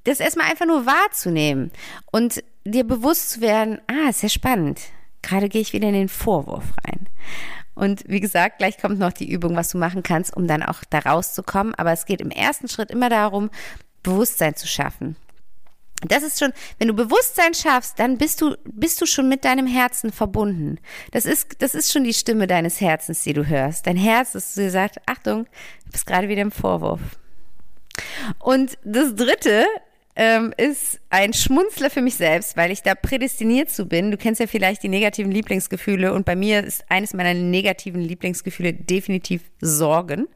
das 0.05 0.21
erstmal 0.21 0.51
einfach 0.51 0.67
nur 0.67 0.87
wahrzunehmen 0.87 1.71
und 2.11 2.43
dir 2.65 2.85
bewusst 2.85 3.31
zu 3.31 3.41
werden, 3.41 3.81
ah, 3.87 4.11
ist 4.11 4.23
ja 4.23 4.29
spannend. 4.29 4.81
Gerade 5.23 5.49
gehe 5.49 5.61
ich 5.61 5.73
wieder 5.73 5.89
in 5.89 5.95
den 5.95 6.09
Vorwurf 6.09 6.65
rein. 6.85 7.09
Und 7.77 8.03
wie 8.09 8.21
gesagt, 8.21 8.59
gleich 8.59 8.79
kommt 8.79 8.99
noch 8.99 9.13
die 9.13 9.31
Übung, 9.31 9.55
was 9.55 9.69
du 9.69 9.79
machen 9.79 10.03
kannst, 10.03 10.37
um 10.37 10.49
dann 10.49 10.63
auch 10.63 10.83
da 10.91 10.99
rauszukommen. 10.99 11.75
Aber 11.77 11.93
es 11.93 12.07
geht 12.07 12.21
im 12.21 12.31
ersten 12.31 12.69
Schritt 12.69 12.91
immer 12.91 13.11
darum, 13.11 13.51
Bewusstsein 14.03 14.57
zu 14.57 14.67
schaffen. 14.67 15.17
Das 16.01 16.23
ist 16.23 16.39
schon, 16.39 16.53
wenn 16.79 16.89
du 16.89 16.95
Bewusstsein 16.95 17.55
schaffst, 17.55 17.99
dann 17.99 18.19
bist 18.19 18.41
du, 18.41 18.57
bist 18.65 19.01
du 19.01 19.07
schon 19.07 19.29
mit 19.29 19.45
deinem 19.45 19.67
Herzen 19.67 20.13
verbunden. 20.13 20.79
Das 21.13 21.25
ist, 21.25 21.63
das 21.63 21.75
ist 21.75 21.93
schon 21.93 22.05
die 22.05 22.15
Stimme 22.15 22.47
deines 22.47 22.81
Herzens, 22.81 23.23
die 23.23 23.33
du 23.33 23.47
hörst. 23.47 23.87
Dein 23.87 23.97
Herz, 23.97 24.33
das 24.33 24.55
dir 24.55 24.71
sagt, 24.71 24.99
Achtung, 25.07 25.45
du 25.85 25.93
bist 25.93 26.07
gerade 26.07 26.29
wieder 26.29 26.43
im 26.43 26.53
Vorwurf. 26.53 27.01
Und 28.39 28.77
das 28.85 29.15
dritte 29.15 29.67
ähm, 30.17 30.53
ist 30.57 30.99
ein 31.11 31.33
Schmunzler 31.35 31.91
für 31.91 32.01
mich 32.01 32.17
selbst, 32.17 32.57
weil 32.57 32.71
ich 32.71 32.83
da 32.83 32.95
prädestiniert 32.95 33.71
zu 33.71 33.87
bin. 33.87 34.11
Du 34.11 34.17
kennst 34.17 34.41
ja 34.41 34.47
vielleicht 34.47 34.83
die 34.83 34.89
negativen 34.89 35.31
Lieblingsgefühle 35.31 36.13
und 36.13 36.25
bei 36.25 36.35
mir 36.35 36.65
ist 36.65 36.85
eines 36.89 37.13
meiner 37.13 37.35
negativen 37.35 38.01
Lieblingsgefühle 38.01 38.73
definitiv 38.73 39.43
Sorgen. 39.61 40.27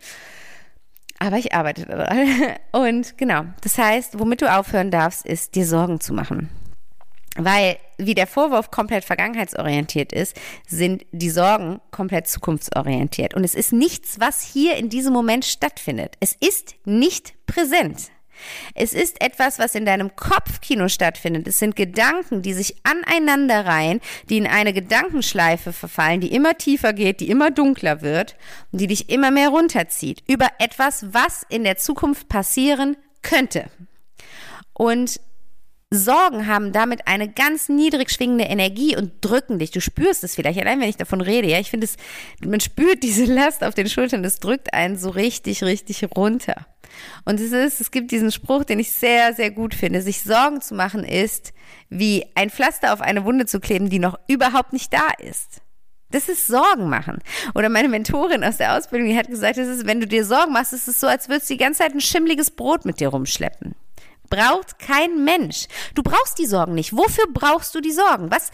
Aber 1.19 1.37
ich 1.37 1.55
arbeite 1.55 1.85
daran. 1.85 2.29
Und 2.73 3.19
genau, 3.19 3.45
das 3.61 3.77
heißt, 3.77 4.19
womit 4.19 4.41
du 4.41 4.51
aufhören 4.51 4.91
darfst, 4.91 5.27
ist 5.27 5.55
dir 5.55 5.67
Sorgen 5.67 6.01
zu 6.01 6.15
machen. 6.15 6.49
Weil, 7.37 7.77
wie 7.99 8.15
der 8.15 8.27
Vorwurf 8.27 8.71
komplett 8.71 9.05
vergangenheitsorientiert 9.05 10.15
ist, 10.15 10.35
sind 10.67 11.05
die 11.13 11.29
Sorgen 11.29 11.81
komplett 11.91 12.27
zukunftsorientiert. 12.27 13.35
Und 13.35 13.45
es 13.45 13.55
ist 13.55 13.73
nichts, 13.73 14.19
was 14.19 14.43
hier 14.43 14.77
in 14.77 14.89
diesem 14.89 15.13
Moment 15.13 15.45
stattfindet. 15.45 16.17
Es 16.21 16.35
ist 16.41 16.75
nicht 16.87 17.35
präsent. 17.47 18.11
Es 18.75 18.93
ist 18.93 19.21
etwas, 19.23 19.59
was 19.59 19.75
in 19.75 19.85
deinem 19.85 20.17
Kopfkino 20.17 20.89
stattfindet. 20.89 21.47
Es 21.49 21.59
sind 21.59 21.77
Gedanken, 21.77 22.43
die 22.43 22.53
sich 22.53 22.77
aneinander 22.83 23.67
reihen, 23.67 24.01
die 24.29 24.39
in 24.39 24.47
eine 24.47 24.73
Gedankenschleife 24.73 25.73
verfallen, 25.73 26.21
die 26.21 26.33
immer 26.33 26.57
tiefer 26.57 26.93
geht, 26.93 27.21
die 27.21 27.31
immer 27.31 27.51
dunkler 27.51 28.03
wird 28.03 28.37
und 28.73 28.81
die 28.81 28.87
dich 28.87 29.11
immer 29.11 29.31
mehr 29.31 29.49
runterzieht 29.49 30.23
über 30.29 30.49
etwas, 30.59 31.13
was 31.13 31.45
in 31.49 31.65
der 31.65 31.77
Zukunft 31.77 32.29
passieren 32.29 32.97
könnte. 33.23 33.71
Und 34.73 35.21
Sorgen 35.93 36.47
haben 36.47 36.73
damit 36.73 37.09
eine 37.09 37.29
ganz 37.29 37.69
niedrig 37.69 38.11
schwingende 38.11 38.45
Energie 38.45 38.97
und 38.97 39.13
drücken 39.23 39.59
dich. 39.59 39.73
Du 39.73 39.81
spürst 39.81 40.23
es 40.23 40.37
vielleicht, 40.37 40.61
allein 40.61 40.81
wenn 40.81 40.89
ich 40.89 40.97
davon 40.97 41.21
rede. 41.21 41.49
Ja, 41.49 41.59
ich 41.59 41.71
finde 41.71 41.85
es, 41.85 41.97
man 42.45 42.61
spürt 42.61 43.03
diese 43.03 43.25
Last 43.25 43.65
auf 43.65 43.75
den 43.75 43.89
Schultern, 43.89 44.23
das 44.23 44.39
drückt 44.39 44.73
einen 44.73 44.97
so 44.97 45.11
richtig, 45.11 45.65
richtig 45.65 46.05
runter. 46.17 46.67
Und 47.25 47.41
es 47.41 47.53
ist, 47.53 47.81
es 47.81 47.91
gibt 47.91 48.11
diesen 48.11 48.33
Spruch, 48.33 48.65
den 48.65 48.79
ich 48.79 48.93
sehr, 48.93 49.35
sehr 49.35 49.51
gut 49.51 49.75
finde. 49.75 50.03
Sich 50.03 50.23
Sorgen 50.23 50.61
zu 50.61 50.75
machen 50.75 51.05
ist, 51.05 51.53
wie 51.89 52.27
ein 52.35 52.51
Pflaster 52.51 52.93
auf 52.93 53.01
eine 53.01 53.25
Wunde 53.25 53.47
zu 53.47 53.61
kleben, 53.61 53.91
die 53.91 53.99
noch 53.99 54.19
überhaupt 54.29 54.73
nicht 54.73 54.93
da 54.93 55.09
ist. 55.19 55.63
Das 56.11 56.29
ist 56.29 56.47
Sorgen 56.47 56.89
machen. 56.89 57.19
Oder 57.55 57.69
meine 57.69 57.89
Mentorin 57.89 58.43
aus 58.43 58.57
der 58.57 58.77
Ausbildung, 58.77 59.09
die 59.09 59.17
hat 59.17 59.29
gesagt, 59.29 59.59
das 59.59 59.69
ist, 59.69 59.87
wenn 59.87 60.01
du 60.01 60.07
dir 60.07 60.25
Sorgen 60.25 60.53
machst, 60.53 60.73
ist 60.73 60.89
es 60.89 60.99
so, 60.99 61.07
als 61.07 61.29
würdest 61.29 61.49
du 61.51 61.55
die 61.55 61.59
ganze 61.59 61.79
Zeit 61.79 61.93
ein 61.93 62.01
schimmliges 62.01 62.51
Brot 62.51 62.85
mit 62.85 62.99
dir 62.99 63.09
rumschleppen 63.09 63.77
braucht 64.31 64.79
kein 64.79 65.25
Mensch. 65.25 65.67
Du 65.95 66.03
brauchst 66.03 66.39
die 66.39 66.47
Sorgen 66.47 66.75
nicht. 66.75 66.97
Wofür 66.97 67.25
brauchst 67.31 67.75
du 67.75 67.81
die 67.81 67.93
Sorgen? 67.93 68.31
Was, 68.31 68.51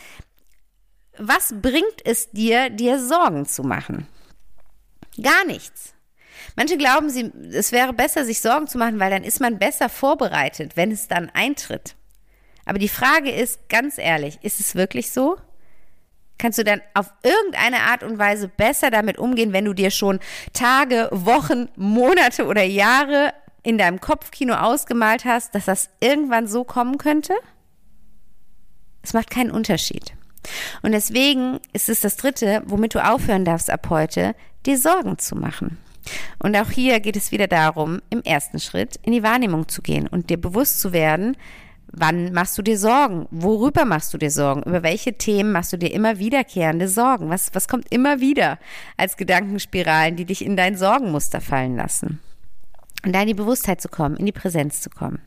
was 1.18 1.54
bringt 1.62 2.04
es 2.04 2.30
dir, 2.30 2.70
dir 2.70 2.98
Sorgen 2.98 3.46
zu 3.46 3.62
machen? 3.62 4.08
Gar 5.22 5.44
nichts. 5.44 5.92
Manche 6.56 6.78
glauben, 6.78 7.10
sie, 7.10 7.30
es 7.52 7.70
wäre 7.70 7.92
besser, 7.92 8.24
sich 8.24 8.40
Sorgen 8.40 8.66
zu 8.66 8.78
machen, 8.78 8.98
weil 8.98 9.10
dann 9.10 9.24
ist 9.24 9.40
man 9.40 9.58
besser 9.58 9.88
vorbereitet, 9.88 10.72
wenn 10.76 10.90
es 10.90 11.06
dann 11.06 11.30
eintritt. 11.34 11.94
Aber 12.64 12.78
die 12.78 12.88
Frage 12.88 13.30
ist, 13.30 13.68
ganz 13.68 13.98
ehrlich, 13.98 14.38
ist 14.42 14.58
es 14.58 14.74
wirklich 14.74 15.10
so? 15.10 15.36
Kannst 16.38 16.58
du 16.58 16.64
dann 16.64 16.80
auf 16.94 17.12
irgendeine 17.22 17.80
Art 17.82 18.02
und 18.02 18.18
Weise 18.18 18.48
besser 18.48 18.90
damit 18.90 19.18
umgehen, 19.18 19.52
wenn 19.52 19.64
du 19.64 19.72
dir 19.72 19.90
schon 19.90 20.18
Tage, 20.52 21.08
Wochen, 21.12 21.68
Monate 21.76 22.46
oder 22.46 22.62
Jahre 22.62 23.32
in 23.62 23.78
deinem 23.78 24.00
Kopfkino 24.00 24.54
ausgemalt 24.54 25.24
hast, 25.24 25.54
dass 25.54 25.64
das 25.66 25.90
irgendwann 26.00 26.46
so 26.46 26.64
kommen 26.64 26.98
könnte? 26.98 27.34
Es 29.02 29.12
macht 29.12 29.30
keinen 29.30 29.50
Unterschied. 29.50 30.14
Und 30.82 30.92
deswegen 30.92 31.60
ist 31.72 31.88
es 31.88 32.00
das 32.00 32.16
Dritte, 32.16 32.62
womit 32.66 32.94
du 32.94 33.04
aufhören 33.04 33.44
darfst 33.44 33.70
ab 33.70 33.88
heute, 33.90 34.34
dir 34.66 34.78
Sorgen 34.78 35.18
zu 35.18 35.36
machen. 35.36 35.78
Und 36.38 36.56
auch 36.56 36.70
hier 36.70 37.00
geht 37.00 37.16
es 37.16 37.32
wieder 37.32 37.46
darum, 37.46 38.00
im 38.10 38.22
ersten 38.22 38.60
Schritt 38.60 38.98
in 39.02 39.12
die 39.12 39.22
Wahrnehmung 39.22 39.68
zu 39.68 39.82
gehen 39.82 40.06
und 40.06 40.30
dir 40.30 40.40
bewusst 40.40 40.80
zu 40.80 40.92
werden, 40.92 41.36
wann 41.92 42.32
machst 42.32 42.56
du 42.58 42.62
dir 42.62 42.78
Sorgen? 42.78 43.26
Worüber 43.30 43.84
machst 43.84 44.12
du 44.14 44.18
dir 44.18 44.30
Sorgen? 44.30 44.62
Über 44.62 44.82
welche 44.82 45.14
Themen 45.14 45.52
machst 45.52 45.72
du 45.72 45.76
dir 45.76 45.92
immer 45.92 46.18
wiederkehrende 46.18 46.88
Sorgen? 46.88 47.30
Was, 47.30 47.54
was 47.54 47.68
kommt 47.68 47.86
immer 47.90 48.20
wieder 48.20 48.58
als 48.96 49.16
Gedankenspiralen, 49.16 50.16
die 50.16 50.24
dich 50.24 50.44
in 50.44 50.56
dein 50.56 50.76
Sorgenmuster 50.76 51.40
fallen 51.40 51.76
lassen? 51.76 52.20
und 53.06 53.12
da 53.12 53.22
in 53.22 53.28
die 53.28 53.34
Bewusstheit 53.34 53.80
zu 53.80 53.88
kommen, 53.88 54.16
in 54.16 54.26
die 54.26 54.32
Präsenz 54.32 54.80
zu 54.80 54.90
kommen. 54.90 55.20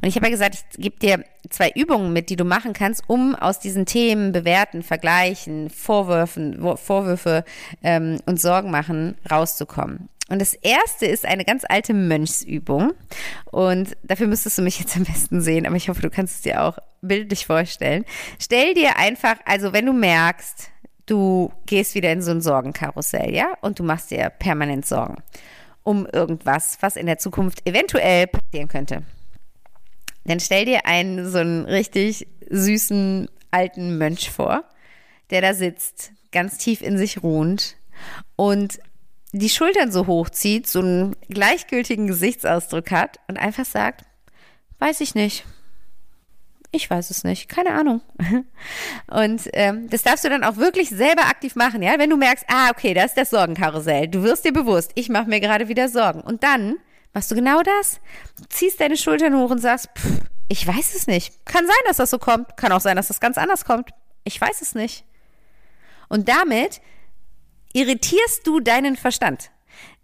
Und 0.00 0.08
ich 0.08 0.16
habe 0.16 0.26
ja 0.26 0.30
gesagt, 0.30 0.64
ich 0.72 0.82
gebe 0.82 0.98
dir 0.98 1.24
zwei 1.48 1.70
Übungen 1.74 2.12
mit, 2.12 2.30
die 2.30 2.36
du 2.36 2.44
machen 2.44 2.72
kannst, 2.72 3.02
um 3.08 3.34
aus 3.34 3.60
diesen 3.60 3.86
Themen 3.86 4.32
bewerten, 4.32 4.82
vergleichen, 4.82 5.70
Vorwürfen, 5.70 6.76
Vorwürfe 6.76 7.44
ähm, 7.82 8.18
und 8.26 8.40
Sorgen 8.40 8.70
machen 8.70 9.16
rauszukommen. 9.30 10.08
Und 10.28 10.40
das 10.40 10.54
erste 10.54 11.06
ist 11.06 11.26
eine 11.26 11.44
ganz 11.44 11.64
alte 11.68 11.92
Mönchsübung. 11.92 12.92
Und 13.50 13.96
dafür 14.04 14.28
müsstest 14.28 14.58
du 14.58 14.62
mich 14.62 14.78
jetzt 14.78 14.96
am 14.96 15.04
besten 15.04 15.40
sehen, 15.40 15.66
aber 15.66 15.76
ich 15.76 15.88
hoffe, 15.88 16.02
du 16.02 16.10
kannst 16.10 16.36
es 16.36 16.42
dir 16.42 16.62
auch 16.62 16.78
bildlich 17.02 17.46
vorstellen. 17.46 18.04
Stell 18.38 18.74
dir 18.74 18.96
einfach, 18.96 19.36
also 19.44 19.72
wenn 19.72 19.86
du 19.86 19.92
merkst, 19.92 20.70
du 21.06 21.50
gehst 21.66 21.96
wieder 21.96 22.12
in 22.12 22.22
so 22.22 22.30
ein 22.30 22.40
Sorgenkarussell, 22.40 23.34
ja, 23.34 23.54
und 23.60 23.80
du 23.80 23.82
machst 23.82 24.12
dir 24.12 24.30
permanent 24.30 24.86
Sorgen 24.86 25.16
um 25.82 26.06
irgendwas, 26.06 26.78
was 26.80 26.96
in 26.96 27.06
der 27.06 27.18
Zukunft 27.18 27.66
eventuell 27.66 28.26
passieren 28.26 28.68
könnte. 28.68 29.02
Dann 30.24 30.40
stell 30.40 30.64
dir 30.64 30.86
einen 30.86 31.30
so 31.30 31.38
einen 31.38 31.64
richtig 31.64 32.26
süßen 32.48 33.28
alten 33.50 33.98
Mönch 33.98 34.30
vor, 34.30 34.64
der 35.30 35.40
da 35.40 35.54
sitzt, 35.54 36.12
ganz 36.32 36.58
tief 36.58 36.82
in 36.82 36.98
sich 36.98 37.22
ruhend 37.22 37.76
und 38.36 38.78
die 39.32 39.48
Schultern 39.48 39.92
so 39.92 40.06
hochzieht, 40.06 40.66
so 40.66 40.80
einen 40.80 41.16
gleichgültigen 41.28 42.06
Gesichtsausdruck 42.06 42.90
hat 42.90 43.20
und 43.28 43.38
einfach 43.38 43.64
sagt, 43.64 44.04
weiß 44.78 45.00
ich 45.00 45.14
nicht. 45.14 45.44
Ich 46.72 46.88
weiß 46.88 47.10
es 47.10 47.24
nicht, 47.24 47.48
keine 47.48 47.72
Ahnung. 47.72 48.00
Und 49.10 49.48
ähm, 49.54 49.90
das 49.90 50.04
darfst 50.04 50.24
du 50.24 50.28
dann 50.28 50.44
auch 50.44 50.56
wirklich 50.56 50.88
selber 50.88 51.22
aktiv 51.22 51.56
machen, 51.56 51.82
ja. 51.82 51.98
Wenn 51.98 52.10
du 52.10 52.16
merkst, 52.16 52.44
ah, 52.46 52.70
okay, 52.70 52.94
das 52.94 53.06
ist 53.06 53.16
das 53.16 53.30
Sorgenkarussell. 53.30 54.06
Du 54.06 54.22
wirst 54.22 54.44
dir 54.44 54.52
bewusst, 54.52 54.92
ich 54.94 55.08
mache 55.08 55.28
mir 55.28 55.40
gerade 55.40 55.66
wieder 55.66 55.88
Sorgen. 55.88 56.20
Und 56.20 56.44
dann 56.44 56.76
machst 57.12 57.30
du 57.30 57.34
genau 57.34 57.62
das. 57.62 58.00
Ziehst 58.48 58.80
deine 58.80 58.96
Schultern 58.96 59.36
hoch 59.36 59.50
und 59.50 59.58
sagst, 59.58 59.88
pff, 59.96 60.20
ich 60.48 60.66
weiß 60.66 60.94
es 60.94 61.06
nicht. 61.06 61.44
Kann 61.46 61.66
sein, 61.66 61.76
dass 61.86 61.98
das 61.98 62.10
so 62.10 62.18
kommt. 62.18 62.56
Kann 62.56 62.72
auch 62.72 62.80
sein, 62.80 62.96
dass 62.96 63.08
das 63.08 63.20
ganz 63.20 63.38
anders 63.38 63.64
kommt. 63.64 63.90
Ich 64.24 64.40
weiß 64.40 64.62
es 64.62 64.74
nicht. 64.74 65.04
Und 66.08 66.28
damit 66.28 66.80
irritierst 67.72 68.46
du 68.46 68.60
deinen 68.60 68.96
Verstand. 68.96 69.50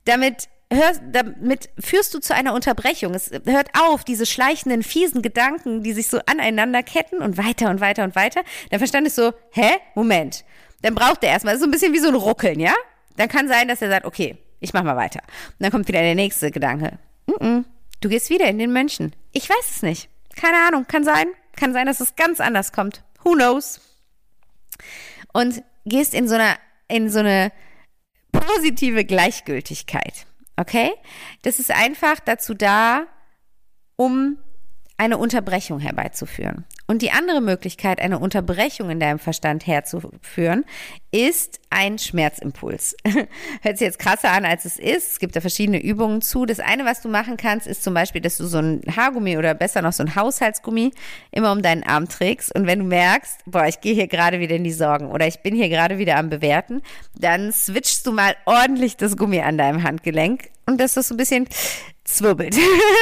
Damit 0.04 0.48
hörst, 0.72 1.00
damit 1.10 1.68
führst 1.78 2.14
du 2.14 2.20
zu 2.20 2.34
einer 2.34 2.54
Unterbrechung. 2.54 3.14
Es 3.14 3.30
hört 3.44 3.70
auf, 3.80 4.04
diese 4.04 4.26
schleichenden, 4.26 4.82
fiesen 4.82 5.22
Gedanken, 5.22 5.82
die 5.82 5.92
sich 5.92 6.08
so 6.08 6.20
aneinander 6.26 6.82
ketten 6.82 7.22
und 7.22 7.38
weiter 7.38 7.70
und 7.70 7.80
weiter 7.80 8.04
und 8.04 8.14
weiter. 8.14 8.42
Der 8.70 8.78
Verstand 8.78 9.06
ist 9.06 9.16
so, 9.16 9.32
hä? 9.50 9.70
Moment. 9.94 10.44
Dann 10.82 10.94
braucht 10.94 11.24
er 11.24 11.30
erstmal, 11.30 11.54
das 11.54 11.60
ist 11.60 11.64
so 11.64 11.68
ein 11.68 11.72
bisschen 11.72 11.92
wie 11.92 11.98
so 11.98 12.08
ein 12.08 12.14
Ruckeln, 12.14 12.60
ja? 12.60 12.74
Dann 13.16 13.28
kann 13.28 13.48
sein, 13.48 13.68
dass 13.68 13.82
er 13.82 13.90
sagt, 13.90 14.04
okay, 14.04 14.36
ich 14.60 14.72
mach 14.72 14.82
mal 14.82 14.96
weiter. 14.96 15.20
Und 15.22 15.60
dann 15.60 15.70
kommt 15.70 15.88
wieder 15.88 16.00
der 16.00 16.14
nächste 16.14 16.50
Gedanke. 16.50 16.98
Mm 17.26 17.32
-mm, 17.32 17.64
du 18.00 18.08
gehst 18.08 18.30
wieder 18.30 18.48
in 18.48 18.58
den 18.58 18.72
Mönchen. 18.72 19.14
Ich 19.32 19.48
weiß 19.48 19.70
es 19.70 19.82
nicht. 19.82 20.08
Keine 20.34 20.58
Ahnung. 20.66 20.86
Kann 20.86 21.04
sein. 21.04 21.28
Kann 21.56 21.72
sein, 21.72 21.86
dass 21.86 22.00
es 22.00 22.16
ganz 22.16 22.40
anders 22.40 22.72
kommt. 22.72 23.02
Who 23.24 23.32
knows? 23.32 23.80
Und 25.32 25.62
gehst 25.84 26.14
in 26.14 26.28
so 26.28 26.34
einer, 26.34 26.56
in 26.88 27.10
so 27.10 27.20
eine 27.20 27.52
positive 28.32 29.04
Gleichgültigkeit. 29.04 30.26
Okay? 30.56 30.92
Das 31.42 31.58
ist 31.58 31.70
einfach 31.70 32.20
dazu 32.20 32.54
da, 32.54 33.06
um 33.96 34.38
eine 34.98 35.18
Unterbrechung 35.18 35.78
herbeizuführen. 35.78 36.64
Und 36.86 37.02
die 37.02 37.10
andere 37.10 37.40
Möglichkeit, 37.40 38.00
eine 38.00 38.18
Unterbrechung 38.18 38.90
in 38.90 39.00
deinem 39.00 39.18
Verstand 39.18 39.66
herzuführen, 39.66 40.64
ist 41.10 41.60
ein 41.68 41.98
Schmerzimpuls. 41.98 42.96
Hört 43.62 43.78
sich 43.78 43.86
jetzt 43.86 43.98
krasser 43.98 44.30
an, 44.30 44.44
als 44.44 44.64
es 44.64 44.78
ist. 44.78 45.12
Es 45.12 45.18
gibt 45.18 45.34
da 45.34 45.40
verschiedene 45.40 45.82
Übungen 45.82 46.22
zu. 46.22 46.46
Das 46.46 46.60
eine, 46.60 46.84
was 46.84 47.02
du 47.02 47.08
machen 47.08 47.36
kannst, 47.36 47.66
ist 47.66 47.82
zum 47.82 47.92
Beispiel, 47.92 48.20
dass 48.20 48.38
du 48.38 48.46
so 48.46 48.58
ein 48.58 48.82
Haargummi 48.94 49.36
oder 49.36 49.54
besser 49.54 49.82
noch 49.82 49.92
so 49.92 50.04
ein 50.04 50.14
Haushaltsgummi 50.14 50.92
immer 51.32 51.52
um 51.52 51.60
deinen 51.60 51.82
Arm 51.82 52.08
trägst. 52.08 52.54
Und 52.54 52.66
wenn 52.66 52.78
du 52.78 52.84
merkst, 52.84 53.40
boah, 53.46 53.66
ich 53.66 53.80
gehe 53.80 53.94
hier 53.94 54.08
gerade 54.08 54.38
wieder 54.38 54.56
in 54.56 54.64
die 54.64 54.72
Sorgen 54.72 55.10
oder 55.10 55.26
ich 55.26 55.40
bin 55.40 55.54
hier 55.54 55.68
gerade 55.68 55.98
wieder 55.98 56.16
am 56.16 56.30
Bewerten, 56.30 56.82
dann 57.14 57.52
switchst 57.52 58.06
du 58.06 58.12
mal 58.12 58.36
ordentlich 58.46 58.96
das 58.96 59.16
Gummi 59.16 59.40
an 59.40 59.58
deinem 59.58 59.82
Handgelenk 59.82 60.50
und 60.66 60.80
dass 60.80 60.94
das 60.94 61.08
so 61.08 61.14
ein 61.14 61.18
bisschen 61.18 61.48
zwirbelt 62.06 62.56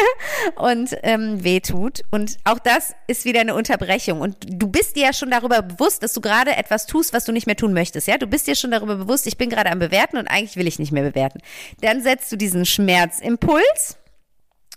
und 0.56 0.96
ähm, 1.02 1.44
wehtut. 1.44 2.02
Und 2.10 2.36
auch 2.44 2.58
das 2.58 2.94
ist 3.06 3.24
wieder 3.24 3.40
eine 3.40 3.54
Unterbrechung. 3.54 4.20
Und 4.20 4.36
du 4.46 4.66
bist 4.66 4.96
dir 4.96 5.04
ja 5.04 5.12
schon 5.12 5.30
darüber 5.30 5.62
bewusst, 5.62 6.02
dass 6.02 6.12
du 6.12 6.20
gerade 6.20 6.56
etwas 6.56 6.86
tust, 6.86 7.12
was 7.12 7.24
du 7.24 7.32
nicht 7.32 7.46
mehr 7.46 7.56
tun 7.56 7.72
möchtest. 7.72 8.08
Ja, 8.08 8.18
du 8.18 8.26
bist 8.26 8.46
dir 8.46 8.56
schon 8.56 8.70
darüber 8.70 8.96
bewusst, 8.96 9.26
ich 9.26 9.36
bin 9.36 9.50
gerade 9.50 9.70
am 9.70 9.78
Bewerten 9.78 10.16
und 10.16 10.28
eigentlich 10.28 10.56
will 10.56 10.66
ich 10.66 10.78
nicht 10.78 10.92
mehr 10.92 11.02
bewerten. 11.02 11.40
Dann 11.80 12.02
setzt 12.02 12.30
du 12.32 12.36
diesen 12.36 12.66
Schmerzimpuls. 12.66 13.98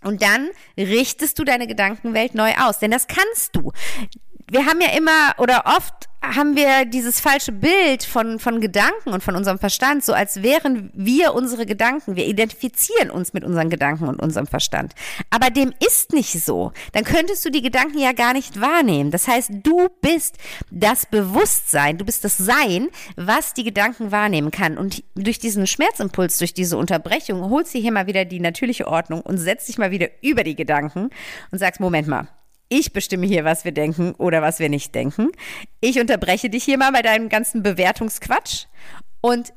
Und 0.04 0.22
dann 0.22 0.50
richtest 0.78 1.40
du 1.40 1.44
deine 1.44 1.66
Gedankenwelt 1.66 2.36
neu 2.36 2.54
aus, 2.60 2.78
denn 2.78 2.92
das 2.92 3.08
kannst 3.08 3.56
du. 3.56 3.72
Wir 4.50 4.68
haben 4.68 4.80
ja 4.80 4.96
immer 4.96 5.34
oder 5.40 5.64
oft 5.66 6.07
haben 6.22 6.56
wir 6.56 6.86
dieses 6.86 7.20
falsche 7.20 7.52
Bild 7.52 8.04
von, 8.04 8.40
von 8.40 8.60
Gedanken 8.60 9.10
und 9.10 9.24
von 9.24 9.36
unserem 9.36 9.60
Verstand, 9.60 10.04
so 10.04 10.14
als 10.14 10.42
wären 10.42 10.92
wir 10.94 11.34
unsere 11.34 11.66
Gedanken. 11.66 12.16
Wir 12.16 12.26
identifizieren 12.26 13.10
uns 13.10 13.34
mit 13.34 13.44
unseren 13.44 13.70
Gedanken 13.70 14.08
und 14.08 14.22
unserem 14.22 14.48
Verstand. 14.48 14.94
Aber 15.30 15.50
dem 15.50 15.74
ist 15.86 16.14
nicht 16.14 16.44
so. 16.44 16.72
Dann 16.94 17.04
könntest 17.04 17.46
du 17.46 17.50
die 17.50 17.62
Gedanken 17.62 18.00
ja 18.00 18.12
gar 18.14 18.34
nicht 18.34 18.60
wahrnehmen. 18.60 19.12
Das 19.12 19.28
heißt, 19.28 19.52
du 19.64 19.90
bist 20.02 20.38
das 20.72 21.06
Bewusstsein, 21.06 21.98
du 21.98 22.06
bist 22.06 22.24
das 22.24 22.38
Sein, 22.38 22.90
was 23.16 23.54
die 23.54 23.64
Gedanken 23.64 24.12
wahrnehmen 24.12 24.52
kann. 24.52 24.78
Und 24.78 25.04
durch 25.16 25.40
diesen 25.40 25.68
Schmerzimpuls, 25.68 26.38
durch 26.40 26.54
diese 26.54 26.78
Unterbrechung, 26.78 27.50
holst 27.50 27.74
du 27.74 27.80
hier 27.80 27.92
mal 27.92 28.08
wieder 28.08 28.26
die 28.26 28.40
natürliche 28.40 28.88
Ordnung 28.88 29.22
und 29.22 29.38
setzt 29.38 29.68
dich 29.68 29.78
mal 29.78 29.92
wieder 29.92 30.10
über 30.22 30.44
die 30.44 30.56
Gedanken 30.56 31.10
und 31.52 31.60
sagst, 31.60 31.80
Moment 31.80 32.08
mal, 32.08 32.28
Ich 32.70 32.94
bestimme 32.94 33.26
hier, 33.26 33.46
was 33.46 33.66
wir 33.66 33.72
denken 33.72 34.14
oder 34.16 34.42
was 34.42 34.60
wir 34.60 34.70
nicht 34.70 34.94
denken. 34.94 35.32
Ich 35.80 36.00
unterbreche 36.00 36.50
dich 36.50 36.64
hier 36.64 36.78
mal 36.78 36.92
bei 36.92 37.02
deinem 37.02 37.30
ganzen 37.30 37.64
Bewertungsquatsch. 37.64 38.66
Und 39.22 39.54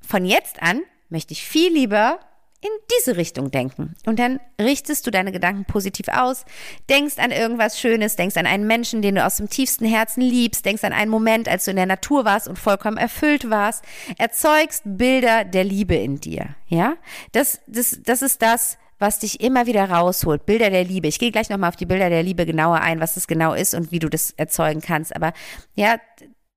von 0.00 0.24
jetzt 0.24 0.62
an 0.62 0.82
möchte 1.08 1.32
ich 1.32 1.44
viel 1.44 1.72
lieber 1.72 2.20
in 2.60 2.70
diese 2.98 3.16
Richtung 3.16 3.52
denken. 3.52 3.94
Und 4.04 4.18
dann 4.18 4.40
richtest 4.60 5.06
du 5.06 5.12
deine 5.12 5.30
Gedanken 5.30 5.64
positiv 5.64 6.08
aus, 6.08 6.44
denkst 6.90 7.18
an 7.18 7.30
irgendwas 7.30 7.78
Schönes, 7.78 8.16
denkst 8.16 8.36
an 8.36 8.46
einen 8.46 8.66
Menschen, 8.66 9.00
den 9.00 9.14
du 9.14 9.24
aus 9.24 9.36
dem 9.36 9.48
tiefsten 9.48 9.84
Herzen 9.84 10.22
liebst, 10.22 10.64
denkst 10.64 10.82
an 10.82 10.92
einen 10.92 11.10
Moment, 11.10 11.48
als 11.48 11.66
du 11.66 11.70
in 11.70 11.76
der 11.76 11.86
Natur 11.86 12.24
warst 12.24 12.48
und 12.48 12.58
vollkommen 12.58 12.96
erfüllt 12.96 13.48
warst, 13.48 13.84
erzeugst 14.18 14.82
Bilder 14.84 15.44
der 15.44 15.62
Liebe 15.62 15.94
in 15.94 16.20
dir. 16.20 16.56
Ja, 16.66 16.96
das, 17.30 17.60
das, 17.68 18.00
das 18.02 18.22
ist 18.22 18.42
das, 18.42 18.76
was 18.98 19.20
dich 19.20 19.40
immer 19.40 19.66
wieder 19.66 19.88
rausholt. 19.88 20.46
Bilder 20.46 20.70
der 20.70 20.84
Liebe. 20.84 21.08
Ich 21.08 21.18
gehe 21.18 21.30
gleich 21.30 21.50
nochmal 21.50 21.68
auf 21.68 21.76
die 21.76 21.86
Bilder 21.86 22.10
der 22.10 22.22
Liebe 22.22 22.46
genauer 22.46 22.80
ein, 22.80 23.00
was 23.00 23.14
das 23.14 23.26
genau 23.26 23.54
ist 23.54 23.74
und 23.74 23.92
wie 23.92 23.98
du 23.98 24.08
das 24.08 24.32
erzeugen 24.32 24.80
kannst. 24.80 25.14
Aber 25.14 25.32
ja, 25.74 25.98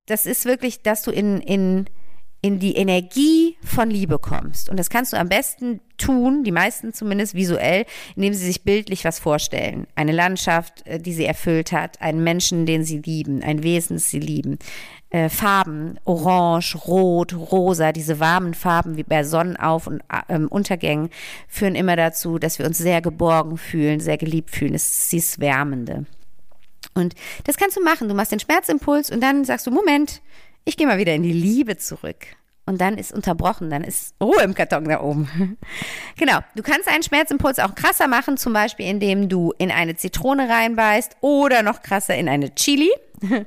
das 0.07 0.25
ist 0.25 0.45
wirklich, 0.45 0.81
dass 0.81 1.03
du 1.03 1.11
in, 1.11 1.39
in, 1.41 1.85
in 2.41 2.59
die 2.59 2.75
Energie 2.75 3.57
von 3.63 3.89
Liebe 3.89 4.17
kommst. 4.17 4.69
Und 4.69 4.77
das 4.77 4.89
kannst 4.89 5.13
du 5.13 5.17
am 5.17 5.29
besten 5.29 5.79
tun, 5.97 6.43
die 6.43 6.51
meisten 6.51 6.93
zumindest 6.93 7.35
visuell, 7.35 7.85
indem 8.15 8.33
sie 8.33 8.45
sich 8.45 8.63
bildlich 8.63 9.05
was 9.05 9.19
vorstellen. 9.19 9.85
Eine 9.95 10.11
Landschaft, 10.11 10.85
äh, 10.87 10.99
die 10.99 11.13
sie 11.13 11.25
erfüllt 11.25 11.71
hat, 11.71 12.01
einen 12.01 12.23
Menschen, 12.23 12.65
den 12.65 12.83
sie 12.83 12.97
lieben, 12.99 13.43
ein 13.43 13.63
Wesen, 13.63 13.97
das 13.97 14.09
sie 14.09 14.19
lieben. 14.19 14.57
Äh, 15.11 15.27
Farben, 15.27 15.99
orange, 16.05 16.75
rot, 16.87 17.33
rosa, 17.33 17.91
diese 17.91 18.21
warmen 18.21 18.53
Farben 18.53 18.95
wie 18.95 19.03
bei 19.03 19.23
Sonnenauf- 19.23 19.85
und 19.85 20.01
äh, 20.29 20.37
Untergängen 20.37 21.09
führen 21.49 21.75
immer 21.75 21.97
dazu, 21.97 22.39
dass 22.39 22.59
wir 22.59 22.65
uns 22.65 22.77
sehr 22.77 23.01
geborgen 23.01 23.57
fühlen, 23.57 23.99
sehr 23.99 24.17
geliebt 24.17 24.51
fühlen. 24.51 24.73
Es 24.73 24.89
ist 24.89 25.11
dieses 25.11 25.39
Wärmende. 25.39 26.05
Und 26.93 27.13
das 27.43 27.57
kannst 27.57 27.75
du 27.75 27.83
machen. 27.83 28.07
Du 28.07 28.15
machst 28.15 28.31
den 28.31 28.39
Schmerzimpuls 28.39 29.11
und 29.11 29.21
dann 29.21 29.43
sagst 29.43 29.67
du, 29.67 29.71
Moment, 29.71 30.21
ich 30.63 30.77
gehe 30.77 30.87
mal 30.87 30.97
wieder 30.97 31.13
in 31.13 31.23
die 31.23 31.33
Liebe 31.33 31.75
zurück. 31.75 32.27
Und 32.65 32.79
dann 32.79 32.97
ist 32.97 33.11
unterbrochen, 33.11 33.69
dann 33.69 33.83
ist 33.83 34.15
Ruhe 34.21 34.43
im 34.43 34.53
Karton 34.53 34.85
da 34.85 35.01
oben. 35.01 35.57
genau, 36.17 36.39
du 36.55 36.63
kannst 36.63 36.87
einen 36.87 37.03
Schmerzimpuls 37.03 37.59
auch 37.59 37.75
krasser 37.75 38.07
machen, 38.07 38.37
zum 38.37 38.53
Beispiel 38.53 38.85
indem 38.85 39.27
du 39.27 39.51
in 39.57 39.71
eine 39.71 39.95
Zitrone 39.95 40.47
reinbeißt 40.47 41.17
oder 41.21 41.63
noch 41.63 41.81
krasser 41.81 42.15
in 42.15 42.29
eine 42.29 42.55
Chili. 42.55 42.89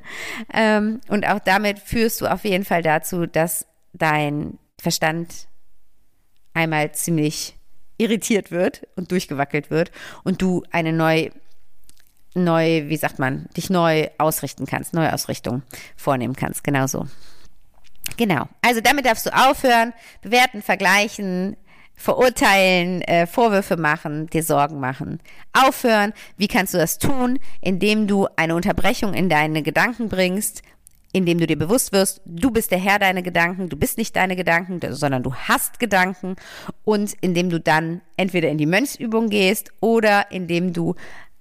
ähm, 0.53 1.01
und 1.09 1.27
auch 1.27 1.39
damit 1.41 1.79
führst 1.79 2.21
du 2.21 2.27
auf 2.27 2.45
jeden 2.45 2.65
Fall 2.65 2.83
dazu, 2.83 3.27
dass 3.27 3.67
dein 3.93 4.59
Verstand 4.81 5.49
einmal 6.53 6.93
ziemlich 6.93 7.57
irritiert 7.99 8.51
wird 8.51 8.87
und 8.97 9.11
durchgewackelt 9.11 9.71
wird 9.71 9.91
und 10.25 10.43
du 10.43 10.65
eine 10.71 10.93
neue 10.93 11.31
neu, 12.37 12.89
wie 12.89 12.97
sagt 12.97 13.21
man, 13.21 13.49
dich 13.57 13.71
neu 13.71 14.09
ausrichten 14.19 14.67
kannst, 14.67 14.93
neue 14.93 15.13
Ausrichtung 15.13 15.63
vornehmen 15.97 16.35
kannst. 16.35 16.65
Genau 16.65 16.89
so. 16.89 17.07
Genau. 18.17 18.49
Also 18.61 18.81
damit 18.81 19.07
darfst 19.07 19.27
du 19.27 19.31
aufhören, 19.35 19.93
bewerten, 20.21 20.63
vergleichen, 20.63 21.57
verurteilen, 21.95 23.03
äh, 23.03 23.27
Vorwürfe 23.27 23.77
machen, 23.77 24.27
dir 24.29 24.43
Sorgen 24.43 24.81
machen. 24.81 25.21
Aufhören. 25.53 26.13
Wie 26.37 26.49
kannst 26.49 26.75
du 26.75 26.79
das 26.79 26.99
tun? 26.99 27.39
Indem 27.61 28.07
du 28.07 28.27
eine 28.37 28.55
Unterbrechung 28.55 29.15
in 29.15 29.29
deine 29.29 29.63
Gedanken 29.63 30.09
bringst, 30.09 30.63
indem 31.13 31.39
du 31.39 31.47
dir 31.47 31.57
bewusst 31.57 31.93
wirst, 31.93 32.21
du 32.27 32.51
bist 32.51 32.73
der 32.73 32.79
Herr 32.79 32.99
deiner 32.99 33.23
Gedanken, 33.23 33.69
du 33.69 33.77
bist 33.77 33.99
nicht 33.99 34.17
deine 34.17 34.35
Gedanken, 34.35 34.81
sondern 34.93 35.23
du 35.23 35.33
hast 35.35 35.79
Gedanken 35.79 36.35
und 36.85 37.15
indem 37.21 37.51
du 37.51 37.61
dann 37.61 38.01
entweder 38.17 38.49
in 38.49 38.59
die 38.59 38.67
Mönchsübung 38.67 39.31
gehst 39.31 39.73
oder 39.81 40.33
indem 40.33 40.73
du 40.73 40.97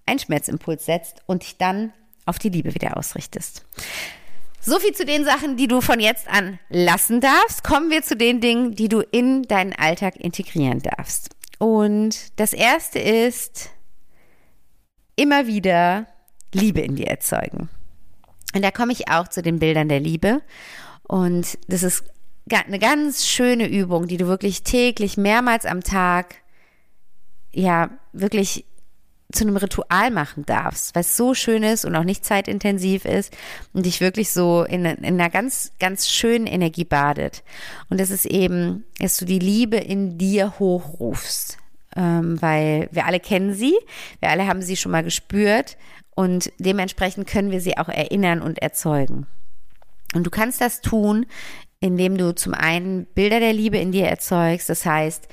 einen 0.06 0.20
Schmerzimpuls 0.20 0.86
setzt 0.86 1.24
und 1.26 1.42
dich 1.42 1.58
dann 1.58 1.92
auf 2.26 2.38
die 2.38 2.50
Liebe 2.50 2.76
wieder 2.76 2.98
ausrichtest. 2.98 3.66
So 4.66 4.80
viel 4.80 4.94
zu 4.94 5.04
den 5.04 5.26
Sachen, 5.26 5.58
die 5.58 5.68
du 5.68 5.82
von 5.82 6.00
jetzt 6.00 6.30
an 6.30 6.58
lassen 6.70 7.20
darfst. 7.20 7.66
Kommen 7.66 7.90
wir 7.90 8.02
zu 8.02 8.16
den 8.16 8.40
Dingen, 8.40 8.74
die 8.74 8.88
du 8.88 9.02
in 9.02 9.44
deinen 9.44 9.74
Alltag 9.74 10.16
integrieren 10.16 10.80
darfst. 10.80 11.30
Und 11.60 12.40
das 12.40 12.54
erste 12.54 13.00
ist 13.00 13.72
immer 15.18 15.48
wieder 15.48 16.08
Liebe 16.54 16.80
in 16.80 16.96
dir 16.96 17.08
erzeugen. 17.08 17.68
Und 18.56 18.64
da 18.64 18.72
komme 18.72 18.94
ich 18.94 19.10
auch 19.10 19.28
zu 19.28 19.42
den 19.42 19.60
Bildern 19.60 19.90
der 19.90 20.00
Liebe. 20.00 20.42
Und 21.04 21.58
das 21.68 21.84
ist 21.84 22.06
eine 22.50 22.80
ganz 22.80 23.28
schöne 23.28 23.68
Übung, 23.68 24.08
die 24.08 24.18
du 24.18 24.28
wirklich 24.28 24.64
täglich 24.64 25.18
mehrmals 25.18 25.66
am 25.66 25.82
Tag 25.82 26.36
ja 27.52 27.90
wirklich 28.14 28.66
zu 29.34 29.44
einem 29.44 29.58
Ritual 29.58 30.12
machen 30.12 30.46
darfst, 30.46 30.96
es 30.96 31.18
so 31.18 31.34
schön 31.34 31.64
ist 31.64 31.86
und 31.86 31.96
auch 31.96 32.04
nicht 32.04 32.24
zeitintensiv 32.24 33.06
ist 33.06 33.36
und 33.74 33.86
dich 33.86 34.00
wirklich 34.00 34.32
so 34.32 34.64
in, 34.64 34.86
in 34.86 35.20
einer 35.20 35.30
ganz, 35.30 35.72
ganz 35.80 36.10
schönen 36.10 36.48
Energie 36.48 36.86
badet. 36.86 37.44
Und 37.90 38.00
das 38.00 38.10
ist 38.10 38.26
eben, 38.26 38.86
dass 39.00 39.18
du 39.18 39.26
die 39.26 39.40
Liebe 39.40 39.78
in 39.78 40.18
dir 40.18 40.60
hochrufst, 40.60 41.58
ähm, 41.96 42.42
weil 42.42 42.90
wir 42.92 43.06
alle 43.06 43.20
kennen 43.20 43.54
sie, 43.54 43.76
wir 44.20 44.30
alle 44.30 44.48
haben 44.48 44.62
sie 44.62 44.78
schon 44.78 44.92
mal 44.92 45.04
gespürt 45.04 45.78
und 46.16 46.52
dementsprechend 46.60 47.28
können 47.28 47.52
wir 47.52 47.62
sie 47.62 47.78
auch 47.78 47.90
erinnern 47.90 48.42
und 48.42 48.60
erzeugen. 48.60 49.26
Und 50.14 50.26
du 50.26 50.30
kannst 50.30 50.62
das 50.62 50.82
tun, 50.82 51.26
indem 51.80 52.18
du 52.18 52.34
zum 52.34 52.54
einen 52.54 53.06
Bilder 53.08 53.40
der 53.40 53.54
Liebe 53.54 53.78
in 53.78 53.92
dir 53.92 54.06
erzeugst, 54.06 54.70
das 54.70 54.86
heißt, 54.86 55.28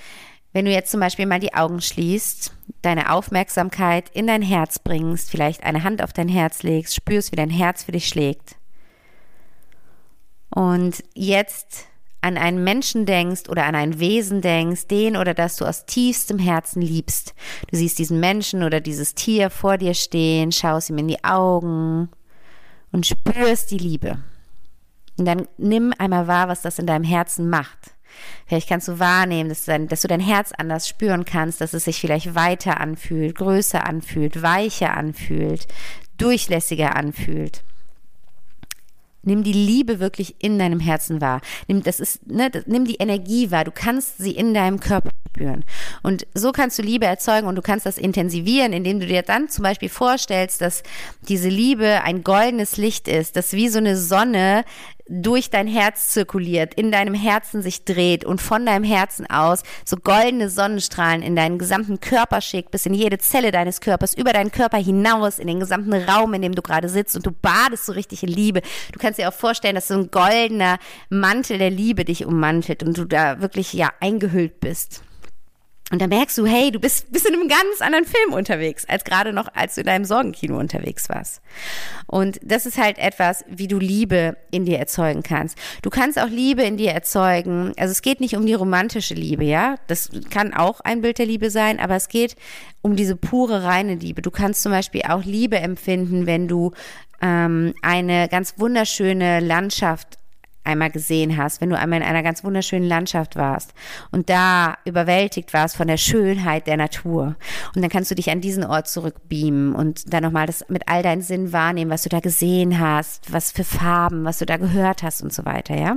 wenn 0.52 0.64
du 0.64 0.70
jetzt 0.70 0.90
zum 0.90 1.00
Beispiel 1.00 1.26
mal 1.26 1.40
die 1.40 1.54
Augen 1.54 1.80
schließt, 1.80 2.52
deine 2.82 3.12
Aufmerksamkeit 3.12 4.08
in 4.10 4.26
dein 4.26 4.42
Herz 4.42 4.78
bringst, 4.78 5.30
vielleicht 5.30 5.64
eine 5.64 5.84
Hand 5.84 6.02
auf 6.02 6.12
dein 6.12 6.28
Herz 6.28 6.62
legst, 6.62 6.94
spürst, 6.94 7.32
wie 7.32 7.36
dein 7.36 7.50
Herz 7.50 7.84
für 7.84 7.92
dich 7.92 8.08
schlägt. 8.08 8.56
Und 10.52 11.04
jetzt 11.14 11.86
an 12.22 12.36
einen 12.36 12.62
Menschen 12.64 13.06
denkst 13.06 13.48
oder 13.48 13.64
an 13.64 13.74
ein 13.74 13.98
Wesen 13.98 14.40
denkst, 14.40 14.88
den 14.88 15.16
oder 15.16 15.32
das 15.32 15.56
du 15.56 15.64
aus 15.64 15.86
tiefstem 15.86 16.38
Herzen 16.38 16.82
liebst. 16.82 17.34
Du 17.70 17.76
siehst 17.76 17.98
diesen 17.98 18.20
Menschen 18.20 18.62
oder 18.62 18.80
dieses 18.80 19.14
Tier 19.14 19.48
vor 19.50 19.78
dir 19.78 19.94
stehen, 19.94 20.52
schaust 20.52 20.90
ihm 20.90 20.98
in 20.98 21.08
die 21.08 21.24
Augen 21.24 22.10
und 22.92 23.06
spürst 23.06 23.70
die 23.70 23.78
Liebe. 23.78 24.18
Und 25.16 25.24
dann 25.24 25.48
nimm 25.56 25.94
einmal 25.98 26.26
wahr, 26.26 26.48
was 26.48 26.62
das 26.62 26.78
in 26.78 26.86
deinem 26.86 27.04
Herzen 27.04 27.48
macht. 27.48 27.94
Vielleicht 28.46 28.68
kannst 28.68 28.88
du 28.88 28.98
wahrnehmen, 28.98 29.48
dass, 29.48 29.64
dein, 29.64 29.88
dass 29.88 30.02
du 30.02 30.08
dein 30.08 30.20
Herz 30.20 30.52
anders 30.56 30.88
spüren 30.88 31.24
kannst, 31.24 31.60
dass 31.60 31.74
es 31.74 31.84
sich 31.84 32.00
vielleicht 32.00 32.34
weiter 32.34 32.80
anfühlt, 32.80 33.36
größer 33.36 33.86
anfühlt, 33.86 34.42
weicher 34.42 34.96
anfühlt, 34.96 35.66
durchlässiger 36.18 36.96
anfühlt. 36.96 37.62
Nimm 39.22 39.42
die 39.42 39.52
Liebe 39.52 40.00
wirklich 40.00 40.36
in 40.38 40.58
deinem 40.58 40.80
Herzen 40.80 41.20
wahr. 41.20 41.40
Nimm, 41.68 41.82
das 41.82 42.00
ist, 42.00 42.26
ne, 42.26 42.50
nimm 42.66 42.86
die 42.86 42.96
Energie 42.96 43.50
wahr. 43.50 43.64
Du 43.64 43.70
kannst 43.70 44.18
sie 44.18 44.32
in 44.32 44.54
deinem 44.54 44.80
Körper 44.80 45.10
spüren. 45.30 45.64
Und 46.02 46.26
so 46.34 46.52
kannst 46.52 46.78
du 46.78 46.82
Liebe 46.82 47.06
erzeugen 47.06 47.46
und 47.46 47.56
du 47.56 47.62
kannst 47.62 47.86
das 47.86 47.98
intensivieren, 47.98 48.72
indem 48.72 49.00
du 49.00 49.06
dir 49.06 49.22
dann 49.22 49.48
zum 49.48 49.62
Beispiel 49.62 49.88
vorstellst, 49.88 50.60
dass 50.60 50.82
diese 51.28 51.48
Liebe 51.48 52.02
ein 52.02 52.24
goldenes 52.24 52.76
Licht 52.76 53.08
ist, 53.08 53.36
das 53.36 53.52
wie 53.52 53.68
so 53.68 53.78
eine 53.78 53.96
Sonne 53.96 54.64
durch 55.12 55.50
dein 55.50 55.66
Herz 55.66 56.10
zirkuliert, 56.10 56.74
in 56.74 56.92
deinem 56.92 57.14
Herzen 57.14 57.62
sich 57.62 57.84
dreht 57.84 58.24
und 58.24 58.40
von 58.40 58.64
deinem 58.64 58.84
Herzen 58.84 59.28
aus 59.28 59.64
so 59.84 59.96
goldene 59.96 60.48
Sonnenstrahlen 60.48 61.22
in 61.22 61.34
deinen 61.34 61.58
gesamten 61.58 61.98
Körper 61.98 62.40
schickt, 62.40 62.70
bis 62.70 62.86
in 62.86 62.94
jede 62.94 63.18
Zelle 63.18 63.50
deines 63.50 63.80
Körpers, 63.80 64.14
über 64.14 64.32
deinen 64.32 64.52
Körper 64.52 64.78
hinaus, 64.78 65.40
in 65.40 65.48
den 65.48 65.58
gesamten 65.58 65.92
Raum, 65.94 66.32
in 66.34 66.42
dem 66.42 66.54
du 66.54 66.62
gerade 66.62 66.88
sitzt 66.88 67.16
und 67.16 67.26
du 67.26 67.32
badest 67.32 67.86
so 67.86 67.92
richtig 67.92 68.22
in 68.22 68.28
Liebe. 68.28 68.62
Du 68.92 69.00
kannst 69.00 69.18
dir 69.18 69.28
auch 69.28 69.34
vorstellen, 69.34 69.74
dass 69.74 69.88
so 69.88 69.94
ein 69.94 70.12
goldener 70.12 70.78
Mantel 71.08 71.58
der 71.58 71.70
Liebe 71.70 72.04
dich 72.04 72.24
ummantelt 72.24 72.84
und 72.84 72.96
du 72.96 73.04
da 73.04 73.40
wirklich 73.40 73.72
ja 73.72 73.90
eingehüllt 73.98 74.60
bist. 74.60 75.02
Und 75.90 76.00
da 76.00 76.06
merkst 76.06 76.38
du, 76.38 76.46
hey, 76.46 76.70
du 76.70 76.78
bist, 76.78 77.10
bist 77.10 77.26
in 77.26 77.34
einem 77.34 77.48
ganz 77.48 77.80
anderen 77.80 78.04
Film 78.04 78.32
unterwegs, 78.32 78.84
als 78.88 79.02
gerade 79.04 79.32
noch, 79.32 79.48
als 79.54 79.74
du 79.74 79.80
in 79.80 79.86
deinem 79.88 80.04
Sorgenkino 80.04 80.58
unterwegs 80.58 81.08
warst. 81.08 81.42
Und 82.06 82.38
das 82.44 82.64
ist 82.64 82.78
halt 82.78 82.98
etwas, 82.98 83.44
wie 83.48 83.66
du 83.66 83.78
Liebe 83.78 84.36
in 84.52 84.64
dir 84.64 84.78
erzeugen 84.78 85.24
kannst. 85.24 85.58
Du 85.82 85.90
kannst 85.90 86.18
auch 86.20 86.28
Liebe 86.28 86.62
in 86.62 86.76
dir 86.76 86.92
erzeugen. 86.92 87.72
Also 87.76 87.90
es 87.90 88.02
geht 88.02 88.20
nicht 88.20 88.36
um 88.36 88.46
die 88.46 88.54
romantische 88.54 89.14
Liebe, 89.14 89.44
ja. 89.44 89.76
Das 89.88 90.10
kann 90.30 90.54
auch 90.54 90.80
ein 90.80 91.00
Bild 91.00 91.18
der 91.18 91.26
Liebe 91.26 91.50
sein, 91.50 91.80
aber 91.80 91.96
es 91.96 92.08
geht 92.08 92.36
um 92.82 92.94
diese 92.94 93.16
pure, 93.16 93.64
reine 93.64 93.96
Liebe. 93.96 94.22
Du 94.22 94.30
kannst 94.30 94.62
zum 94.62 94.70
Beispiel 94.70 95.02
auch 95.08 95.24
Liebe 95.24 95.58
empfinden, 95.58 96.26
wenn 96.26 96.46
du 96.46 96.70
ähm, 97.20 97.74
eine 97.82 98.28
ganz 98.28 98.54
wunderschöne 98.58 99.40
Landschaft 99.40 100.19
einmal 100.64 100.90
gesehen 100.90 101.36
hast, 101.36 101.60
wenn 101.60 101.70
du 101.70 101.78
einmal 101.78 102.00
in 102.00 102.06
einer 102.06 102.22
ganz 102.22 102.44
wunderschönen 102.44 102.88
Landschaft 102.88 103.36
warst 103.36 103.72
und 104.10 104.28
da 104.28 104.76
überwältigt 104.84 105.52
warst 105.52 105.76
von 105.76 105.88
der 105.88 105.96
Schönheit 105.96 106.66
der 106.66 106.76
Natur. 106.76 107.36
Und 107.74 107.82
dann 107.82 107.90
kannst 107.90 108.10
du 108.10 108.14
dich 108.14 108.30
an 108.30 108.40
diesen 108.40 108.64
Ort 108.64 108.88
zurückbeamen 108.88 109.74
und 109.74 110.12
dann 110.12 110.22
nochmal 110.22 110.46
das 110.46 110.64
mit 110.68 110.88
all 110.88 111.02
deinen 111.02 111.22
Sinnen 111.22 111.52
wahrnehmen, 111.52 111.90
was 111.90 112.02
du 112.02 112.08
da 112.08 112.20
gesehen 112.20 112.78
hast, 112.78 113.32
was 113.32 113.52
für 113.52 113.64
Farben, 113.64 114.24
was 114.24 114.38
du 114.38 114.46
da 114.46 114.56
gehört 114.56 115.02
hast 115.02 115.22
und 115.22 115.32
so 115.32 115.44
weiter, 115.44 115.76
ja. 115.76 115.96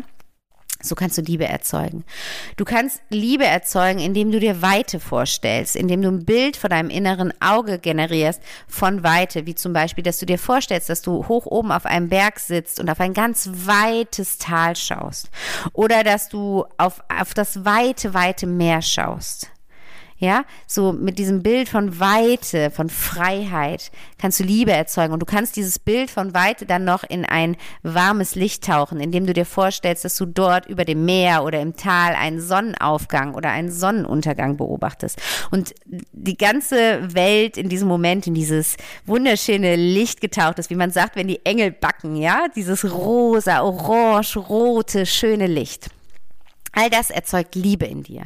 So 0.84 0.96
kannst 0.96 1.18
du 1.18 1.22
Liebe 1.22 1.46
erzeugen. 1.46 2.04
Du 2.58 2.66
kannst 2.66 3.02
Liebe 3.10 3.46
erzeugen, 3.46 4.00
indem 4.00 4.32
du 4.32 4.40
dir 4.42 4.62
Weite 4.62 5.00
vorstellst, 5.00 5.78
indem 5.78 6.02
du 6.02 6.10
ein 6.10 6.26
Bild 6.26 6.58
vor 6.58 6.70
deinem 6.70 6.90
inneren 6.90 7.34
Auge 7.40 7.80
generierst 7.80 8.42
von 8.68 9.02
Weite, 9.02 9.46
wie 9.46 9.56
zum 9.56 9.72
Beispiel, 9.72 10.04
dass 10.04 10.20
du 10.20 10.26
dir 10.26 10.38
vorstellst, 10.38 10.90
dass 10.90 11.02
du 11.02 11.26
hoch 11.30 11.46
oben 11.46 11.72
auf 11.72 11.86
einem 11.86 12.10
Berg 12.10 12.38
sitzt 12.38 12.82
und 12.82 12.90
auf 12.90 13.00
ein 13.00 13.14
ganz 13.14 13.50
weites 13.54 14.38
Tal 14.40 14.76
schaust. 14.76 15.30
Oder 15.72 16.04
dass 16.04 16.28
du 16.28 16.66
auf, 16.78 17.02
auf 17.08 17.34
das 17.34 17.64
weite, 17.64 18.14
weite 18.14 18.46
Meer 18.46 18.82
schaust. 18.82 19.53
Ja, 20.18 20.46
so 20.68 20.94
mit 20.94 21.20
diesem 21.20 21.44
Bild 21.44 21.68
von 21.68 22.00
Weite, 22.00 22.72
von 22.72 22.90
Freiheit 22.90 23.92
kannst 24.18 24.40
du 24.40 24.44
Liebe 24.44 24.72
erzeugen 24.72 25.12
und 25.12 25.20
du 25.20 25.26
kannst 25.26 25.56
dieses 25.56 25.80
Bild 25.80 26.10
von 26.10 26.34
Weite 26.34 26.66
dann 26.66 26.86
noch 26.86 27.04
in 27.04 27.26
ein 27.26 27.58
warmes 27.82 28.36
Licht 28.36 28.64
tauchen, 28.64 29.00
indem 29.00 29.26
du 29.26 29.34
dir 29.34 29.46
vorstellst, 29.46 30.06
dass 30.06 30.16
du 30.16 30.26
dort 30.26 30.68
über 30.68 30.86
dem 30.86 31.06
Meer 31.06 31.44
oder 31.44 31.60
im 31.62 31.76
Tal 31.76 32.14
einen 32.14 32.40
Sonnenaufgang 32.40 33.34
oder 33.34 33.50
einen 33.50 33.72
Sonnenuntergang 33.72 34.56
beobachtest 34.56 35.22
und 35.52 35.74
die 35.86 36.38
ganze 36.38 37.14
Welt 37.14 37.58
in 37.58 37.70
diesem 37.70 37.88
Moment 37.88 38.28
in 38.28 38.34
dieses 38.34 38.78
wunderschöne 39.06 39.76
Licht 39.76 40.22
getaucht 40.22 40.60
ist, 40.60 40.70
wie 40.70 40.76
man 40.76 40.92
sagt, 40.92 41.16
wenn 41.16 41.28
die 41.28 41.46
Engel 41.46 41.72
backen, 41.72 42.16
ja, 42.16 42.48
dieses 42.56 42.90
rosa, 42.90 43.62
orange, 43.62 44.38
rote, 44.38 45.06
schöne 45.06 45.48
Licht. 45.48 45.90
All 46.72 46.90
das 46.90 47.10
erzeugt 47.10 47.56
Liebe 47.56 47.86
in 47.86 48.04
dir. 48.04 48.24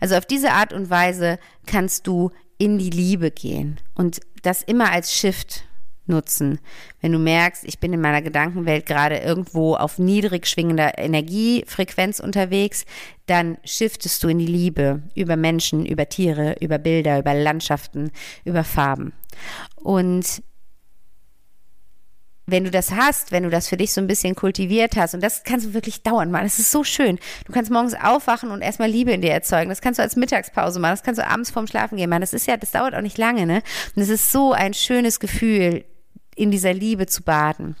Also 0.00 0.16
auf 0.16 0.26
diese 0.26 0.52
Art 0.52 0.72
und 0.72 0.90
Weise 0.90 1.38
kannst 1.66 2.06
du 2.06 2.30
in 2.58 2.78
die 2.78 2.90
Liebe 2.90 3.30
gehen 3.30 3.80
und 3.94 4.20
das 4.42 4.62
immer 4.62 4.92
als 4.92 5.14
Shift 5.14 5.64
nutzen. 6.06 6.58
Wenn 7.00 7.12
du 7.12 7.18
merkst, 7.18 7.64
ich 7.64 7.78
bin 7.78 7.92
in 7.92 8.00
meiner 8.00 8.22
Gedankenwelt 8.22 8.86
gerade 8.86 9.18
irgendwo 9.18 9.74
auf 9.74 9.98
niedrig 9.98 10.46
schwingender 10.46 10.98
Energiefrequenz 10.98 12.20
unterwegs, 12.20 12.84
dann 13.26 13.58
shiftest 13.64 14.22
du 14.22 14.28
in 14.28 14.38
die 14.38 14.46
Liebe 14.46 15.02
über 15.14 15.36
Menschen, 15.36 15.86
über 15.86 16.08
Tiere, 16.08 16.56
über 16.60 16.78
Bilder, 16.78 17.18
über 17.18 17.34
Landschaften, 17.34 18.10
über 18.44 18.64
Farben. 18.64 19.12
Und 19.76 20.42
wenn 22.46 22.64
du 22.64 22.70
das 22.70 22.90
hast, 22.90 23.30
wenn 23.30 23.44
du 23.44 23.50
das 23.50 23.68
für 23.68 23.76
dich 23.76 23.92
so 23.92 24.00
ein 24.00 24.06
bisschen 24.06 24.34
kultiviert 24.34 24.96
hast, 24.96 25.14
und 25.14 25.22
das 25.22 25.44
kannst 25.44 25.66
du 25.66 25.74
wirklich 25.74 26.02
dauern 26.02 26.30
machen, 26.30 26.44
das 26.44 26.58
ist 26.58 26.72
so 26.72 26.82
schön. 26.84 27.18
Du 27.46 27.52
kannst 27.52 27.70
morgens 27.70 27.94
aufwachen 27.94 28.50
und 28.50 28.62
erstmal 28.62 28.90
Liebe 28.90 29.12
in 29.12 29.22
dir 29.22 29.32
erzeugen. 29.32 29.68
Das 29.68 29.80
kannst 29.80 29.98
du 29.98 30.02
als 30.02 30.16
Mittagspause 30.16 30.80
machen, 30.80 30.92
das 30.92 31.02
kannst 31.02 31.20
du 31.20 31.26
abends 31.26 31.50
vorm 31.50 31.66
Schlafen 31.66 31.96
gehen 31.96 32.10
machen. 32.10 32.20
Das 32.20 32.32
ist 32.32 32.46
ja, 32.46 32.56
das 32.56 32.72
dauert 32.72 32.94
auch 32.94 33.00
nicht 33.00 33.18
lange, 33.18 33.46
ne? 33.46 33.62
Und 33.94 34.02
es 34.02 34.08
ist 34.08 34.32
so 34.32 34.52
ein 34.52 34.74
schönes 34.74 35.20
Gefühl, 35.20 35.84
in 36.34 36.50
dieser 36.50 36.72
Liebe 36.72 37.06
zu 37.06 37.22
baden. 37.22 37.76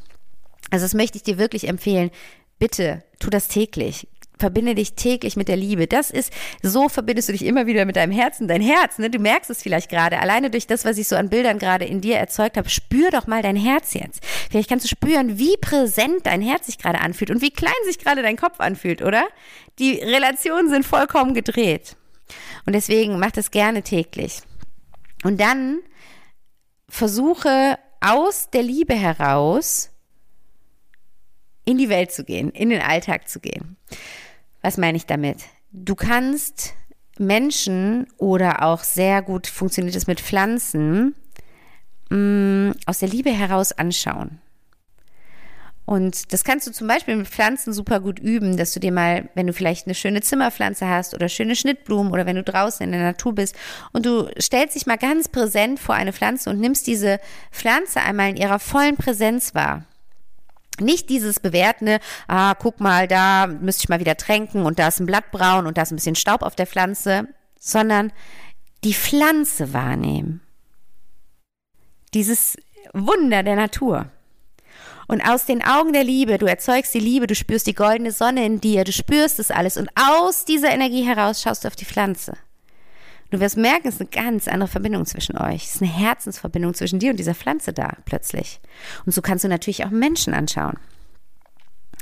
Also 0.70 0.84
das 0.84 0.94
möchte 0.94 1.16
ich 1.16 1.22
dir 1.22 1.38
wirklich 1.38 1.68
empfehlen. 1.68 2.10
Bitte, 2.58 3.02
tu 3.18 3.30
das 3.30 3.48
täglich 3.48 4.06
verbinde 4.42 4.74
dich 4.74 4.94
täglich 4.94 5.36
mit 5.36 5.46
der 5.46 5.56
Liebe. 5.56 5.86
Das 5.86 6.10
ist, 6.10 6.32
so 6.62 6.88
verbindest 6.88 7.28
du 7.28 7.32
dich 7.32 7.44
immer 7.44 7.66
wieder 7.66 7.84
mit 7.84 7.94
deinem 7.94 8.10
Herzen. 8.10 8.48
Dein 8.48 8.60
Herz, 8.60 8.98
ne? 8.98 9.08
du 9.08 9.20
merkst 9.20 9.48
es 9.50 9.62
vielleicht 9.62 9.88
gerade, 9.88 10.18
alleine 10.18 10.50
durch 10.50 10.66
das, 10.66 10.84
was 10.84 10.98
ich 10.98 11.06
so 11.06 11.14
an 11.14 11.30
Bildern 11.30 11.60
gerade 11.60 11.84
in 11.84 12.00
dir 12.00 12.16
erzeugt 12.16 12.56
habe. 12.56 12.68
Spür 12.68 13.12
doch 13.12 13.28
mal 13.28 13.40
dein 13.40 13.54
Herz 13.54 13.94
jetzt. 13.94 14.20
Vielleicht 14.50 14.68
kannst 14.68 14.84
du 14.84 14.88
spüren, 14.88 15.38
wie 15.38 15.56
präsent 15.58 16.26
dein 16.26 16.42
Herz 16.42 16.66
sich 16.66 16.78
gerade 16.78 17.00
anfühlt 17.00 17.30
und 17.30 17.40
wie 17.40 17.52
klein 17.52 17.72
sich 17.84 18.00
gerade 18.00 18.22
dein 18.22 18.36
Kopf 18.36 18.58
anfühlt, 18.58 19.00
oder? 19.00 19.22
Die 19.78 19.92
Relationen 19.92 20.68
sind 20.68 20.84
vollkommen 20.84 21.34
gedreht. 21.34 21.96
Und 22.66 22.72
deswegen 22.72 23.20
mach 23.20 23.30
das 23.30 23.52
gerne 23.52 23.82
täglich. 23.82 24.40
Und 25.22 25.40
dann 25.40 25.78
versuche 26.88 27.78
aus 28.00 28.50
der 28.50 28.64
Liebe 28.64 28.94
heraus 28.94 29.90
in 31.64 31.78
die 31.78 31.88
Welt 31.88 32.10
zu 32.10 32.24
gehen, 32.24 32.50
in 32.50 32.70
den 32.70 32.82
Alltag 32.82 33.28
zu 33.28 33.38
gehen. 33.38 33.76
Was 34.62 34.78
meine 34.78 34.96
ich 34.96 35.06
damit? 35.06 35.38
Du 35.72 35.94
kannst 35.94 36.74
Menschen 37.18 38.06
oder 38.16 38.62
auch 38.62 38.82
sehr 38.84 39.22
gut 39.22 39.46
funktioniert 39.46 39.96
es 39.96 40.06
mit 40.06 40.20
Pflanzen 40.20 41.14
mh, 42.10 42.16
mm, 42.16 42.74
aus 42.86 43.00
der 43.00 43.08
Liebe 43.08 43.30
heraus 43.30 43.72
anschauen. 43.72 44.40
Und 45.84 46.32
das 46.32 46.44
kannst 46.44 46.66
du 46.66 46.70
zum 46.70 46.86
Beispiel 46.86 47.16
mit 47.16 47.26
Pflanzen 47.26 47.72
super 47.72 48.00
gut 48.00 48.20
üben, 48.20 48.56
dass 48.56 48.72
du 48.72 48.78
dir 48.78 48.92
mal, 48.92 49.28
wenn 49.34 49.48
du 49.48 49.52
vielleicht 49.52 49.86
eine 49.86 49.96
schöne 49.96 50.20
Zimmerpflanze 50.20 50.88
hast 50.88 51.12
oder 51.12 51.28
schöne 51.28 51.56
Schnittblumen 51.56 52.12
oder 52.12 52.24
wenn 52.24 52.36
du 52.36 52.44
draußen 52.44 52.84
in 52.84 52.92
der 52.92 53.02
Natur 53.02 53.34
bist 53.34 53.56
und 53.92 54.06
du 54.06 54.30
stellst 54.40 54.76
dich 54.76 54.86
mal 54.86 54.96
ganz 54.96 55.28
präsent 55.28 55.80
vor 55.80 55.96
eine 55.96 56.12
Pflanze 56.12 56.50
und 56.50 56.60
nimmst 56.60 56.86
diese 56.86 57.18
Pflanze 57.50 58.00
einmal 58.00 58.30
in 58.30 58.36
ihrer 58.36 58.60
vollen 58.60 58.96
Präsenz 58.96 59.54
wahr. 59.54 59.84
Nicht 60.80 61.10
dieses 61.10 61.40
bewertende, 61.40 62.00
ah, 62.28 62.54
guck 62.54 62.80
mal, 62.80 63.06
da 63.06 63.46
müsste 63.46 63.84
ich 63.84 63.88
mal 63.88 64.00
wieder 64.00 64.16
tränken 64.16 64.64
und 64.64 64.78
da 64.78 64.88
ist 64.88 65.00
ein 65.00 65.06
Blatt 65.06 65.30
braun 65.30 65.66
und 65.66 65.76
da 65.76 65.82
ist 65.82 65.92
ein 65.92 65.96
bisschen 65.96 66.14
Staub 66.14 66.42
auf 66.42 66.56
der 66.56 66.66
Pflanze, 66.66 67.28
sondern 67.58 68.12
die 68.84 68.94
Pflanze 68.94 69.72
wahrnehmen. 69.72 70.40
Dieses 72.14 72.56
Wunder 72.92 73.42
der 73.42 73.56
Natur. 73.56 74.10
Und 75.08 75.20
aus 75.22 75.44
den 75.44 75.62
Augen 75.62 75.92
der 75.92 76.04
Liebe, 76.04 76.38
du 76.38 76.46
erzeugst 76.46 76.94
die 76.94 77.00
Liebe, 77.00 77.26
du 77.26 77.34
spürst 77.34 77.66
die 77.66 77.74
goldene 77.74 78.12
Sonne 78.12 78.46
in 78.46 78.60
dir, 78.60 78.84
du 78.84 78.92
spürst 78.92 79.38
das 79.38 79.50
alles 79.50 79.76
und 79.76 79.90
aus 79.94 80.44
dieser 80.44 80.70
Energie 80.70 81.04
heraus 81.04 81.42
schaust 81.42 81.64
du 81.64 81.68
auf 81.68 81.76
die 81.76 81.84
Pflanze. 81.84 82.32
Du 83.32 83.40
wirst 83.40 83.56
merken, 83.56 83.88
es 83.88 83.94
ist 83.94 84.00
eine 84.02 84.10
ganz 84.10 84.46
andere 84.46 84.68
Verbindung 84.68 85.06
zwischen 85.06 85.38
euch. 85.38 85.64
Es 85.64 85.74
ist 85.76 85.82
eine 85.82 85.90
Herzensverbindung 85.90 86.74
zwischen 86.74 86.98
dir 86.98 87.12
und 87.12 87.16
dieser 87.16 87.34
Pflanze 87.34 87.72
da 87.72 87.96
plötzlich. 88.04 88.60
Und 89.06 89.12
so 89.12 89.22
kannst 89.22 89.42
du 89.42 89.48
natürlich 89.48 89.86
auch 89.86 89.90
Menschen 89.90 90.34
anschauen. 90.34 90.78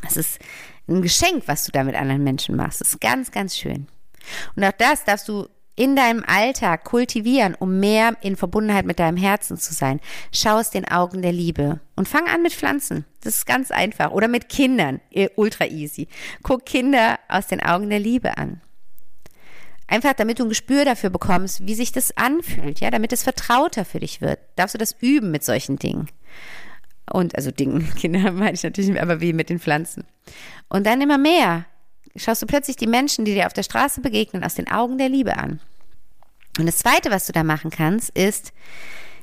Es 0.05 0.17
ist 0.17 0.41
ein 0.89 1.03
Geschenk, 1.03 1.45
was 1.47 1.65
du 1.65 1.71
da 1.71 1.85
mit 1.85 1.95
anderen 1.95 2.25
Menschen 2.25 2.57
machst. 2.57 2.81
Das 2.81 2.89
ist 2.89 3.01
ganz, 3.01 3.31
ganz 3.31 3.57
schön. 3.57 3.87
Und 4.57 4.65
auch 4.65 4.73
das 4.73 5.05
darfst 5.05 5.29
du 5.29 5.47
in 5.77 5.95
deinem 5.95 6.25
Alltag 6.27 6.83
kultivieren, 6.83 7.55
um 7.55 7.79
mehr 7.79 8.17
in 8.23 8.35
Verbundenheit 8.35 8.85
mit 8.85 8.99
deinem 8.99 9.17
Herzen 9.17 9.57
zu 9.57 9.73
sein. 9.73 10.01
Schau 10.33 10.59
aus 10.59 10.71
den 10.71 10.89
Augen 10.89 11.23
der 11.23 11.33
Liebe 11.33 11.79
und 11.95 12.09
fang 12.09 12.27
an 12.27 12.43
mit 12.43 12.55
Pflanzen. 12.55 13.05
Das 13.23 13.37
ist 13.37 13.47
ganz 13.47 13.71
einfach. 13.71 14.11
Oder 14.11 14.27
mit 14.27 14.49
Kindern. 14.49 15.01
Ultra 15.37 15.67
easy. 15.67 16.09
Guck 16.43 16.67
Kinder 16.67 17.21
aus 17.29 17.47
den 17.47 17.63
Augen 17.63 17.89
der 17.89 18.01
Liebe 18.01 18.37
an. 18.37 18.61
Einfach 19.91 20.13
damit 20.13 20.39
du 20.39 20.45
ein 20.45 20.49
Gespür 20.49 20.85
dafür 20.85 21.11
bekommst, 21.11 21.67
wie 21.67 21.75
sich 21.75 21.91
das 21.91 22.17
anfühlt, 22.17 22.79
ja, 22.79 22.93
damit 22.93 23.13
es 23.13 23.25
vertrauter 23.25 23.85
für 23.85 23.99
dich 23.99 24.21
wird. 24.21 24.39
Darfst 24.55 24.75
du 24.75 24.79
das 24.79 24.95
üben 25.01 25.33
mit 25.33 25.45
solchen 25.45 25.81
Dingen. 25.81 26.09
Und, 27.13 27.35
also 27.35 27.51
Dingen, 27.51 27.93
Kinder 27.99 28.31
meine 28.31 28.53
ich 28.53 28.63
natürlich, 28.63 29.03
aber 29.03 29.21
wie 29.21 29.33
mit 29.33 29.51
den 29.51 29.59
Pflanzen. 29.59 30.05
Und 30.69 30.87
dann 30.87 31.01
immer 31.01 31.19
mehr. 31.19 31.67
Schaust 32.15 32.41
du 32.41 32.47
plötzlich 32.47 32.77
die 32.77 32.87
Menschen, 32.87 33.25
die 33.25 33.35
dir 33.35 33.47
auf 33.47 33.53
der 33.53 33.65
Straße 33.65 34.01
begegnen, 34.01 34.45
aus 34.45 34.55
den 34.55 34.71
Augen 34.71 34.97
der 34.97 35.09
Liebe 35.09 35.37
an. 35.37 35.59
Und 36.57 36.67
das 36.67 36.79
zweite, 36.79 37.11
was 37.11 37.27
du 37.27 37.33
da 37.33 37.43
machen 37.43 37.71
kannst, 37.71 38.11
ist, 38.11 38.53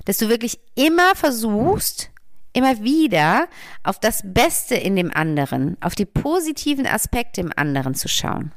dass 0.03 0.17
du 0.17 0.27
wirklich 0.27 0.59
immer 0.75 1.15
versuchst, 1.15 2.11
immer 2.51 2.83
wieder 2.83 3.47
auf 3.83 4.01
das 4.01 4.21
Beste 4.25 4.75
in 4.75 4.97
dem 4.97 5.15
anderen, 5.15 5.77
auf 5.79 5.95
die 5.95 6.05
positiven 6.05 6.87
Aspekte 6.87 7.39
im 7.39 7.53
anderen 7.55 7.95
zu 7.95 8.09
schauen. 8.09 8.51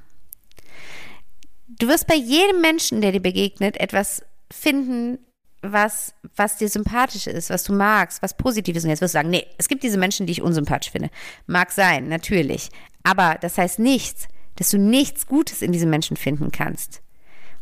Du 1.80 1.88
wirst 1.88 2.06
bei 2.06 2.14
jedem 2.14 2.60
Menschen, 2.60 3.00
der 3.00 3.10
dir 3.10 3.22
begegnet, 3.22 3.80
etwas 3.80 4.22
finden, 4.52 5.18
was, 5.62 6.14
was 6.36 6.58
dir 6.58 6.68
sympathisch 6.68 7.26
ist, 7.26 7.48
was 7.48 7.64
du 7.64 7.72
magst, 7.72 8.22
was 8.22 8.36
positiv 8.36 8.76
ist. 8.76 8.84
Und 8.84 8.90
jetzt 8.90 9.00
wirst 9.00 9.14
du 9.14 9.18
sagen, 9.18 9.30
nee, 9.30 9.46
es 9.56 9.66
gibt 9.66 9.82
diese 9.82 9.96
Menschen, 9.96 10.26
die 10.26 10.32
ich 10.32 10.42
unsympathisch 10.42 10.92
finde. 10.92 11.08
Mag 11.46 11.72
sein, 11.72 12.08
natürlich. 12.08 12.68
Aber 13.02 13.38
das 13.40 13.56
heißt 13.56 13.78
nichts, 13.78 14.28
dass 14.56 14.70
du 14.70 14.78
nichts 14.78 15.26
Gutes 15.26 15.62
in 15.62 15.72
diesen 15.72 15.88
Menschen 15.88 16.18
finden 16.18 16.52
kannst. 16.52 17.00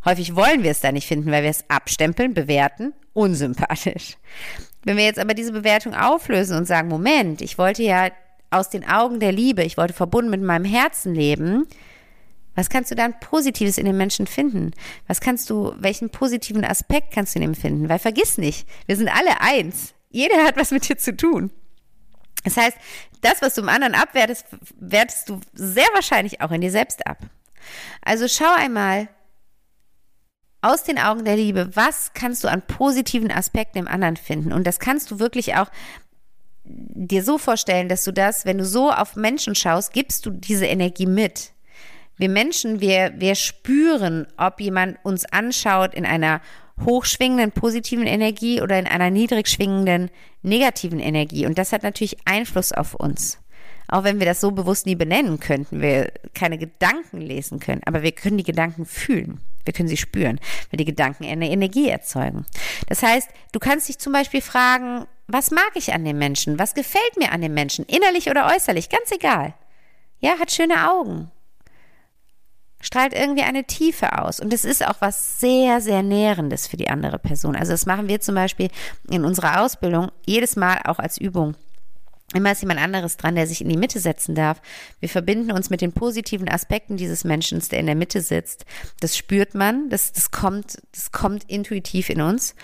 Häufig 0.03 0.35
wollen 0.35 0.63
wir 0.63 0.71
es 0.71 0.81
da 0.81 0.91
nicht 0.91 1.07
finden, 1.07 1.31
weil 1.31 1.43
wir 1.43 1.49
es 1.49 1.63
abstempeln, 1.69 2.33
bewerten, 2.33 2.93
unsympathisch. 3.13 4.17
Wenn 4.83 4.97
wir 4.97 5.05
jetzt 5.05 5.19
aber 5.19 5.33
diese 5.33 5.53
Bewertung 5.53 5.93
auflösen 5.93 6.57
und 6.57 6.65
sagen, 6.65 6.89
Moment, 6.89 7.41
ich 7.41 7.57
wollte 7.57 7.83
ja 7.83 8.09
aus 8.49 8.69
den 8.69 8.85
Augen 8.85 9.21
der 9.21 9.31
Liebe, 9.31 9.63
ich 9.63 9.77
wollte 9.77 9.93
verbunden 9.93 10.29
mit 10.29 10.41
meinem 10.41 10.65
Herzen 10.65 11.15
leben, 11.15 11.67
was 12.59 12.69
kannst 12.69 12.91
du 12.91 12.95
dann 12.95 13.17
Positives 13.21 13.77
in 13.77 13.85
den 13.85 13.95
Menschen 13.95 14.27
finden? 14.27 14.71
Was 15.07 15.21
kannst 15.21 15.49
du, 15.49 15.73
welchen 15.77 16.09
positiven 16.09 16.65
Aspekt 16.65 17.13
kannst 17.13 17.33
du 17.33 17.39
in 17.39 17.45
ihm 17.45 17.55
finden? 17.55 17.87
Weil 17.87 17.99
vergiss 17.99 18.37
nicht, 18.37 18.67
wir 18.85 18.97
sind 18.97 19.07
alle 19.07 19.39
eins. 19.39 19.93
Jeder 20.09 20.43
hat 20.43 20.57
was 20.57 20.71
mit 20.71 20.89
dir 20.89 20.97
zu 20.97 21.15
tun. 21.15 21.51
Das 22.43 22.57
heißt, 22.57 22.77
das, 23.21 23.41
was 23.41 23.55
du 23.55 23.61
im 23.61 23.69
anderen 23.69 23.95
abwertest, 23.95 24.45
wertest 24.77 25.29
du 25.29 25.39
sehr 25.53 25.87
wahrscheinlich 25.93 26.41
auch 26.41 26.51
in 26.51 26.59
dir 26.59 26.71
selbst 26.71 27.07
ab. 27.07 27.19
Also 28.01 28.27
schau 28.27 28.53
einmal 28.53 29.07
aus 30.61 30.83
den 30.83 30.99
Augen 30.99 31.23
der 31.23 31.37
Liebe, 31.37 31.73
was 31.77 32.11
kannst 32.13 32.43
du 32.43 32.49
an 32.49 32.61
positiven 32.61 33.31
Aspekten 33.31 33.77
im 33.77 33.87
anderen 33.87 34.17
finden? 34.17 34.51
Und 34.51 34.67
das 34.67 34.79
kannst 34.79 35.11
du 35.11 35.19
wirklich 35.19 35.55
auch 35.55 35.69
dir 36.65 37.23
so 37.23 37.37
vorstellen, 37.37 37.87
dass 37.87 38.03
du 38.03 38.11
das, 38.11 38.43
wenn 38.43 38.57
du 38.57 38.65
so 38.65 38.91
auf 38.91 39.15
Menschen 39.15 39.55
schaust, 39.55 39.93
gibst 39.93 40.25
du 40.25 40.29
diese 40.29 40.65
Energie 40.65 41.05
mit. 41.05 41.53
Wir 42.19 42.27
Menschen, 42.29 42.81
wir, 42.81 43.13
wir 43.15 43.33
spüren, 43.33 44.27
ob 44.35 44.59
jemand 44.59 44.97
uns 45.03 45.23
anschaut 45.25 45.93
in 45.93 46.05
einer 46.05 46.41
hochschwingenden 46.85 47.53
positiven 47.53 48.05
Energie 48.05 48.61
oder 48.61 48.77
in 48.77 48.87
einer 48.87 49.09
niedrig 49.09 49.47
schwingenden 49.47 50.11
negativen 50.41 50.99
Energie. 50.99 51.45
Und 51.45 51.57
das 51.57 51.71
hat 51.71 51.81
natürlich 51.81 52.17
Einfluss 52.25 52.73
auf 52.73 52.93
uns, 52.93 53.39
Auch 53.87 54.03
wenn 54.03 54.19
wir 54.19 54.25
das 54.25 54.41
so 54.41 54.51
bewusst 54.51 54.85
nie 54.85 54.95
benennen 54.95 55.39
könnten, 55.39 55.81
wir 55.81 56.11
keine 56.33 56.57
Gedanken 56.57 57.21
lesen 57.21 57.59
können, 57.59 57.81
aber 57.85 58.03
wir 58.03 58.11
können 58.11 58.37
die 58.37 58.43
Gedanken 58.43 58.85
fühlen. 58.85 59.39
Wir 59.63 59.73
können 59.73 59.89
sie 59.89 59.97
spüren, 59.97 60.41
weil 60.69 60.77
die 60.77 60.85
Gedanken 60.85 61.23
eine 61.23 61.49
Energie 61.49 61.87
erzeugen. 61.87 62.45
Das 62.87 63.01
heißt, 63.01 63.29
du 63.53 63.59
kannst 63.59 63.87
dich 63.87 63.97
zum 63.97 64.11
Beispiel 64.11 64.41
fragen, 64.41 65.05
was 65.27 65.51
mag 65.51 65.71
ich 65.75 65.93
an 65.93 66.03
dem 66.03 66.17
Menschen? 66.17 66.59
Was 66.59 66.73
gefällt 66.73 67.17
mir 67.17 67.31
an 67.31 67.41
dem 67.41 67.53
Menschen? 67.53 67.85
Innerlich 67.85 68.29
oder 68.29 68.51
äußerlich? 68.53 68.89
Ganz 68.89 69.09
egal. 69.11 69.53
Ja, 70.19 70.37
hat 70.37 70.51
schöne 70.51 70.91
Augen. 70.91 71.31
Strahlt 72.81 73.13
irgendwie 73.13 73.43
eine 73.43 73.65
Tiefe 73.65 74.19
aus. 74.19 74.39
Und 74.39 74.53
es 74.53 74.63
ist 74.63 74.85
auch 74.87 74.95
was 74.99 75.39
sehr, 75.39 75.81
sehr 75.81 76.01
Nährendes 76.01 76.67
für 76.67 76.77
die 76.77 76.89
andere 76.89 77.19
Person. 77.19 77.55
Also 77.55 77.71
das 77.71 77.85
machen 77.85 78.07
wir 78.07 78.21
zum 78.21 78.35
Beispiel 78.35 78.69
in 79.09 79.25
unserer 79.25 79.61
Ausbildung 79.61 80.11
jedes 80.25 80.55
Mal 80.55 80.79
auch 80.85 80.99
als 80.99 81.17
Übung. 81.17 81.55
Immer 82.33 82.51
ist 82.51 82.61
jemand 82.61 82.79
anderes 82.79 83.17
dran, 83.17 83.35
der 83.35 83.47
sich 83.47 83.61
in 83.61 83.69
die 83.69 83.77
Mitte 83.77 83.99
setzen 83.99 84.35
darf. 84.35 84.61
Wir 84.99 85.09
verbinden 85.09 85.51
uns 85.51 85.71
mit 85.71 85.81
den 85.81 85.93
positiven 85.93 86.47
Aspekten 86.47 86.95
dieses 86.95 87.23
Menschen, 87.23 87.59
der 87.71 87.79
in 87.79 87.87
der 87.87 87.95
Mitte 87.95 88.21
sitzt. 88.21 88.65
Das 88.99 89.17
spürt 89.17 89.55
man, 89.55 89.89
das, 89.89 90.13
das 90.13 90.29
kommt, 90.29 90.77
das 90.93 91.11
kommt 91.11 91.43
intuitiv 91.45 92.09
in 92.09 92.21
uns. 92.21 92.55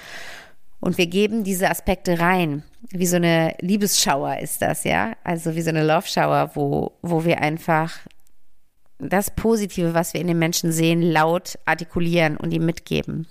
Und 0.79 0.99
wir 0.99 1.07
geben 1.07 1.43
diese 1.43 1.71
Aspekte 1.71 2.19
rein. 2.19 2.63
Wie 2.91 3.07
so 3.07 3.15
eine 3.15 3.55
Liebesschauer 3.59 4.37
ist 4.37 4.61
das, 4.61 4.83
ja? 4.83 5.13
Also 5.23 5.55
wie 5.55 5.61
so 5.61 5.69
eine 5.69 5.83
Love 5.83 6.07
Shower, 6.07 6.51
wo, 6.53 6.91
wo 7.01 7.25
wir 7.25 7.41
einfach 7.41 7.91
das 8.97 9.35
Positive, 9.35 9.93
was 9.93 10.13
wir 10.13 10.21
in 10.21 10.27
den 10.27 10.39
Menschen 10.39 10.71
sehen, 10.71 11.01
laut 11.01 11.57
artikulieren 11.65 12.37
und 12.37 12.51
ihm 12.51 12.65
mitgeben. 12.65 13.27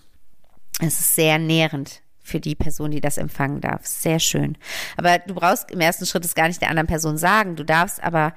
Es 0.80 1.00
ist 1.00 1.14
sehr 1.14 1.38
nährend 1.38 2.02
für 2.22 2.40
die 2.40 2.54
Person, 2.54 2.90
die 2.90 3.00
das 3.00 3.18
empfangen 3.18 3.60
darf. 3.60 3.86
Sehr 3.86 4.18
schön. 4.18 4.56
Aber 4.96 5.18
du 5.18 5.34
brauchst 5.34 5.70
im 5.70 5.80
ersten 5.80 6.06
Schritt 6.06 6.24
es 6.24 6.34
gar 6.34 6.48
nicht 6.48 6.60
der 6.60 6.70
anderen 6.70 6.86
Person 6.86 7.16
sagen. 7.18 7.56
Du 7.56 7.64
darfst 7.64 8.02
aber 8.02 8.34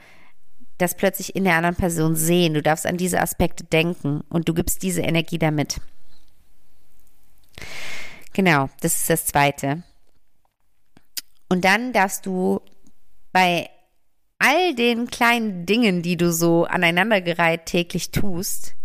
das 0.77 0.95
plötzlich 0.95 1.35
in 1.35 1.45
der 1.45 1.55
anderen 1.55 1.75
Person 1.75 2.15
sehen. 2.15 2.53
Du 2.53 2.61
darfst 2.61 2.85
an 2.85 2.97
diese 2.97 3.21
Aspekte 3.21 3.63
denken 3.63 4.21
und 4.29 4.47
du 4.47 4.53
gibst 4.53 4.83
diese 4.83 5.01
Energie 5.01 5.39
damit. 5.39 5.79
Genau, 8.33 8.69
das 8.81 8.95
ist 8.95 9.09
das 9.09 9.25
Zweite. 9.25 9.83
Und 11.49 11.65
dann 11.65 11.93
darfst 11.93 12.25
du 12.25 12.61
bei 13.31 13.69
all 14.39 14.75
den 14.75 15.07
kleinen 15.07 15.65
Dingen, 15.65 16.01
die 16.01 16.17
du 16.17 16.31
so 16.31 16.65
aneinandergereiht 16.65 17.65
täglich 17.65 18.11
tust, 18.11 18.75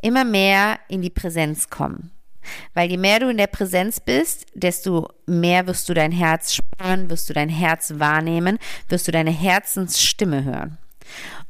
immer 0.00 0.24
mehr 0.24 0.78
in 0.88 1.02
die 1.02 1.10
Präsenz 1.10 1.70
kommen. 1.70 2.10
Weil 2.74 2.90
je 2.90 2.96
mehr 2.96 3.20
du 3.20 3.28
in 3.28 3.36
der 3.36 3.46
Präsenz 3.46 4.00
bist, 4.00 4.46
desto 4.54 5.08
mehr 5.26 5.66
wirst 5.68 5.88
du 5.88 5.94
dein 5.94 6.10
Herz 6.10 6.54
spüren, 6.54 7.08
wirst 7.08 7.30
du 7.30 7.34
dein 7.34 7.48
Herz 7.48 7.94
wahrnehmen, 7.98 8.58
wirst 8.88 9.06
du 9.06 9.12
deine 9.12 9.30
Herzensstimme 9.30 10.42
hören. 10.42 10.78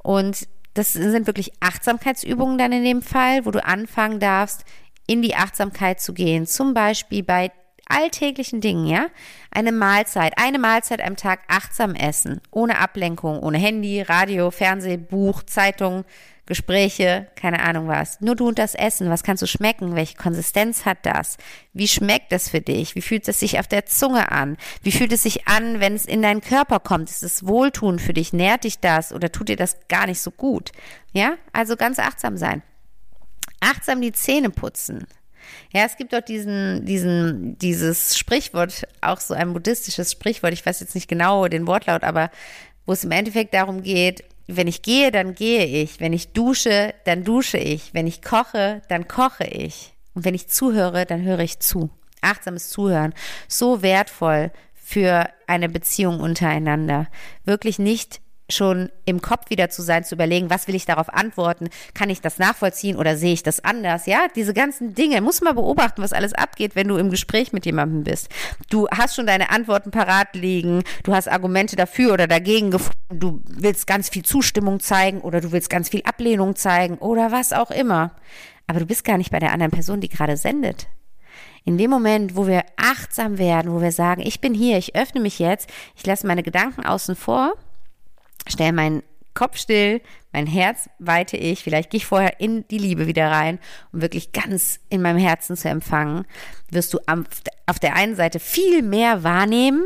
Und 0.02 0.46
das 0.74 0.92
sind 0.92 1.26
wirklich 1.26 1.52
Achtsamkeitsübungen 1.60 2.58
dann 2.58 2.72
in 2.72 2.84
dem 2.84 3.02
Fall, 3.02 3.46
wo 3.46 3.50
du 3.50 3.64
anfangen 3.64 4.20
darfst, 4.20 4.64
in 5.06 5.22
die 5.22 5.34
Achtsamkeit 5.34 6.00
zu 6.00 6.12
gehen. 6.12 6.46
Zum 6.46 6.74
Beispiel 6.74 7.22
bei 7.22 7.50
alltäglichen 7.88 8.60
Dingen, 8.60 8.86
ja? 8.86 9.06
Eine 9.50 9.72
Mahlzeit, 9.72 10.34
eine 10.36 10.58
Mahlzeit 10.58 11.02
am 11.02 11.16
Tag 11.16 11.40
achtsam 11.48 11.94
essen, 11.94 12.40
ohne 12.50 12.78
Ablenkung, 12.78 13.40
ohne 13.40 13.58
Handy, 13.58 14.02
Radio, 14.02 14.50
Fernseh, 14.50 14.96
Buch, 14.96 15.42
Zeitung, 15.42 16.04
Gespräche, 16.46 17.28
keine 17.36 17.60
Ahnung 17.60 17.86
was. 17.86 18.20
Nur 18.20 18.34
du 18.34 18.48
und 18.48 18.58
das 18.58 18.74
Essen, 18.74 19.08
was 19.08 19.22
kannst 19.22 19.42
du 19.42 19.46
schmecken? 19.46 19.94
Welche 19.94 20.16
Konsistenz 20.16 20.84
hat 20.84 20.98
das? 21.06 21.36
Wie 21.72 21.86
schmeckt 21.86 22.32
es 22.32 22.50
für 22.50 22.60
dich? 22.60 22.96
Wie 22.96 23.00
fühlt 23.00 23.28
es 23.28 23.38
sich 23.38 23.60
auf 23.60 23.68
der 23.68 23.86
Zunge 23.86 24.32
an? 24.32 24.56
Wie 24.82 24.90
fühlt 24.90 25.12
es 25.12 25.22
sich 25.22 25.46
an, 25.46 25.78
wenn 25.78 25.94
es 25.94 26.04
in 26.04 26.20
deinen 26.20 26.40
Körper 26.40 26.80
kommt? 26.80 27.10
Ist 27.10 27.22
es 27.22 27.46
wohltuend 27.46 28.00
für 28.00 28.12
dich? 28.12 28.32
Nährt 28.32 28.64
dich 28.64 28.80
das 28.80 29.12
oder 29.12 29.30
tut 29.30 29.50
dir 29.50 29.56
das 29.56 29.78
gar 29.88 30.06
nicht 30.06 30.20
so 30.20 30.32
gut? 30.32 30.72
Ja, 31.12 31.36
also 31.52 31.76
ganz 31.76 32.00
achtsam 32.00 32.36
sein. 32.36 32.62
Achtsam 33.60 34.00
die 34.00 34.12
Zähne 34.12 34.50
putzen. 34.50 35.06
Ja, 35.72 35.84
es 35.84 35.96
gibt 35.96 36.12
dort 36.12 36.28
diesen, 36.28 36.84
diesen, 36.84 37.58
dieses 37.58 38.16
Sprichwort, 38.16 38.86
auch 39.00 39.20
so 39.20 39.34
ein 39.34 39.52
buddhistisches 39.52 40.12
Sprichwort, 40.12 40.52
ich 40.52 40.64
weiß 40.64 40.80
jetzt 40.80 40.94
nicht 40.94 41.08
genau 41.08 41.48
den 41.48 41.66
Wortlaut, 41.66 42.04
aber 42.04 42.30
wo 42.86 42.92
es 42.92 43.04
im 43.04 43.10
Endeffekt 43.10 43.54
darum 43.54 43.82
geht, 43.82 44.24
wenn 44.46 44.66
ich 44.66 44.82
gehe, 44.82 45.10
dann 45.10 45.34
gehe 45.34 45.64
ich. 45.64 46.00
Wenn 46.00 46.12
ich 46.12 46.32
dusche, 46.32 46.94
dann 47.04 47.24
dusche 47.24 47.58
ich. 47.58 47.94
Wenn 47.94 48.06
ich 48.06 48.22
koche, 48.22 48.82
dann 48.88 49.08
koche 49.08 49.44
ich. 49.44 49.94
Und 50.14 50.24
wenn 50.24 50.34
ich 50.34 50.48
zuhöre, 50.48 51.06
dann 51.06 51.22
höre 51.22 51.40
ich 51.40 51.60
zu. 51.60 51.90
Achtsames 52.20 52.68
Zuhören. 52.68 53.14
So 53.48 53.82
wertvoll 53.82 54.50
für 54.74 55.28
eine 55.46 55.68
Beziehung 55.68 56.20
untereinander. 56.20 57.08
Wirklich 57.44 57.78
nicht 57.78 58.20
schon 58.54 58.90
im 59.04 59.20
Kopf 59.20 59.50
wieder 59.50 59.70
zu 59.70 59.82
sein, 59.82 60.04
zu 60.04 60.14
überlegen, 60.14 60.50
was 60.50 60.68
will 60.68 60.74
ich 60.74 60.86
darauf 60.86 61.12
antworten? 61.12 61.68
Kann 61.94 62.10
ich 62.10 62.20
das 62.20 62.38
nachvollziehen 62.38 62.96
oder 62.96 63.16
sehe 63.16 63.32
ich 63.32 63.42
das 63.42 63.64
anders? 63.64 64.06
Ja, 64.06 64.26
diese 64.34 64.54
ganzen 64.54 64.94
Dinge. 64.94 65.20
Muss 65.20 65.40
mal 65.40 65.54
beobachten, 65.54 66.02
was 66.02 66.12
alles 66.12 66.32
abgeht, 66.32 66.74
wenn 66.74 66.88
du 66.88 66.96
im 66.96 67.10
Gespräch 67.10 67.52
mit 67.52 67.66
jemandem 67.66 68.04
bist. 68.04 68.28
Du 68.70 68.88
hast 68.88 69.16
schon 69.16 69.26
deine 69.26 69.50
Antworten 69.50 69.90
parat 69.90 70.34
liegen. 70.34 70.82
Du 71.02 71.14
hast 71.14 71.28
Argumente 71.28 71.76
dafür 71.76 72.12
oder 72.12 72.26
dagegen 72.26 72.70
gefunden. 72.70 72.92
Du 73.10 73.40
willst 73.46 73.86
ganz 73.86 74.08
viel 74.08 74.24
Zustimmung 74.24 74.80
zeigen 74.80 75.20
oder 75.20 75.40
du 75.40 75.52
willst 75.52 75.70
ganz 75.70 75.88
viel 75.88 76.02
Ablehnung 76.04 76.56
zeigen 76.56 76.98
oder 76.98 77.32
was 77.32 77.52
auch 77.52 77.70
immer. 77.70 78.12
Aber 78.66 78.80
du 78.80 78.86
bist 78.86 79.04
gar 79.04 79.18
nicht 79.18 79.30
bei 79.30 79.38
der 79.38 79.52
anderen 79.52 79.72
Person, 79.72 80.00
die 80.00 80.08
gerade 80.08 80.36
sendet. 80.36 80.86
In 81.64 81.78
dem 81.78 81.90
Moment, 81.90 82.34
wo 82.34 82.46
wir 82.46 82.64
achtsam 82.76 83.38
werden, 83.38 83.72
wo 83.72 83.80
wir 83.80 83.92
sagen, 83.92 84.22
ich 84.22 84.40
bin 84.40 84.52
hier, 84.52 84.78
ich 84.78 84.96
öffne 84.96 85.20
mich 85.20 85.38
jetzt, 85.38 85.70
ich 85.96 86.04
lasse 86.04 86.26
meine 86.26 86.42
Gedanken 86.42 86.84
außen 86.84 87.14
vor, 87.14 87.54
stelle 88.48 88.72
meinen 88.72 89.02
Kopf 89.34 89.56
still, 89.56 90.02
mein 90.32 90.46
Herz 90.46 90.90
weite 90.98 91.36
ich, 91.36 91.62
vielleicht 91.62 91.90
gehe 91.90 91.98
ich 91.98 92.06
vorher 92.06 92.40
in 92.40 92.66
die 92.68 92.78
Liebe 92.78 93.06
wieder 93.06 93.30
rein, 93.30 93.58
um 93.92 94.02
wirklich 94.02 94.32
ganz 94.32 94.80
in 94.90 95.00
meinem 95.00 95.18
Herzen 95.18 95.56
zu 95.56 95.68
empfangen, 95.68 96.26
wirst 96.70 96.92
du 96.92 96.98
auf 97.06 97.78
der 97.78 97.94
einen 97.94 98.14
Seite 98.14 98.40
viel 98.40 98.82
mehr 98.82 99.22
wahrnehmen, 99.22 99.84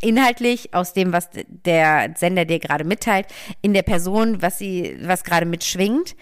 inhaltlich 0.00 0.74
aus 0.74 0.92
dem, 0.92 1.12
was 1.12 1.30
der 1.46 2.14
Sender 2.16 2.44
dir 2.44 2.58
gerade 2.58 2.84
mitteilt, 2.84 3.26
in 3.62 3.72
der 3.72 3.82
Person, 3.82 4.42
was 4.42 4.58
sie, 4.58 4.98
was 5.02 5.24
gerade 5.24 5.46
mitschwingt. 5.46 6.16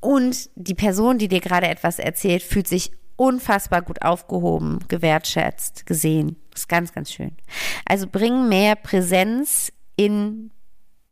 Und 0.00 0.50
die 0.54 0.74
Person, 0.74 1.18
die 1.18 1.28
dir 1.28 1.40
gerade 1.40 1.68
etwas 1.68 1.98
erzählt, 1.98 2.42
fühlt 2.42 2.68
sich 2.68 2.92
unfassbar 3.16 3.82
gut 3.82 4.02
aufgehoben, 4.02 4.78
gewertschätzt, 4.86 5.86
gesehen. 5.86 6.36
Das 6.52 6.60
ist 6.60 6.68
ganz, 6.68 6.92
ganz 6.92 7.12
schön. 7.12 7.36
Also 7.84 8.06
bring 8.06 8.48
mehr 8.48 8.76
Präsenz 8.76 9.72
in 9.96 10.52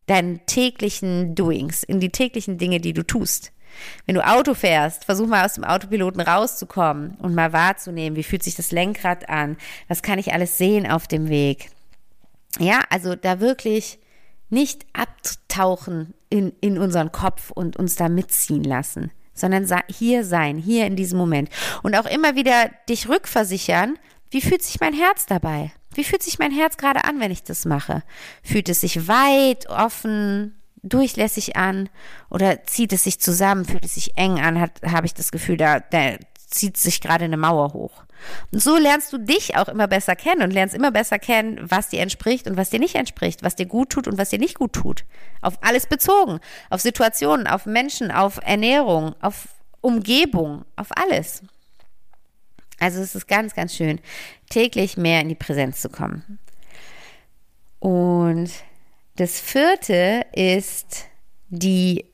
deinen 0.06 0.44
täglichen 0.46 1.34
Doings, 1.34 1.82
in 1.82 2.00
die 2.00 2.10
täglichen 2.10 2.58
Dinge, 2.58 2.80
die 2.80 2.92
du 2.92 3.02
tust. 3.02 3.52
Wenn 4.06 4.14
du 4.14 4.26
Auto 4.26 4.54
fährst, 4.54 5.04
versuch 5.04 5.26
mal 5.26 5.44
aus 5.44 5.54
dem 5.54 5.64
Autopiloten 5.64 6.20
rauszukommen 6.20 7.16
und 7.16 7.34
mal 7.34 7.52
wahrzunehmen, 7.52 8.16
wie 8.16 8.22
fühlt 8.22 8.42
sich 8.42 8.54
das 8.54 8.72
Lenkrad 8.72 9.28
an, 9.28 9.56
was 9.88 10.02
kann 10.02 10.18
ich 10.18 10.32
alles 10.32 10.58
sehen 10.58 10.90
auf 10.90 11.06
dem 11.06 11.28
Weg. 11.28 11.70
Ja, 12.58 12.80
also 12.90 13.14
da 13.16 13.40
wirklich 13.40 13.98
nicht 14.48 14.86
abtauchen 14.92 16.14
in, 16.30 16.52
in 16.60 16.78
unseren 16.78 17.12
Kopf 17.12 17.50
und 17.50 17.76
uns 17.76 17.96
da 17.96 18.08
mitziehen 18.08 18.64
lassen, 18.64 19.10
sondern 19.34 19.68
hier 19.88 20.24
sein, 20.24 20.56
hier 20.56 20.86
in 20.86 20.96
diesem 20.96 21.18
Moment. 21.18 21.50
Und 21.82 21.96
auch 21.96 22.06
immer 22.06 22.36
wieder 22.36 22.70
dich 22.88 23.08
rückversichern, 23.08 23.98
wie 24.30 24.40
fühlt 24.40 24.62
sich 24.62 24.80
mein 24.80 24.94
Herz 24.94 25.26
dabei? 25.26 25.72
Wie 25.96 26.04
fühlt 26.04 26.22
sich 26.22 26.38
mein 26.38 26.52
Herz 26.52 26.76
gerade 26.76 27.04
an, 27.04 27.20
wenn 27.20 27.30
ich 27.30 27.42
das 27.42 27.64
mache? 27.64 28.02
Fühlt 28.42 28.68
es 28.68 28.82
sich 28.82 29.08
weit, 29.08 29.68
offen, 29.68 30.54
durchlässig 30.82 31.56
an 31.56 31.88
oder 32.30 32.64
zieht 32.64 32.92
es 32.92 33.04
sich 33.04 33.18
zusammen, 33.18 33.64
fühlt 33.64 33.84
es 33.84 33.94
sich 33.94 34.16
eng 34.16 34.40
an, 34.40 34.60
habe 34.60 35.06
ich 35.06 35.14
das 35.14 35.32
Gefühl, 35.32 35.56
da, 35.56 35.80
da 35.80 36.16
zieht 36.46 36.76
sich 36.76 37.00
gerade 37.00 37.24
eine 37.24 37.36
Mauer 37.36 37.72
hoch. 37.72 38.04
Und 38.52 38.62
so 38.62 38.76
lernst 38.76 39.12
du 39.12 39.18
dich 39.18 39.56
auch 39.56 39.68
immer 39.68 39.88
besser 39.88 40.16
kennen 40.16 40.42
und 40.42 40.52
lernst 40.52 40.74
immer 40.74 40.90
besser 40.90 41.18
kennen, 41.18 41.58
was 41.62 41.88
dir 41.88 42.00
entspricht 42.00 42.46
und 42.46 42.56
was 42.56 42.70
dir 42.70 42.78
nicht 42.78 42.94
entspricht, 42.94 43.42
was 43.42 43.56
dir 43.56 43.66
gut 43.66 43.90
tut 43.90 44.08
und 44.08 44.18
was 44.18 44.30
dir 44.30 44.38
nicht 44.38 44.54
gut 44.54 44.72
tut. 44.72 45.04
Auf 45.42 45.58
alles 45.62 45.86
bezogen, 45.86 46.40
auf 46.70 46.80
Situationen, 46.80 47.46
auf 47.46 47.66
Menschen, 47.66 48.10
auf 48.10 48.40
Ernährung, 48.42 49.14
auf 49.20 49.48
Umgebung, 49.80 50.64
auf 50.76 50.88
alles. 50.96 51.42
Also 52.78 53.00
es 53.00 53.14
ist 53.14 53.26
ganz, 53.26 53.54
ganz 53.54 53.74
schön, 53.74 54.00
täglich 54.50 54.96
mehr 54.96 55.20
in 55.20 55.28
die 55.28 55.34
Präsenz 55.34 55.80
zu 55.80 55.88
kommen. 55.88 56.38
Und 57.78 58.50
das 59.16 59.40
vierte 59.40 60.26
ist 60.32 61.06
die 61.48 62.04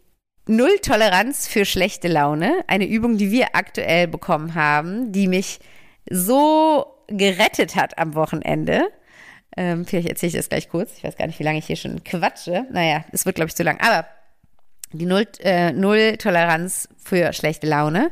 Null-Toleranz 0.46 1.48
für 1.48 1.64
schlechte 1.64 2.08
Laune. 2.08 2.64
Eine 2.66 2.86
Übung, 2.86 3.16
die 3.16 3.30
wir 3.30 3.54
aktuell 3.54 4.08
bekommen 4.08 4.54
haben, 4.54 5.12
die 5.12 5.28
mich 5.28 5.60
so 6.10 6.86
gerettet 7.08 7.76
hat 7.76 7.98
am 7.98 8.14
Wochenende. 8.14 8.90
Ähm, 9.56 9.84
vielleicht 9.84 10.08
erzähle 10.08 10.28
ich 10.28 10.36
das 10.36 10.48
gleich 10.48 10.68
kurz. 10.68 10.96
Ich 10.96 11.04
weiß 11.04 11.16
gar 11.16 11.26
nicht, 11.26 11.38
wie 11.38 11.44
lange 11.44 11.58
ich 11.58 11.66
hier 11.66 11.76
schon 11.76 12.02
quatsche. 12.04 12.66
Naja, 12.70 13.04
es 13.12 13.26
wird, 13.26 13.36
glaube 13.36 13.48
ich, 13.48 13.54
zu 13.54 13.62
lang. 13.62 13.78
Aber 13.80 14.06
die 14.92 15.06
Null-Toleranz 15.06 16.84
äh, 16.84 16.88
Null 16.88 16.96
für 17.04 17.32
schlechte 17.32 17.66
Laune 17.66 18.10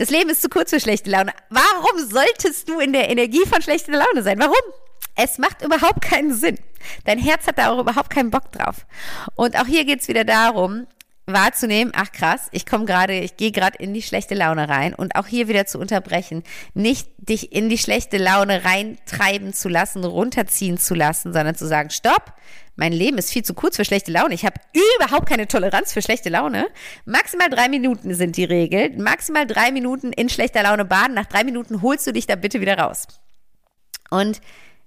das 0.00 0.08
Leben 0.08 0.30
ist 0.30 0.40
zu 0.40 0.48
kurz 0.48 0.70
für 0.70 0.80
schlechte 0.80 1.10
Laune. 1.10 1.30
Warum 1.50 2.08
solltest 2.08 2.66
du 2.70 2.80
in 2.80 2.94
der 2.94 3.10
Energie 3.10 3.44
von 3.46 3.60
schlechter 3.60 3.92
Laune 3.92 4.22
sein? 4.22 4.38
Warum? 4.38 4.54
Es 5.14 5.36
macht 5.36 5.62
überhaupt 5.62 6.00
keinen 6.00 6.32
Sinn. 6.32 6.56
Dein 7.04 7.18
Herz 7.18 7.46
hat 7.46 7.58
da 7.58 7.70
auch 7.70 7.78
überhaupt 7.78 8.08
keinen 8.08 8.30
Bock 8.30 8.50
drauf. 8.50 8.86
Und 9.34 9.60
auch 9.60 9.66
hier 9.66 9.84
geht's 9.84 10.08
wieder 10.08 10.24
darum, 10.24 10.86
wahrzunehmen, 11.26 11.92
ach 11.94 12.12
krass, 12.12 12.48
ich 12.50 12.64
komme 12.64 12.86
gerade, 12.86 13.12
ich 13.18 13.36
gehe 13.36 13.52
gerade 13.52 13.76
in 13.76 13.92
die 13.92 14.00
schlechte 14.00 14.34
Laune 14.34 14.70
rein 14.70 14.94
und 14.94 15.16
auch 15.16 15.26
hier 15.26 15.48
wieder 15.48 15.66
zu 15.66 15.78
unterbrechen, 15.78 16.44
nicht 16.72 17.06
dich 17.18 17.52
in 17.52 17.68
die 17.68 17.76
schlechte 17.76 18.16
Laune 18.16 18.64
reintreiben 18.64 19.52
zu 19.52 19.68
lassen, 19.68 20.02
runterziehen 20.04 20.78
zu 20.78 20.94
lassen, 20.94 21.34
sondern 21.34 21.56
zu 21.56 21.66
sagen, 21.66 21.90
stopp, 21.90 22.32
mein 22.80 22.92
Leben 22.94 23.18
ist 23.18 23.30
viel 23.30 23.44
zu 23.44 23.52
kurz 23.52 23.76
für 23.76 23.84
schlechte 23.84 24.10
Laune. 24.10 24.32
Ich 24.32 24.46
habe 24.46 24.58
überhaupt 24.96 25.28
keine 25.28 25.46
Toleranz 25.46 25.92
für 25.92 26.00
schlechte 26.00 26.30
Laune. 26.30 26.66
Maximal 27.04 27.50
drei 27.50 27.68
Minuten 27.68 28.14
sind 28.14 28.38
die 28.38 28.44
Regel. 28.44 28.96
Maximal 28.96 29.46
drei 29.46 29.70
Minuten 29.70 30.14
in 30.14 30.30
schlechter 30.30 30.62
Laune 30.62 30.86
baden. 30.86 31.12
Nach 31.12 31.26
drei 31.26 31.44
Minuten 31.44 31.82
holst 31.82 32.06
du 32.06 32.12
dich 32.12 32.26
da 32.26 32.36
bitte 32.36 32.62
wieder 32.62 32.78
raus. 32.78 33.06
Und 34.08 34.40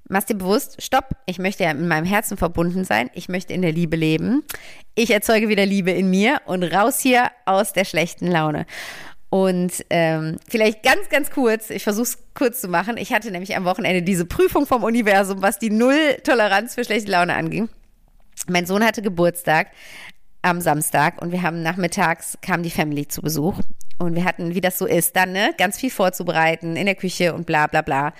machst 0.09 0.29
dir 0.29 0.35
bewusst, 0.35 0.81
stopp, 0.81 1.11
ich 1.27 1.37
möchte 1.37 1.65
ja 1.65 1.73
mit 1.75 1.87
meinem 1.87 2.05
Herzen 2.05 2.35
verbunden 2.35 2.83
sein, 2.83 3.11
ich 3.13 3.29
möchte 3.29 3.53
in 3.53 3.61
der 3.61 3.71
Liebe 3.71 3.95
leben, 3.95 4.43
ich 4.95 5.11
erzeuge 5.11 5.47
wieder 5.47 5.65
Liebe 5.65 5.91
in 5.91 6.09
mir 6.09 6.41
und 6.45 6.63
raus 6.63 6.99
hier 6.99 7.29
aus 7.45 7.73
der 7.73 7.85
schlechten 7.85 8.25
Laune. 8.25 8.65
Und 9.29 9.85
ähm, 9.91 10.37
vielleicht 10.49 10.81
ganz, 10.81 11.09
ganz 11.09 11.29
kurz, 11.29 11.69
ich 11.69 11.83
versuche 11.83 12.03
es 12.03 12.17
kurz 12.33 12.59
zu 12.59 12.67
machen. 12.67 12.97
Ich 12.97 13.13
hatte 13.13 13.29
nämlich 13.29 13.55
am 13.55 13.65
Wochenende 13.65 14.01
diese 14.01 14.25
Prüfung 14.25 14.65
vom 14.65 14.83
Universum, 14.83 15.43
was 15.43 15.59
die 15.59 15.69
Null-Toleranz 15.69 16.73
für 16.73 16.83
schlechte 16.83 17.11
Laune 17.11 17.35
anging. 17.35 17.69
Mein 18.47 18.65
Sohn 18.65 18.83
hatte 18.83 19.01
Geburtstag 19.01 19.67
am 20.41 20.61
Samstag 20.61 21.21
und 21.21 21.31
wir 21.31 21.41
haben 21.41 21.63
nachmittags 21.63 22.37
kam 22.41 22.63
die 22.63 22.69
Family 22.69 23.07
zu 23.07 23.21
Besuch 23.21 23.59
und 23.97 24.15
wir 24.15 24.25
hatten, 24.25 24.53
wie 24.53 24.61
das 24.61 24.77
so 24.77 24.85
ist, 24.85 25.15
dann 25.15 25.31
ne, 25.31 25.53
ganz 25.57 25.77
viel 25.77 25.89
vorzubereiten 25.89 26.75
in 26.75 26.85
der 26.85 26.95
Küche 26.95 27.33
und 27.33 27.45
bla 27.45 27.67
bla 27.67 27.81
bla. 27.81 28.13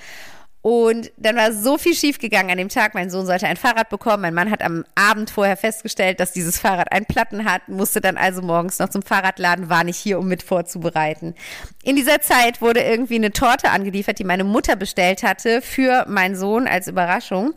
Und 0.64 1.12
dann 1.18 1.36
war 1.36 1.52
so 1.52 1.78
viel 1.78 1.94
schiefgegangen 1.94 2.50
an 2.50 2.58
dem 2.58 2.70
Tag. 2.70 2.94
Mein 2.94 3.10
Sohn 3.10 3.26
sollte 3.26 3.48
ein 3.48 3.58
Fahrrad 3.58 3.90
bekommen. 3.90 4.22
Mein 4.22 4.34
Mann 4.34 4.50
hat 4.50 4.64
am 4.64 4.86
Abend 4.96 5.30
vorher 5.30 5.58
festgestellt, 5.58 6.22
dass 6.22 6.32
dieses 6.32 6.58
Fahrrad 6.58 6.90
einen 6.94 7.06
Platten 7.06 7.44
hat, 7.44 7.68
musste 7.68 8.00
dann 8.00 8.16
also 8.16 8.42
morgens 8.42 8.80
noch 8.80 8.88
zum 8.88 9.02
Fahrradladen, 9.02 9.70
war 9.70 9.84
nicht 9.84 9.98
hier, 9.98 10.20
um 10.20 10.30
mit 10.30 10.42
vorzubereiten. 10.42 11.36
In 11.84 11.98
dieser 11.98 12.22
Zeit 12.22 12.62
wurde 12.62 12.80
irgendwie 12.80 13.16
eine 13.16 13.32
Torte 13.34 13.72
angeliefert, 13.72 14.20
die 14.20 14.24
meine 14.24 14.46
Mutter 14.46 14.78
bestellt 14.78 15.22
hatte 15.22 15.62
für 15.62 16.06
meinen 16.08 16.38
Sohn 16.38 16.66
als 16.66 16.88
Überraschung. 16.88 17.54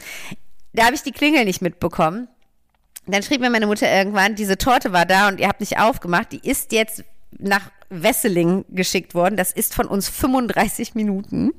Da 0.73 0.87
habe 0.87 0.97
ich 0.97 1.03
die 1.03 1.13
Klingel 1.13 1.45
nicht 1.45 1.63
mitbekommen. 1.63 2.27
Dann 3.07 3.23
schrieb 3.23 3.41
mir 3.41 3.51
meine 3.51 3.67
Mutter 3.67 3.91
irgendwann, 3.91 4.35
diese 4.35 4.59
Torte 4.59 4.93
war 4.93 5.07
da 5.07 5.29
und 5.29 5.39
ihr 5.39 5.49
habt 5.49 5.61
nicht 5.61 5.79
aufgemacht. 5.79 6.33
Die 6.33 6.49
ist 6.49 6.73
jetzt 6.73 7.05
nach 7.39 7.71
Wesseling 7.89 8.65
geschickt 8.69 9.15
worden. 9.15 9.37
Das 9.37 9.53
ist 9.53 9.75
von 9.75 9.87
uns 9.87 10.09
35 10.09 10.95
Minuten. 10.95 11.53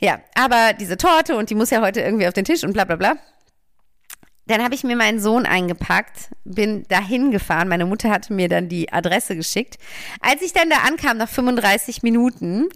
Ja, 0.00 0.20
aber 0.34 0.72
diese 0.78 0.96
Torte 0.96 1.36
und 1.36 1.50
die 1.50 1.54
muss 1.54 1.70
ja 1.70 1.80
heute 1.80 2.00
irgendwie 2.00 2.26
auf 2.26 2.34
den 2.34 2.44
Tisch 2.44 2.64
und 2.64 2.72
bla 2.72 2.84
bla 2.84 2.96
bla. 2.96 3.16
Dann 4.46 4.62
habe 4.62 4.74
ich 4.74 4.84
mir 4.84 4.96
meinen 4.96 5.20
Sohn 5.20 5.46
eingepackt, 5.46 6.28
bin 6.44 6.84
dahin 6.88 7.30
gefahren. 7.30 7.68
Meine 7.68 7.86
Mutter 7.86 8.10
hatte 8.10 8.34
mir 8.34 8.48
dann 8.48 8.68
die 8.68 8.92
Adresse 8.92 9.36
geschickt. 9.36 9.78
Als 10.20 10.42
ich 10.42 10.52
dann 10.52 10.68
da 10.68 10.76
ankam, 10.86 11.16
nach 11.16 11.30
35 11.30 12.02
Minuten, 12.02 12.68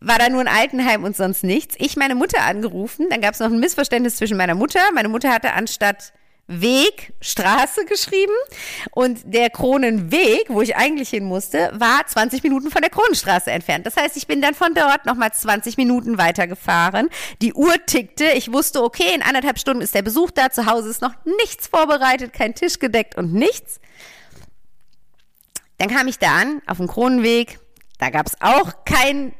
war 0.00 0.18
da 0.18 0.28
nur 0.28 0.40
ein 0.40 0.48
Altenheim 0.48 1.02
und 1.02 1.16
sonst 1.16 1.42
nichts. 1.42 1.74
Ich 1.78 1.96
meine 1.96 2.14
Mutter 2.14 2.42
angerufen, 2.42 3.06
dann 3.10 3.20
gab 3.20 3.34
es 3.34 3.40
noch 3.40 3.48
ein 3.48 3.58
Missverständnis 3.58 4.16
zwischen 4.16 4.36
meiner 4.36 4.54
Mutter. 4.54 4.80
Meine 4.94 5.08
Mutter 5.08 5.30
hatte 5.30 5.52
anstatt 5.52 6.12
Weg, 6.48 7.12
Straße 7.20 7.84
geschrieben 7.84 8.32
und 8.92 9.20
der 9.24 9.50
Kronenweg, 9.50 10.46
wo 10.48 10.62
ich 10.62 10.76
eigentlich 10.76 11.10
hin 11.10 11.24
musste, 11.24 11.70
war 11.74 12.06
20 12.06 12.42
Minuten 12.42 12.70
von 12.70 12.80
der 12.80 12.90
Kronenstraße 12.90 13.50
entfernt. 13.50 13.84
Das 13.84 13.96
heißt, 13.96 14.16
ich 14.16 14.26
bin 14.26 14.40
dann 14.40 14.54
von 14.54 14.72
dort 14.74 15.04
nochmal 15.04 15.30
20 15.30 15.76
Minuten 15.76 16.16
weitergefahren. 16.16 17.10
Die 17.42 17.52
Uhr 17.52 17.74
tickte. 17.84 18.24
Ich 18.34 18.50
wusste, 18.50 18.82
okay, 18.82 19.14
in 19.14 19.20
anderthalb 19.20 19.58
Stunden 19.58 19.82
ist 19.82 19.94
der 19.94 20.00
Besuch 20.00 20.30
da. 20.30 20.48
Zu 20.50 20.64
Hause 20.64 20.88
ist 20.88 21.02
noch 21.02 21.14
nichts 21.42 21.66
vorbereitet, 21.66 22.32
kein 22.32 22.54
Tisch 22.54 22.78
gedeckt 22.78 23.16
und 23.16 23.34
nichts. 23.34 23.78
Dann 25.76 25.88
kam 25.88 26.08
ich 26.08 26.18
da 26.18 26.34
an, 26.34 26.62
auf 26.66 26.78
dem 26.78 26.88
Kronenweg, 26.88 27.60
da 27.98 28.10
gab 28.10 28.26
es 28.26 28.40
auch 28.40 28.84
kein, 28.84 29.32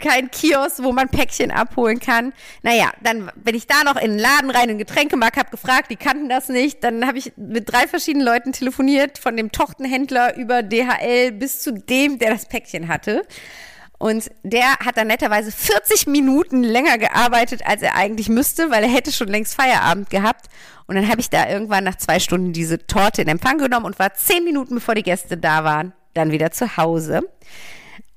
kein 0.00 0.30
Kiosk, 0.30 0.82
wo 0.82 0.92
man 0.92 1.08
Päckchen 1.08 1.50
abholen 1.50 1.98
kann. 1.98 2.32
Naja, 2.62 2.92
dann 3.02 3.30
bin 3.34 3.56
ich 3.56 3.66
da 3.66 3.82
noch 3.84 3.96
in 3.96 4.12
den 4.12 4.18
Laden 4.18 4.50
rein, 4.50 4.64
in 4.64 4.78
den 4.78 4.78
Getränkemarkt, 4.78 5.36
habe 5.36 5.50
gefragt, 5.50 5.90
die 5.90 5.96
kannten 5.96 6.28
das 6.28 6.48
nicht. 6.48 6.84
Dann 6.84 7.06
habe 7.06 7.18
ich 7.18 7.32
mit 7.36 7.70
drei 7.70 7.88
verschiedenen 7.88 8.24
Leuten 8.24 8.52
telefoniert, 8.52 9.18
von 9.18 9.36
dem 9.36 9.50
Tochtenhändler 9.50 10.36
über 10.36 10.62
DHL 10.62 11.32
bis 11.32 11.60
zu 11.60 11.72
dem, 11.72 12.18
der 12.18 12.30
das 12.30 12.46
Päckchen 12.46 12.86
hatte. 12.86 13.26
Und 13.98 14.30
der 14.44 14.78
hat 14.78 14.96
dann 14.96 15.08
netterweise 15.08 15.50
40 15.50 16.06
Minuten 16.06 16.62
länger 16.62 16.98
gearbeitet, 16.98 17.66
als 17.66 17.82
er 17.82 17.96
eigentlich 17.96 18.28
müsste, 18.28 18.70
weil 18.70 18.84
er 18.84 18.90
hätte 18.90 19.10
schon 19.10 19.26
längst 19.26 19.56
Feierabend 19.56 20.08
gehabt. 20.08 20.46
Und 20.86 20.94
dann 20.94 21.08
habe 21.08 21.20
ich 21.20 21.30
da 21.30 21.48
irgendwann 21.48 21.82
nach 21.82 21.96
zwei 21.96 22.20
Stunden 22.20 22.52
diese 22.52 22.86
Torte 22.86 23.22
in 23.22 23.28
Empfang 23.28 23.58
genommen 23.58 23.86
und 23.86 23.98
war 23.98 24.14
zehn 24.14 24.44
Minuten, 24.44 24.76
bevor 24.76 24.94
die 24.94 25.02
Gäste 25.02 25.36
da 25.36 25.64
waren, 25.64 25.92
dann 26.14 26.30
wieder 26.30 26.52
zu 26.52 26.76
Hause. 26.76 27.22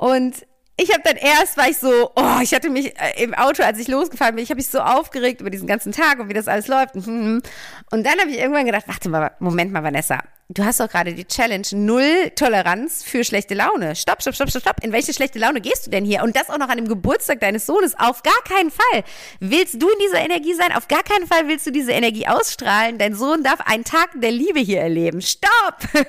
Und 0.01 0.47
ich 0.77 0.91
habe 0.91 1.03
dann 1.03 1.15
erst, 1.15 1.57
war 1.57 1.69
ich 1.69 1.77
so, 1.77 2.09
oh, 2.15 2.39
ich 2.41 2.55
hatte 2.55 2.71
mich 2.71 2.99
äh, 2.99 3.23
im 3.23 3.35
Auto, 3.35 3.61
als 3.61 3.77
ich 3.77 3.87
losgefahren 3.87 4.33
bin, 4.33 4.43
ich 4.43 4.49
habe 4.49 4.57
mich 4.57 4.67
so 4.67 4.79
aufgeregt 4.79 5.39
über 5.39 5.51
diesen 5.51 5.67
ganzen 5.67 5.91
Tag 5.91 6.19
und 6.19 6.27
wie 6.27 6.33
das 6.33 6.47
alles 6.47 6.67
läuft. 6.67 6.95
Und 6.95 7.43
dann 7.91 8.19
habe 8.19 8.31
ich 8.31 8.39
irgendwann 8.39 8.65
gedacht, 8.65 8.85
warte 8.87 9.09
mal, 9.09 9.29
Moment 9.37 9.71
mal, 9.71 9.83
Vanessa, 9.83 10.23
du 10.49 10.65
hast 10.65 10.79
doch 10.79 10.89
gerade 10.89 11.13
die 11.13 11.25
Challenge 11.25 11.67
Null 11.73 12.31
Toleranz 12.35 13.03
für 13.03 13.23
schlechte 13.23 13.53
Laune. 13.53 13.95
Stopp, 13.95 14.23
stopp, 14.23 14.33
stopp, 14.33 14.49
stopp, 14.49 14.63
stopp. 14.63 14.83
In 14.83 14.91
welche 14.91 15.13
schlechte 15.13 15.37
Laune 15.37 15.61
gehst 15.61 15.85
du 15.85 15.91
denn 15.91 16.03
hier? 16.03 16.23
Und 16.23 16.35
das 16.35 16.49
auch 16.49 16.57
noch 16.57 16.69
an 16.69 16.77
dem 16.77 16.87
Geburtstag 16.87 17.41
deines 17.41 17.67
Sohnes. 17.67 17.93
Auf 17.99 18.23
gar 18.23 18.41
keinen 18.49 18.71
Fall. 18.71 19.03
Willst 19.39 19.79
du 19.79 19.87
in 19.87 19.99
dieser 20.07 20.21
Energie 20.21 20.55
sein? 20.55 20.71
Auf 20.71 20.87
gar 20.87 21.03
keinen 21.03 21.27
Fall 21.27 21.47
willst 21.47 21.67
du 21.67 21.71
diese 21.71 21.91
Energie 21.91 22.25
ausstrahlen. 22.25 22.97
Dein 22.97 23.13
Sohn 23.13 23.43
darf 23.43 23.59
einen 23.67 23.83
Tag 23.83 24.09
der 24.15 24.31
Liebe 24.31 24.59
hier 24.59 24.81
erleben. 24.81 25.21
Stopp! 25.21 25.77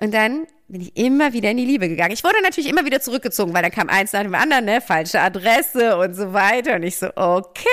Und 0.00 0.14
dann 0.14 0.46
bin 0.72 0.80
ich 0.80 0.96
immer 0.96 1.34
wieder 1.34 1.50
in 1.50 1.58
die 1.58 1.66
Liebe 1.66 1.86
gegangen. 1.86 2.12
Ich 2.12 2.24
wurde 2.24 2.40
natürlich 2.42 2.70
immer 2.70 2.86
wieder 2.86 3.02
zurückgezogen, 3.02 3.52
weil 3.52 3.62
da 3.62 3.68
kam 3.68 3.90
eins 3.90 4.14
nach 4.14 4.22
dem 4.22 4.34
anderen, 4.34 4.64
ne, 4.64 4.80
falsche 4.80 5.20
Adresse 5.20 5.98
und 5.98 6.14
so 6.14 6.32
weiter. 6.32 6.76
Und 6.76 6.82
ich 6.82 6.96
so, 6.96 7.08
okay, 7.14 7.68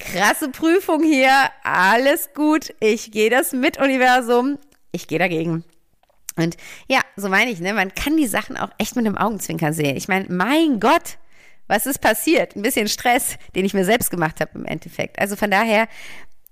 krasse 0.00 0.48
Prüfung 0.48 1.04
hier, 1.04 1.30
alles 1.62 2.30
gut, 2.34 2.74
ich 2.80 3.12
gehe 3.12 3.30
das 3.30 3.52
mit 3.52 3.78
Universum, 3.78 4.58
ich 4.90 5.06
gehe 5.06 5.20
dagegen. 5.20 5.62
Und 6.34 6.56
ja, 6.88 7.00
so 7.14 7.28
meine 7.28 7.52
ich, 7.52 7.60
ne, 7.60 7.72
man 7.72 7.94
kann 7.94 8.16
die 8.16 8.26
Sachen 8.26 8.56
auch 8.56 8.70
echt 8.76 8.96
mit 8.96 9.06
einem 9.06 9.16
Augenzwinkern 9.16 9.72
sehen. 9.72 9.96
Ich 9.96 10.08
meine, 10.08 10.26
mein 10.28 10.80
Gott, 10.80 11.18
was 11.68 11.86
ist 11.86 12.00
passiert? 12.00 12.56
Ein 12.56 12.62
bisschen 12.62 12.88
Stress, 12.88 13.36
den 13.54 13.64
ich 13.64 13.72
mir 13.72 13.84
selbst 13.84 14.10
gemacht 14.10 14.40
habe 14.40 14.50
im 14.56 14.64
Endeffekt. 14.64 15.20
Also 15.20 15.36
von 15.36 15.52
daher, 15.52 15.86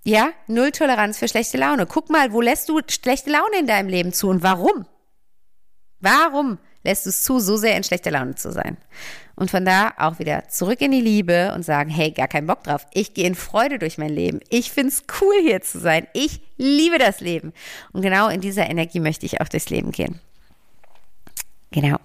ja, 0.04 0.30
null 0.46 0.70
Toleranz 0.70 1.18
für 1.18 1.26
schlechte 1.26 1.58
Laune. 1.58 1.86
Guck 1.86 2.10
mal, 2.10 2.32
wo 2.32 2.40
lässt 2.40 2.68
du 2.68 2.80
schlechte 2.88 3.30
Laune 3.30 3.58
in 3.58 3.66
deinem 3.66 3.88
Leben 3.88 4.12
zu 4.12 4.28
und 4.28 4.44
warum? 4.44 4.86
Warum 6.05 6.59
lässt 6.82 7.07
du 7.07 7.11
es 7.11 7.22
zu, 7.22 7.40
so 7.40 7.57
sehr 7.57 7.78
in 7.78 7.82
schlechter 7.82 8.11
Laune 8.11 8.34
zu 8.34 8.52
sein? 8.52 8.76
Und 9.36 9.50
von 9.50 9.64
da 9.64 9.94
auch 9.96 10.18
wieder 10.18 10.48
zurück 10.48 10.82
in 10.82 10.92
die 10.92 11.00
Liebe 11.00 11.52
und 11.55 11.64
sagen, 11.64 11.88
hey, 11.88 12.11
gar 12.11 12.28
keinen 12.28 12.46
Bock 12.46 12.62
drauf. 12.62 12.86
Ich 12.92 13.14
gehe 13.14 13.26
in 13.26 13.34
Freude 13.34 13.78
durch 13.78 13.96
mein 13.96 14.11
Leben. 14.11 14.40
Ich 14.50 14.70
find's 14.70 15.05
cool, 15.20 15.34
hier 15.40 15.62
zu 15.62 15.80
sein. 15.80 16.07
Ich 16.12 16.42
liebe 16.59 16.98
das 16.98 17.20
Leben. 17.20 17.55
Und 17.92 18.02
genau 18.02 18.28
in 18.28 18.42
dieser 18.42 18.68
Energie 18.68 19.00
möchte 19.00 19.24
ich 19.24 19.40
auch 19.40 19.48
durchs 19.48 19.70
Leben 19.70 19.92
gehen. 19.92 20.20
Genau. 21.70 21.96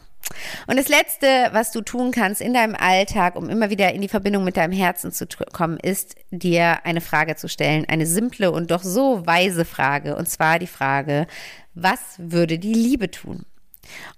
Und 0.68 0.78
das 0.78 0.88
Letzte, 0.88 1.50
was 1.52 1.72
du 1.72 1.82
tun 1.82 2.12
kannst 2.12 2.39
in 2.39 2.54
deinem 2.54 2.76
Alltag, 2.76 3.36
um 3.36 3.50
immer 3.50 3.70
wieder 3.70 3.93
in 3.93 4.02
die 4.02 4.08
Verbindung 4.08 4.45
mit 4.45 4.56
deinem 4.56 4.74
Herzen 4.74 5.12
zu 5.12 5.28
kommen, 5.52 5.78
ist 5.78 6.16
dir 6.32 6.86
eine 6.86 7.02
Frage 7.02 7.36
zu 7.36 7.50
stellen. 7.50 7.86
Eine 7.89 8.06
simple 8.06 8.52
und 8.52 8.72
doch 8.72 8.84
so 8.84 9.26
weise 9.28 9.66
Frage. 9.66 10.16
Und 10.16 10.30
zwar 10.30 10.58
die 10.58 10.68
Frage, 10.68 11.28
was 11.74 12.00
würde 12.18 12.60
die 12.60 12.74
Liebe 12.74 13.12
tun? 13.12 13.45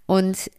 Und 0.05 0.49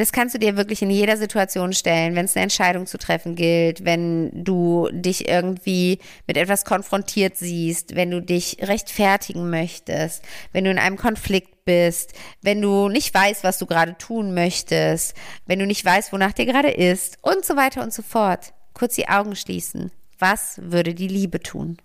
das 0.00 0.12
kannst 0.12 0.34
du 0.34 0.38
dir 0.38 0.56
wirklich 0.56 0.80
in 0.80 0.88
jeder 0.88 1.18
Situation 1.18 1.74
stellen, 1.74 2.14
wenn 2.14 2.24
es 2.24 2.34
eine 2.34 2.44
Entscheidung 2.44 2.86
zu 2.86 2.96
treffen 2.96 3.34
gilt, 3.34 3.84
wenn 3.84 4.30
du 4.32 4.88
dich 4.92 5.28
irgendwie 5.28 5.98
mit 6.26 6.38
etwas 6.38 6.64
konfrontiert 6.64 7.36
siehst, 7.36 7.94
wenn 7.96 8.10
du 8.10 8.22
dich 8.22 8.56
rechtfertigen 8.62 9.50
möchtest, 9.50 10.24
wenn 10.52 10.64
du 10.64 10.70
in 10.70 10.78
einem 10.78 10.96
Konflikt 10.96 11.66
bist, 11.66 12.14
wenn 12.40 12.62
du 12.62 12.88
nicht 12.88 13.12
weißt, 13.12 13.44
was 13.44 13.58
du 13.58 13.66
gerade 13.66 13.98
tun 13.98 14.32
möchtest, 14.32 15.14
wenn 15.44 15.58
du 15.58 15.66
nicht 15.66 15.84
weißt, 15.84 16.14
wonach 16.14 16.32
dir 16.32 16.46
gerade 16.46 16.70
ist 16.70 17.18
und 17.20 17.44
so 17.44 17.54
weiter 17.56 17.82
und 17.82 17.92
so 17.92 18.00
fort. 18.00 18.54
Kurz 18.72 18.94
die 18.94 19.08
Augen 19.08 19.36
schließen. 19.36 19.92
Was 20.18 20.58
würde 20.62 20.94
die 20.94 21.08
Liebe 21.08 21.40
tun? 21.40 21.76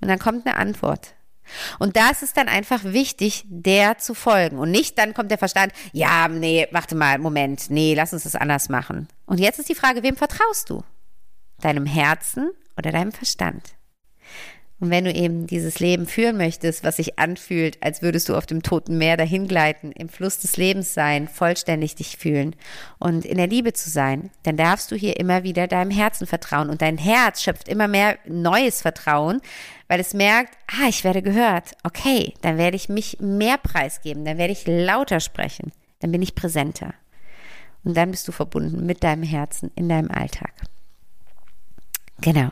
Und 0.00 0.08
dann 0.08 0.18
kommt 0.18 0.44
eine 0.44 0.56
Antwort. 0.56 1.14
Und 1.78 1.96
da 1.96 2.10
ist 2.10 2.36
dann 2.36 2.48
einfach 2.48 2.84
wichtig, 2.84 3.44
der 3.46 3.98
zu 3.98 4.14
folgen. 4.14 4.58
Und 4.58 4.70
nicht 4.70 4.98
dann 4.98 5.14
kommt 5.14 5.30
der 5.30 5.38
Verstand, 5.38 5.72
ja, 5.92 6.28
nee, 6.28 6.66
warte 6.70 6.94
mal, 6.94 7.18
Moment, 7.18 7.70
nee, 7.70 7.94
lass 7.94 8.12
uns 8.12 8.24
das 8.24 8.34
anders 8.34 8.68
machen. 8.68 9.08
Und 9.26 9.40
jetzt 9.40 9.58
ist 9.58 9.68
die 9.68 9.74
Frage, 9.74 10.02
wem 10.02 10.16
vertraust 10.16 10.70
du? 10.70 10.82
Deinem 11.60 11.86
Herzen 11.86 12.50
oder 12.76 12.92
deinem 12.92 13.12
Verstand? 13.12 13.74
Und 14.82 14.90
wenn 14.90 15.04
du 15.04 15.12
eben 15.12 15.46
dieses 15.46 15.78
Leben 15.78 16.08
führen 16.08 16.36
möchtest, 16.36 16.82
was 16.82 16.96
sich 16.96 17.16
anfühlt, 17.16 17.80
als 17.84 18.02
würdest 18.02 18.28
du 18.28 18.34
auf 18.34 18.46
dem 18.46 18.64
toten 18.64 18.98
Meer 18.98 19.16
dahingleiten, 19.16 19.92
im 19.92 20.08
Fluss 20.08 20.40
des 20.40 20.56
Lebens 20.56 20.92
sein, 20.92 21.28
vollständig 21.28 21.94
dich 21.94 22.16
fühlen 22.16 22.56
und 22.98 23.24
in 23.24 23.36
der 23.36 23.46
Liebe 23.46 23.74
zu 23.74 23.90
sein, 23.90 24.32
dann 24.42 24.56
darfst 24.56 24.90
du 24.90 24.96
hier 24.96 25.20
immer 25.20 25.44
wieder 25.44 25.68
deinem 25.68 25.92
Herzen 25.92 26.26
vertrauen. 26.26 26.68
Und 26.68 26.82
dein 26.82 26.98
Herz 26.98 27.42
schöpft 27.42 27.68
immer 27.68 27.86
mehr 27.86 28.18
neues 28.26 28.82
Vertrauen, 28.82 29.40
weil 29.86 30.00
es 30.00 30.14
merkt, 30.14 30.58
ah, 30.66 30.88
ich 30.88 31.04
werde 31.04 31.22
gehört. 31.22 31.76
Okay, 31.84 32.34
dann 32.40 32.58
werde 32.58 32.74
ich 32.74 32.88
mich 32.88 33.18
mehr 33.20 33.58
preisgeben, 33.58 34.24
dann 34.24 34.36
werde 34.36 34.52
ich 34.52 34.66
lauter 34.66 35.20
sprechen, 35.20 35.70
dann 36.00 36.10
bin 36.10 36.22
ich 36.22 36.34
präsenter. 36.34 36.92
Und 37.84 37.96
dann 37.96 38.10
bist 38.10 38.26
du 38.26 38.32
verbunden 38.32 38.84
mit 38.84 39.04
deinem 39.04 39.22
Herzen 39.22 39.70
in 39.76 39.88
deinem 39.88 40.10
Alltag. 40.10 40.50
Genau. 42.20 42.50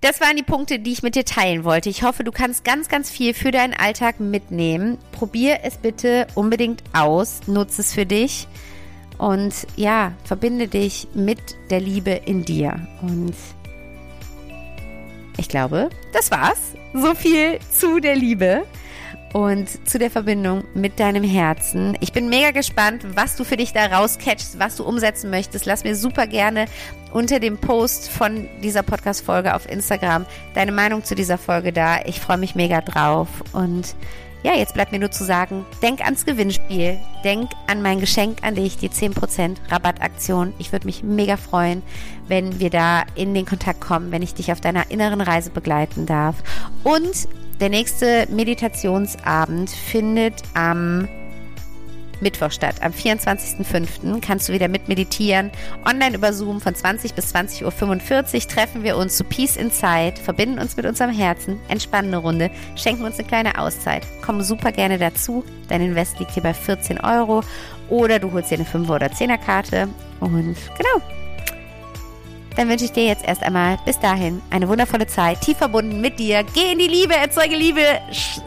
Das 0.00 0.20
waren 0.20 0.36
die 0.36 0.42
Punkte, 0.42 0.78
die 0.78 0.92
ich 0.92 1.02
mit 1.02 1.14
dir 1.14 1.24
teilen 1.24 1.64
wollte. 1.64 1.90
Ich 1.90 2.02
hoffe, 2.02 2.24
du 2.24 2.32
kannst 2.32 2.64
ganz, 2.64 2.88
ganz 2.88 3.10
viel 3.10 3.34
für 3.34 3.50
deinen 3.50 3.74
Alltag 3.74 4.18
mitnehmen. 4.18 4.96
Probier 5.12 5.60
es 5.62 5.76
bitte 5.76 6.26
unbedingt 6.34 6.82
aus. 6.94 7.40
Nutze 7.46 7.82
es 7.82 7.92
für 7.92 8.06
dich. 8.06 8.48
Und 9.18 9.54
ja, 9.76 10.12
verbinde 10.24 10.68
dich 10.68 11.08
mit 11.12 11.40
der 11.68 11.80
Liebe 11.80 12.12
in 12.12 12.44
dir. 12.46 12.86
Und 13.02 13.34
ich 15.36 15.48
glaube, 15.48 15.90
das 16.14 16.30
war's. 16.30 16.74
So 16.94 17.14
viel 17.14 17.58
zu 17.70 18.00
der 18.00 18.16
Liebe 18.16 18.64
und 19.32 19.88
zu 19.88 19.98
der 19.98 20.10
Verbindung 20.10 20.64
mit 20.74 20.98
deinem 20.98 21.22
Herzen. 21.22 21.96
Ich 22.00 22.12
bin 22.12 22.28
mega 22.28 22.50
gespannt, 22.50 23.04
was 23.14 23.36
du 23.36 23.44
für 23.44 23.56
dich 23.56 23.72
da 23.72 23.86
rauscatchst, 23.86 24.58
was 24.58 24.76
du 24.76 24.84
umsetzen 24.84 25.30
möchtest. 25.30 25.66
Lass 25.66 25.84
mir 25.84 25.94
super 25.94 26.26
gerne 26.26 26.66
unter 27.12 27.40
dem 27.40 27.58
Post 27.58 28.08
von 28.08 28.48
dieser 28.62 28.82
Podcast-Folge 28.82 29.54
auf 29.54 29.68
Instagram 29.70 30.26
deine 30.54 30.72
Meinung 30.72 31.04
zu 31.04 31.14
dieser 31.14 31.38
Folge 31.38 31.72
da. 31.72 32.00
Ich 32.04 32.20
freue 32.20 32.38
mich 32.38 32.54
mega 32.54 32.80
drauf. 32.80 33.28
Und 33.52 33.94
ja, 34.42 34.54
jetzt 34.54 34.74
bleibt 34.74 34.90
mir 34.90 34.98
nur 34.98 35.10
zu 35.10 35.24
sagen, 35.24 35.66
denk 35.82 36.00
ans 36.00 36.24
Gewinnspiel, 36.24 36.98
denk 37.24 37.50
an 37.66 37.82
mein 37.82 38.00
Geschenk 38.00 38.38
an 38.42 38.54
dich, 38.54 38.78
die 38.78 38.88
10% 38.88 39.56
Rabattaktion. 39.68 40.54
Ich 40.58 40.72
würde 40.72 40.86
mich 40.86 41.02
mega 41.02 41.36
freuen, 41.36 41.82
wenn 42.26 42.58
wir 42.58 42.70
da 42.70 43.02
in 43.14 43.34
den 43.34 43.44
Kontakt 43.44 43.80
kommen, 43.80 44.12
wenn 44.12 44.22
ich 44.22 44.34
dich 44.34 44.50
auf 44.50 44.60
deiner 44.60 44.90
inneren 44.90 45.20
Reise 45.20 45.50
begleiten 45.50 46.06
darf. 46.06 46.36
Und 46.84 47.28
der 47.60 47.68
nächste 47.68 48.26
Meditationsabend 48.30 49.70
findet 49.70 50.42
am 50.54 51.08
Mittwoch 52.20 52.50
statt. 52.50 52.76
Am 52.82 52.92
24.05. 52.92 54.20
kannst 54.20 54.48
du 54.48 54.52
wieder 54.52 54.68
mit 54.68 54.88
meditieren. 54.88 55.50
Online 55.86 56.16
über 56.16 56.32
Zoom 56.32 56.60
von 56.60 56.74
20 56.74 57.14
bis 57.14 57.34
20.45 57.34 57.64
Uhr 57.64 58.48
treffen 58.48 58.82
wir 58.82 58.96
uns 58.96 59.16
zu 59.16 59.24
Peace 59.24 59.56
Inside, 59.56 60.14
verbinden 60.22 60.58
uns 60.58 60.76
mit 60.76 60.86
unserem 60.86 61.10
Herzen, 61.10 61.58
entspannen 61.68 62.12
eine 62.12 62.22
Runde, 62.22 62.50
schenken 62.76 63.04
uns 63.04 63.18
eine 63.18 63.28
kleine 63.28 63.58
Auszeit. 63.58 64.06
Komm 64.22 64.42
super 64.42 64.72
gerne 64.72 64.98
dazu. 64.98 65.44
Dein 65.68 65.80
Invest 65.80 66.18
liegt 66.18 66.32
hier 66.32 66.42
bei 66.42 66.54
14 66.54 67.00
Euro. 67.00 67.42
Oder 67.88 68.18
du 68.18 68.32
holst 68.32 68.50
dir 68.50 68.58
eine 68.58 68.64
5er 68.64 68.94
oder 68.94 69.06
10er 69.06 69.38
Karte. 69.38 69.88
Und 70.20 70.56
genau, 70.76 71.19
dann 72.56 72.68
wünsche 72.68 72.84
ich 72.84 72.92
dir 72.92 73.04
jetzt 73.04 73.24
erst 73.26 73.42
einmal 73.42 73.78
bis 73.84 73.98
dahin 73.98 74.42
eine 74.50 74.68
wundervolle 74.68 75.06
Zeit, 75.06 75.40
tief 75.40 75.58
verbunden 75.58 76.00
mit 76.00 76.18
dir. 76.18 76.44
Geh 76.54 76.72
in 76.72 76.78
die 76.78 76.88
Liebe, 76.88 77.14
erzeuge 77.14 77.56
Liebe 77.56 77.82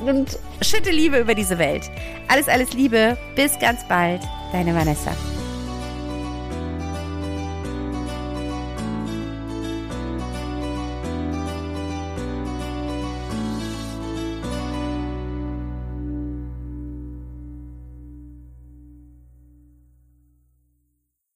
und 0.05 0.37
schütte 0.61 0.91
Liebe 0.91 1.17
über 1.19 1.35
diese 1.35 1.57
Welt. 1.57 1.89
Alles, 2.27 2.47
alles 2.47 2.73
Liebe. 2.73 3.17
Bis 3.35 3.57
ganz 3.59 3.87
bald. 3.87 4.21
Deine 4.51 4.75
Vanessa. 4.75 5.11